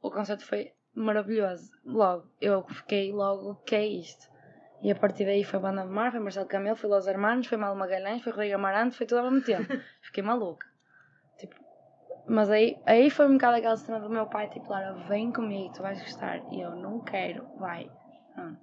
O 0.02 0.12
concerto 0.12 0.46
foi 0.46 0.72
maravilhoso. 0.96 1.72
Logo, 1.86 2.28
eu 2.42 2.64
fiquei 2.68 3.12
logo, 3.12 3.52
o 3.52 3.56
que 3.56 3.76
é 3.76 3.86
isto? 3.86 4.30
E 4.82 4.92
a 4.92 4.96
partir 4.96 5.26
daí 5.26 5.44
foi 5.44 5.60
Banda 5.60 5.84
do 5.84 5.92
Mar, 5.92 6.12
foi 6.12 6.20
Marcelo 6.20 6.48
Camelo, 6.48 6.76
foi 6.76 6.90
Los 6.90 7.08
Hermanos, 7.08 7.48
foi 7.48 7.58
Malu 7.58 7.78
Magalhães, 7.78 8.24
foi 8.24 8.32
Rodrigo 8.32 8.56
Amarante, 8.56 8.96
foi 8.96 9.06
tudo 9.06 9.20
ao 9.20 9.32
mesmo 9.32 9.46
tempo. 9.46 9.68
Fiquei 10.02 10.24
maluca. 10.24 10.68
Tipo, 11.38 11.56
mas 12.28 12.50
aí, 12.50 12.78
aí 12.86 13.10
foi 13.10 13.28
um 13.28 13.34
bocado 13.34 13.58
aquela 13.58 13.78
cena 13.78 14.00
do 14.00 14.10
meu 14.10 14.28
pai, 14.28 14.50
tipo, 14.50 14.70
Lara, 14.70 14.94
vem 15.08 15.32
comigo, 15.32 15.74
tu 15.74 15.82
vais 15.82 16.00
gostar. 16.02 16.42
E 16.52 16.62
eu, 16.62 16.76
não 16.76 17.00
quero, 17.02 17.48
vai. 17.58 17.90
Pronto. 18.34 18.60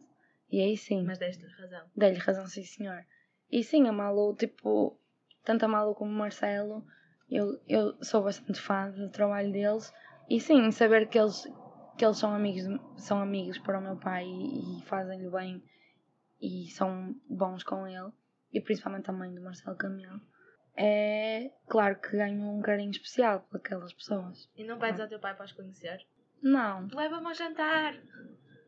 E 0.51 0.61
aí 0.61 0.77
sim. 0.77 1.03
Mas 1.05 1.18
deste-lhe 1.18 1.53
razão. 1.55 1.87
Dei-lhe 1.97 2.18
razão, 2.18 2.47
sim 2.47 2.62
senhor. 2.62 3.05
E 3.51 3.64
sim, 3.64 3.88
a 3.88 3.92
Malu, 3.92 4.35
tipo, 4.35 4.97
tanto 5.45 5.64
a 5.64 5.68
Malu 5.68 5.95
como 5.95 6.11
o 6.11 6.14
Marcelo, 6.14 6.85
eu, 7.31 7.59
eu 7.66 7.97
sou 8.03 8.23
bastante 8.23 8.61
fã 8.61 8.90
do 8.90 9.09
trabalho 9.11 9.51
deles. 9.51 9.92
E 10.29 10.38
sim, 10.38 10.71
saber 10.71 11.09
que 11.09 11.18
eles, 11.18 11.47
que 12.03 12.07
eles 12.07 12.19
são, 12.19 12.35
amigos, 12.35 12.65
são 12.97 13.23
amigos 13.23 13.59
para 13.59 13.79
o 13.79 13.81
meu 13.81 13.97
pai 13.97 14.27
e, 14.27 14.81
e 14.81 14.83
fazem-lhe 14.87 15.31
bem 15.31 15.62
e 16.41 16.67
são 16.67 17.15
bons 17.31 17.62
com 17.62 17.87
ele, 17.87 18.11
e 18.53 18.61
principalmente 18.61 19.09
a 19.09 19.12
mãe 19.12 19.33
do 19.33 19.41
Marcelo 19.41 19.77
Camelo, 19.77 20.21
é 20.77 21.53
claro 21.69 22.01
que 22.01 22.17
ganho 22.17 22.43
um 22.43 22.61
carinho 22.61 22.91
especial 22.91 23.47
por 23.49 23.59
aquelas 23.59 23.93
pessoas. 23.93 24.51
E 24.57 24.65
não 24.65 24.81
pedes 24.81 25.01
ao 25.01 25.07
teu 25.07 25.21
pai 25.21 25.37
para 25.37 25.45
os 25.45 25.53
conhecer? 25.53 26.05
Não, 26.43 26.88
Leva-me 26.93 27.29
ao 27.29 27.35
jantar! 27.35 27.95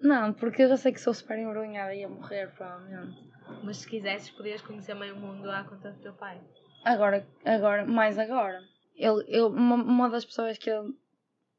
não, 0.01 0.32
porque 0.32 0.62
eu 0.62 0.68
já 0.68 0.76
sei 0.76 0.93
que 0.93 1.01
sou 1.01 1.12
super 1.12 1.37
envergonhada 1.37 1.93
e 1.93 2.03
ia 2.03 2.09
morrer, 2.09 2.53
provavelmente. 2.55 3.18
Mas 3.64 3.78
se 3.78 3.89
quisesses, 3.89 4.30
podias 4.30 4.62
conhecer 4.62 4.95
meio 4.95 5.16
mundo 5.16 5.51
à 5.51 5.64
conta 5.64 5.91
do 5.91 6.01
teu 6.01 6.12
pai. 6.12 6.41
Agora, 6.85 7.26
agora, 7.45 7.85
mais 7.85 8.16
agora. 8.16 8.62
Ele, 8.95 9.24
ele, 9.26 9.43
uma, 9.43 9.74
uma 9.74 10.09
das 10.09 10.24
pessoas 10.24 10.57
que 10.57 10.70
eu, 10.70 10.95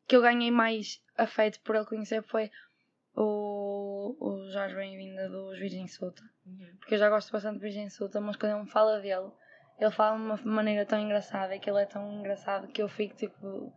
que 0.07 0.15
eu 0.15 0.21
ganhei 0.21 0.51
mais 0.51 1.01
afeto 1.17 1.59
por 1.61 1.75
ele 1.75 1.85
conhecer 1.85 2.21
foi 2.23 2.51
o, 3.15 4.15
o 4.19 4.51
Jorge 4.51 4.75
Bem-vinda 4.75 5.29
dos 5.29 5.57
Virgem 5.57 5.87
Suta. 5.87 6.21
Uhum. 6.45 6.75
Porque 6.79 6.95
eu 6.95 6.99
já 6.99 7.09
gosto 7.09 7.31
bastante 7.31 7.55
de 7.55 7.61
Virgem 7.61 7.89
Suta, 7.89 8.21
mas 8.21 8.35
quando 8.35 8.53
ele 8.53 8.63
me 8.63 8.69
fala 8.69 8.99
dele, 8.99 9.31
ele 9.79 9.91
fala 9.91 10.17
de 10.17 10.23
uma 10.23 10.37
maneira 10.43 10.85
tão 10.85 10.99
engraçada, 10.99 11.57
que 11.57 11.69
ele 11.69 11.81
é 11.81 11.85
tão 11.85 12.19
engraçado 12.19 12.67
que 12.67 12.81
eu 12.81 12.87
fico 12.87 13.15
tipo 13.15 13.73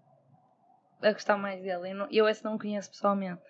a 1.01 1.13
gostar 1.13 1.37
mais 1.37 1.63
dele. 1.63 1.91
Eu, 1.91 1.95
não, 1.95 2.09
eu 2.11 2.29
esse 2.29 2.45
não 2.45 2.59
conheço 2.59 2.91
pessoalmente, 2.91 3.41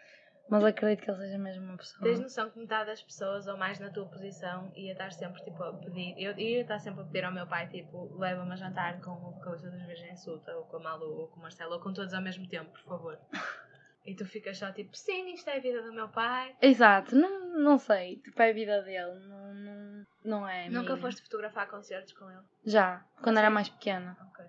Mas 0.48 0.64
acredito 0.64 1.04
que 1.04 1.10
ele 1.10 1.18
seja 1.18 1.38
mesmo 1.38 1.64
uma 1.64 1.76
pessoa. 1.76 2.02
Tens 2.02 2.20
noção 2.20 2.50
que 2.50 2.58
metade 2.58 2.86
das 2.86 3.02
pessoas, 3.02 3.46
ou 3.46 3.56
mais 3.56 3.78
na 3.78 3.90
tua 3.90 4.06
posição, 4.06 4.72
ia 4.74 4.92
estar 4.92 5.12
sempre 5.12 5.42
tipo 5.44 5.62
a 5.62 5.72
pedir. 5.74 6.14
Eu 6.18 6.36
ia 6.38 6.62
estar 6.62 6.78
sempre 6.78 7.02
a 7.02 7.04
pedir 7.04 7.24
ao 7.24 7.32
meu 7.32 7.46
pai, 7.46 7.68
tipo, 7.68 8.16
leva-me 8.18 8.52
a 8.52 8.56
jantar 8.56 9.00
com 9.00 9.10
o 9.10 9.32
vocalista 9.32 9.70
dos 9.70 9.82
Virgem 9.82 10.16
Suta, 10.16 10.56
ou 10.56 10.64
com 10.64 10.78
a 10.78 10.80
Malu, 10.80 11.20
ou 11.20 11.28
com 11.28 11.38
o 11.38 11.42
Marcelo, 11.42 11.74
ou 11.74 11.80
com 11.80 11.92
todos 11.92 12.14
ao 12.14 12.22
mesmo 12.22 12.48
tempo, 12.48 12.70
por 12.70 12.82
favor. 12.82 13.18
E 14.06 14.14
tu 14.14 14.24
ficas 14.24 14.56
só 14.56 14.72
tipo, 14.72 14.96
sim, 14.96 15.34
isto 15.34 15.50
é 15.50 15.58
a 15.58 15.60
vida 15.60 15.82
do 15.82 15.92
meu 15.92 16.08
pai. 16.08 16.56
Exato, 16.62 17.14
não, 17.14 17.58
não 17.58 17.76
sei. 17.76 18.16
Tipo, 18.20 18.40
é 18.40 18.48
a 18.48 18.54
vida 18.54 18.80
dele, 18.80 19.18
não, 19.26 19.52
não, 19.54 20.06
não 20.24 20.48
é. 20.48 20.70
Nunca 20.70 20.94
minha. 20.94 20.96
foste 21.02 21.20
fotografar 21.20 21.68
concertos 21.68 22.14
com 22.14 22.30
ele? 22.30 22.40
Já, 22.64 23.04
quando 23.22 23.36
Ah, 23.36 23.40
era 23.40 23.50
mais 23.50 23.68
pequena. 23.68 24.16
Ok. 24.30 24.46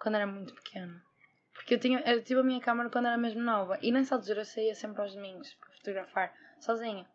Quando 0.00 0.14
era 0.14 0.26
muito 0.26 0.54
pequena. 0.54 1.02
Porque 1.54 1.74
eu, 1.74 1.80
tinha, 1.80 2.00
eu 2.00 2.22
tive 2.22 2.40
a 2.40 2.44
minha 2.44 2.60
câmera 2.60 2.90
quando 2.90 3.06
era 3.06 3.16
mesmo 3.16 3.40
nova. 3.40 3.78
E 3.80 3.90
nessa 3.90 4.16
altura 4.16 4.40
eu 4.40 4.44
saía 4.44 4.74
sempre 4.74 5.00
aos 5.00 5.14
domingos 5.14 5.54
para 5.54 5.70
fotografar, 5.72 6.34
sozinha. 6.60 7.06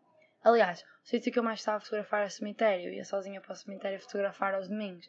Aliás, 0.43 0.81
o 1.03 1.07
sítio 1.07 1.31
que 1.31 1.37
eu 1.37 1.43
mais 1.43 1.59
estava 1.59 1.77
a 1.77 1.81
fotografar 1.81 2.21
era 2.21 2.29
cemitério. 2.29 2.93
Ia 2.93 3.03
sozinha 3.03 3.41
para 3.41 3.51
o 3.51 3.55
cemitério 3.55 3.99
fotografar 3.99 4.55
aos 4.55 4.69
domingos. 4.69 5.05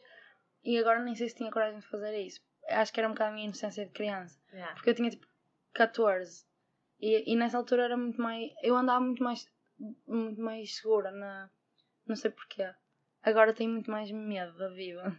E 0.64 0.76
agora 0.78 1.02
nem 1.02 1.14
sei 1.14 1.28
se 1.28 1.36
tinha 1.36 1.50
coragem 1.50 1.78
de 1.78 1.86
fazer 1.86 2.16
isso. 2.18 2.40
Acho 2.68 2.92
que 2.92 3.00
era 3.00 3.08
um 3.08 3.12
bocado 3.12 3.30
a 3.30 3.34
minha 3.34 3.46
inocência 3.46 3.86
de 3.86 3.92
criança. 3.92 4.38
Yeah. 4.52 4.74
Porque 4.74 4.90
eu 4.90 4.94
tinha 4.94 5.10
tipo 5.10 5.26
14. 5.72 6.44
E, 7.00 7.32
e 7.32 7.36
nessa 7.36 7.56
altura 7.56 7.84
era 7.84 7.96
muito 7.96 8.20
mais. 8.20 8.50
Eu 8.62 8.76
andava 8.76 9.00
muito 9.00 9.22
mais, 9.22 9.48
muito 10.06 10.40
mais 10.40 10.76
segura 10.76 11.10
na. 11.10 11.50
Não 12.06 12.16
sei 12.16 12.30
porquê. 12.30 12.68
Agora 13.22 13.54
tenho 13.54 13.70
muito 13.70 13.90
mais 13.90 14.10
medo 14.10 14.56
da 14.58 14.68
vida 14.68 15.16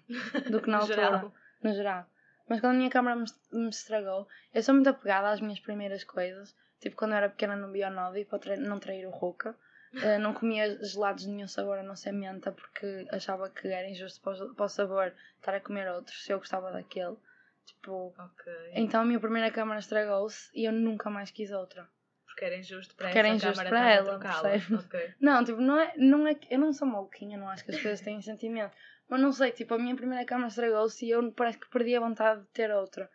do 0.49 0.61
que 0.61 0.69
na 0.69 0.79
altura. 0.79 1.31
No 1.63 1.73
geral. 1.73 2.05
Mas 2.51 2.59
quando 2.59 2.73
a 2.73 2.77
minha 2.79 2.89
câmera 2.89 3.15
me, 3.15 3.23
me 3.53 3.69
estragou, 3.69 4.27
eu 4.53 4.61
sou 4.61 4.75
muito 4.75 4.89
apegada 4.89 5.29
às 5.29 5.39
minhas 5.39 5.61
primeiras 5.61 6.03
coisas. 6.03 6.53
Tipo, 6.81 6.97
quando 6.97 7.11
eu 7.11 7.17
era 7.17 7.29
pequena 7.29 7.55
no 7.55 7.71
Bionodi, 7.71 8.25
para 8.25 8.39
tra- 8.39 8.57
não 8.57 8.77
trair 8.77 9.05
o 9.07 9.09
Ruca. 9.09 9.55
Eh, 10.03 10.17
não 10.19 10.33
comia 10.33 10.81
gelados 10.85 11.25
de 11.25 11.29
nenhum 11.29 11.49
sabor 11.49 11.77
a 11.77 11.83
não 11.83 11.97
ser 11.97 12.13
menta 12.13 12.49
porque 12.49 13.05
achava 13.11 13.49
que 13.49 13.67
era 13.67 13.89
injusto 13.89 14.21
para 14.21 14.45
o, 14.45 14.55
para 14.55 14.65
o 14.65 14.69
sabor 14.69 15.13
estar 15.35 15.53
a 15.53 15.59
comer 15.59 15.85
outros 15.91 16.23
se 16.23 16.31
eu 16.31 16.37
gostava 16.39 16.71
daquele. 16.71 17.17
Tipo, 17.65 18.13
Ok. 18.17 18.53
então 18.73 19.01
a 19.01 19.05
minha 19.05 19.19
primeira 19.19 19.51
câmera 19.51 19.79
estragou-se 19.79 20.49
e 20.53 20.63
eu 20.63 20.71
nunca 20.71 21.09
mais 21.09 21.29
quis 21.29 21.51
outra. 21.51 21.89
Porque 22.25 22.45
era 22.45 22.55
injusto 22.55 22.95
para 22.95 23.07
Porque 23.07 23.19
era 23.19 23.27
injusto 23.27 23.51
câmara 23.63 23.69
para 23.69 23.89
ela, 23.91 24.17
trocá-la. 24.17 24.49
percebes? 24.49 24.85
Ok. 24.85 25.13
Não, 25.19 25.43
tipo, 25.43 25.59
não 25.59 25.77
é, 25.77 25.93
não 25.97 26.25
é 26.25 26.39
eu 26.49 26.59
não 26.59 26.71
sou 26.71 26.87
maluquinha, 26.87 27.37
não 27.37 27.49
acho 27.49 27.65
que 27.65 27.71
as 27.71 27.81
coisas 27.81 27.99
têm 27.99 28.21
sentimento. 28.23 28.73
Mas 29.11 29.19
não 29.19 29.33
sei, 29.33 29.51
tipo, 29.51 29.73
a 29.73 29.77
minha 29.77 29.93
primeira 29.93 30.23
câmera 30.25 30.47
estragou-se 30.47 31.05
e 31.05 31.09
eu 31.09 31.31
parece 31.33 31.59
que 31.59 31.69
perdi 31.69 31.93
a 31.97 31.99
vontade 31.99 32.39
de 32.41 32.47
ter 32.47 32.71
outra. 32.71 33.11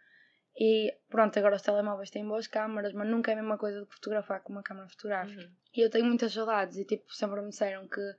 E 0.55 0.94
pronto, 1.09 1.38
agora 1.38 1.57
os 1.57 1.62
telemóveis 1.62 2.11
têm 2.11 2.26
boas 2.28 2.47
câmaras, 2.47 2.92
mas 2.92 3.09
nunca 3.09 3.30
é 3.30 3.34
a 3.34 3.36
mesma 3.38 3.57
coisa 3.57 3.86
que 3.86 3.94
fotografar 3.94 4.40
com 4.42 4.53
uma 4.53 4.62
câmera 4.62 4.88
fotográfica. 4.90 5.40
Uhum. 5.40 5.51
E 5.74 5.80
eu 5.80 5.88
tenho 5.90 6.05
muitas 6.05 6.34
saudades 6.34 6.76
e 6.76 6.84
tipo, 6.84 7.11
sempre 7.14 7.40
me 7.40 7.49
disseram 7.49 7.88
que, 7.88 8.14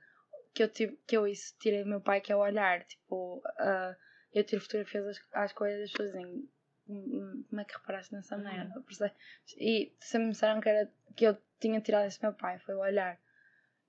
que, 0.52 0.62
eu, 0.64 0.68
tive, 0.68 0.98
que 1.06 1.16
eu 1.16 1.24
isso 1.28 1.56
tirei 1.60 1.84
do 1.84 1.88
meu 1.88 2.00
pai, 2.00 2.20
que 2.20 2.32
é 2.32 2.36
o 2.36 2.40
olhar. 2.40 2.82
Tipo, 2.84 3.40
ah, 3.58 3.94
eu 4.34 4.42
tiro 4.42 4.60
fotografias 4.60 5.06
às, 5.06 5.20
às 5.32 5.52
coisas 5.52 5.78
e 5.80 5.84
as 5.84 5.90
pessoas 5.92 6.10
dizem 6.10 6.48
"Hum, 6.88 6.96
hum, 6.96 7.44
como 7.48 7.60
é 7.60 7.64
que 7.64 7.74
reparaste 7.74 8.12
nessa 8.12 8.36
Uhum. 8.36 8.42
merda? 8.42 8.84
E 9.56 9.92
sempre 10.00 10.26
me 10.26 10.32
disseram 10.32 10.60
que, 10.60 10.68
era, 10.68 10.90
que 11.14 11.24
eu 11.26 11.38
tinha 11.60 11.80
tirado 11.80 12.06
esse 12.08 12.20
meu 12.20 12.32
pai, 12.32 12.58
foi 12.58 12.74
o 12.74 12.80
olhar. 12.80 13.20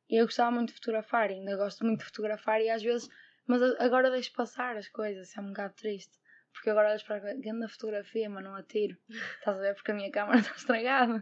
E 0.08 0.16
eu 0.22 0.26
gostava 0.26 0.52
muito 0.52 0.70
de 0.70 0.76
fotografar, 0.76 1.32
e 1.32 1.36
ainda 1.36 1.56
gosto 1.56 1.84
muito 1.86 2.00
de 2.00 2.06
fotografar, 2.06 2.62
e 2.62 2.70
às 2.70 2.82
vezes, 2.82 3.08
mas 3.50 3.62
a- 3.62 3.84
agora 3.84 4.10
deixo 4.12 4.32
passar 4.34 4.78
as 4.78 4.88
coisas, 4.88 5.28
isso 5.30 5.40
é 5.40 5.44
um 5.44 5.48
bocado 5.48 5.74
triste. 5.74 6.18
Porque 6.54 6.70
agora 6.70 6.90
olhas 6.90 7.04
para 7.04 7.18
a 7.18 7.20
grande 7.20 7.68
fotografia, 7.68 8.30
mas 8.30 8.44
não 8.44 8.56
atiro. 8.56 8.98
Estás 9.10 9.58
a 9.58 9.62
ver? 9.62 9.76
Porque 9.76 9.92
a 9.92 9.94
minha 9.94 10.12
câmera 10.12 10.40
está 10.40 10.56
estragada. 10.56 11.20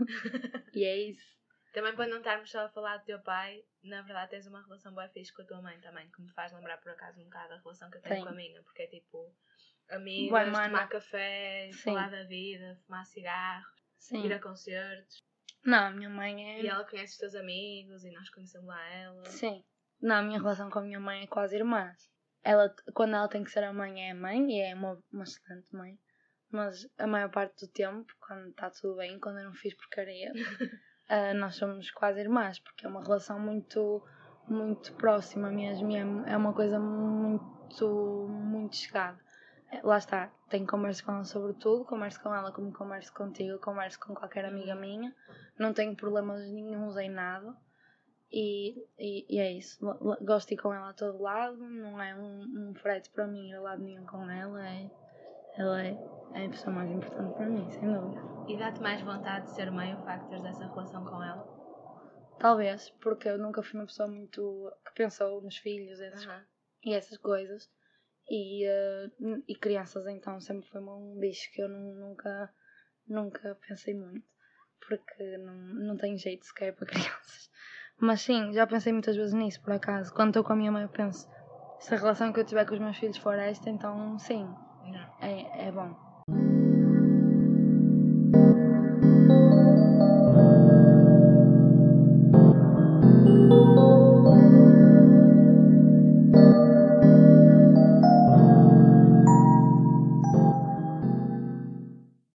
e 0.73 0.83
é 0.85 0.95
isso. 1.09 1.25
Também 1.73 1.93
para 1.95 2.07
não 2.09 2.17
estarmos 2.17 2.49
só 2.49 2.61
a 2.65 2.69
falar 2.69 2.97
do 2.97 3.05
teu 3.05 3.19
pai, 3.19 3.61
na 3.83 4.01
verdade 4.01 4.31
tens 4.31 4.47
uma 4.47 4.63
relação 4.63 4.95
bem 4.95 5.07
fixe 5.09 5.33
com 5.33 5.41
a 5.41 5.45
tua 5.45 5.61
mãe 5.61 5.79
também, 5.81 6.09
que 6.09 6.21
me 6.21 6.31
faz 6.33 6.51
lembrar 6.53 6.77
por 6.77 6.91
acaso 6.91 7.19
um 7.19 7.25
bocado 7.25 7.53
a 7.53 7.57
relação 7.59 7.89
que 7.91 7.97
eu 7.97 8.01
tenho 8.01 8.15
Tenho. 8.15 8.25
com 8.25 8.31
a 8.33 8.35
minha, 8.35 8.63
porque 8.63 8.81
é 8.83 8.87
tipo 8.87 9.35
amigos, 9.89 10.31
mana. 10.31 10.63
tomar 10.69 10.89
café, 10.89 11.69
Sim. 11.73 11.83
falar 11.93 12.09
da 12.09 12.23
vida, 12.23 12.79
fumar 12.85 13.05
cigarro, 13.05 13.65
Sim. 13.99 14.25
ir 14.25 14.33
a 14.33 14.39
concertos. 14.39 15.23
Não, 15.65 15.87
a 15.87 15.91
minha 15.91 16.09
mãe 16.09 16.51
é. 16.57 16.61
E 16.63 16.67
ela 16.67 16.85
conhece 16.85 17.13
os 17.13 17.19
teus 17.19 17.35
amigos 17.35 18.03
e 18.05 18.11
nós 18.11 18.29
conhecemos 18.29 18.67
lá 18.67 18.87
ela. 18.89 19.25
Sim. 19.25 19.63
Não, 20.01 20.15
a 20.15 20.21
minha 20.21 20.39
relação 20.39 20.69
com 20.69 20.79
a 20.79 20.83
minha 20.83 20.99
mãe 20.99 21.23
é 21.23 21.27
quase 21.27 21.55
irmãs. 21.57 21.97
Ela, 22.47 22.73
quando 22.93 23.13
ela 23.13 23.27
tem 23.27 23.43
que 23.43 23.51
ser 23.51 23.65
a 23.65 23.73
mãe, 23.73 24.07
é 24.07 24.11
a 24.11 24.15
mãe 24.15 24.49
e 24.49 24.61
é 24.61 24.73
uma, 24.73 24.97
uma 25.11 25.25
excelente 25.25 25.75
mãe. 25.75 25.99
Mas 26.49 26.87
a 26.97 27.05
maior 27.05 27.29
parte 27.29 27.65
do 27.65 27.71
tempo, 27.73 28.05
quando 28.25 28.47
está 28.47 28.69
tudo 28.69 28.95
bem, 28.95 29.19
quando 29.19 29.39
eu 29.39 29.43
não 29.43 29.53
fiz 29.53 29.73
porcaria, 29.73 30.31
ah, 31.09 31.33
nós 31.33 31.55
somos 31.55 31.91
quase 31.91 32.21
irmãs, 32.21 32.57
porque 32.59 32.85
é 32.85 32.89
uma 32.89 33.03
relação 33.03 33.37
muito, 33.37 34.01
muito 34.47 34.93
próxima 34.93 35.51
mesmo. 35.51 35.91
e 35.91 35.97
É, 35.97 36.33
é 36.33 36.37
uma 36.37 36.53
coisa 36.53 36.79
muito, 36.79 38.27
muito 38.29 38.77
chegada. 38.77 39.19
Eh, 39.69 39.81
Lá 39.83 39.97
está, 39.97 40.31
tenho 40.49 40.65
conversa 40.65 41.03
com 41.03 41.11
ela 41.11 41.25
sobre 41.25 41.53
tudo, 41.55 41.83
converso 41.83 42.21
com 42.23 42.33
ela 42.33 42.53
como 42.53 42.71
converso 42.71 43.13
contigo, 43.13 43.59
converso 43.59 43.99
com 43.99 44.15
qualquer 44.15 44.45
amiga 44.45 44.73
minha, 44.73 45.13
não 45.59 45.73
tenho 45.73 45.97
problemas 45.97 46.39
nenhums 46.49 46.95
em 46.95 47.09
nada. 47.09 47.53
E, 48.31 48.75
e, 48.99 49.25
e 49.35 49.39
é 49.39 49.51
isso. 49.53 49.79
Gosto 50.21 50.49
de 50.49 50.55
ir 50.55 50.57
com 50.57 50.73
ela 50.73 50.89
a 50.89 50.93
todo 50.93 51.21
lado. 51.21 51.57
Não 51.57 52.01
é 52.01 52.15
um, 52.15 52.69
um 52.69 52.75
frete 52.75 53.09
para 53.11 53.27
mim 53.27 53.49
ir 53.49 53.55
a 53.55 53.61
lado 53.61 53.81
nenhum 53.83 54.05
com 54.05 54.29
ela. 54.29 54.67
É, 54.67 54.89
ela 55.57 55.85
é, 55.85 55.97
é 56.33 56.45
a 56.45 56.49
pessoa 56.49 56.73
mais 56.75 56.89
importante 56.91 57.33
para 57.35 57.45
mim, 57.45 57.69
sem 57.71 57.91
dúvida. 57.91 58.21
E 58.47 58.57
dá-te 58.57 58.81
mais 58.81 59.01
vontade 59.01 59.45
de 59.45 59.51
ser 59.51 59.71
mãe 59.71 59.93
o 59.93 59.97
facto 60.03 60.29
de 60.29 60.47
essa 60.47 60.67
relação 60.67 61.03
com 61.05 61.21
ela? 61.23 61.45
Talvez, 62.37 62.89
porque 63.01 63.27
eu 63.29 63.37
nunca 63.37 63.63
fui 63.63 63.79
uma 63.79 63.87
pessoa 63.87 64.07
muito 64.07 64.71
que 64.85 64.93
pensou 64.93 65.41
nos 65.41 65.57
filhos 65.57 65.99
esses- 65.99 66.25
Aham. 66.27 66.45
e 66.83 66.93
essas 66.93 67.17
coisas. 67.17 67.69
E, 68.29 68.65
n- 69.19 69.43
e 69.47 69.55
crianças, 69.55 70.05
então, 70.07 70.39
sempre 70.39 70.67
foi 70.69 70.81
um 70.81 71.17
bicho 71.17 71.49
que 71.53 71.61
eu 71.61 71.69
nu- 71.69 71.95
nunca, 71.95 72.53
nunca 73.07 73.55
pensei 73.67 73.93
muito. 73.95 74.25
Porque 74.87 75.37
não, 75.39 75.53
não 75.55 75.97
tenho 75.97 76.17
jeito 76.17 76.45
sequer 76.45 76.73
para 76.75 76.85
crianças. 77.19 77.49
Mas 77.99 78.21
sim, 78.21 78.53
já 78.53 78.65
pensei 78.67 78.93
muitas 78.93 79.15
vezes 79.15 79.33
nisso, 79.33 79.61
por 79.61 79.73
acaso. 79.73 80.13
Quando 80.13 80.29
estou 80.29 80.43
com 80.43 80.53
a 80.53 80.55
minha 80.55 80.71
mãe, 80.71 80.83
eu 80.83 80.89
penso: 80.89 81.27
se 81.79 81.93
a 81.93 81.97
relação 81.97 82.31
que 82.31 82.39
eu 82.39 82.45
tiver 82.45 82.65
com 82.65 82.73
os 82.73 82.79
meus 82.79 82.97
filhos 82.97 83.17
for 83.17 83.37
esta, 83.37 83.69
então 83.69 84.17
sim, 84.19 84.55
é, 85.19 85.67
é 85.67 85.71
bom. 85.71 85.95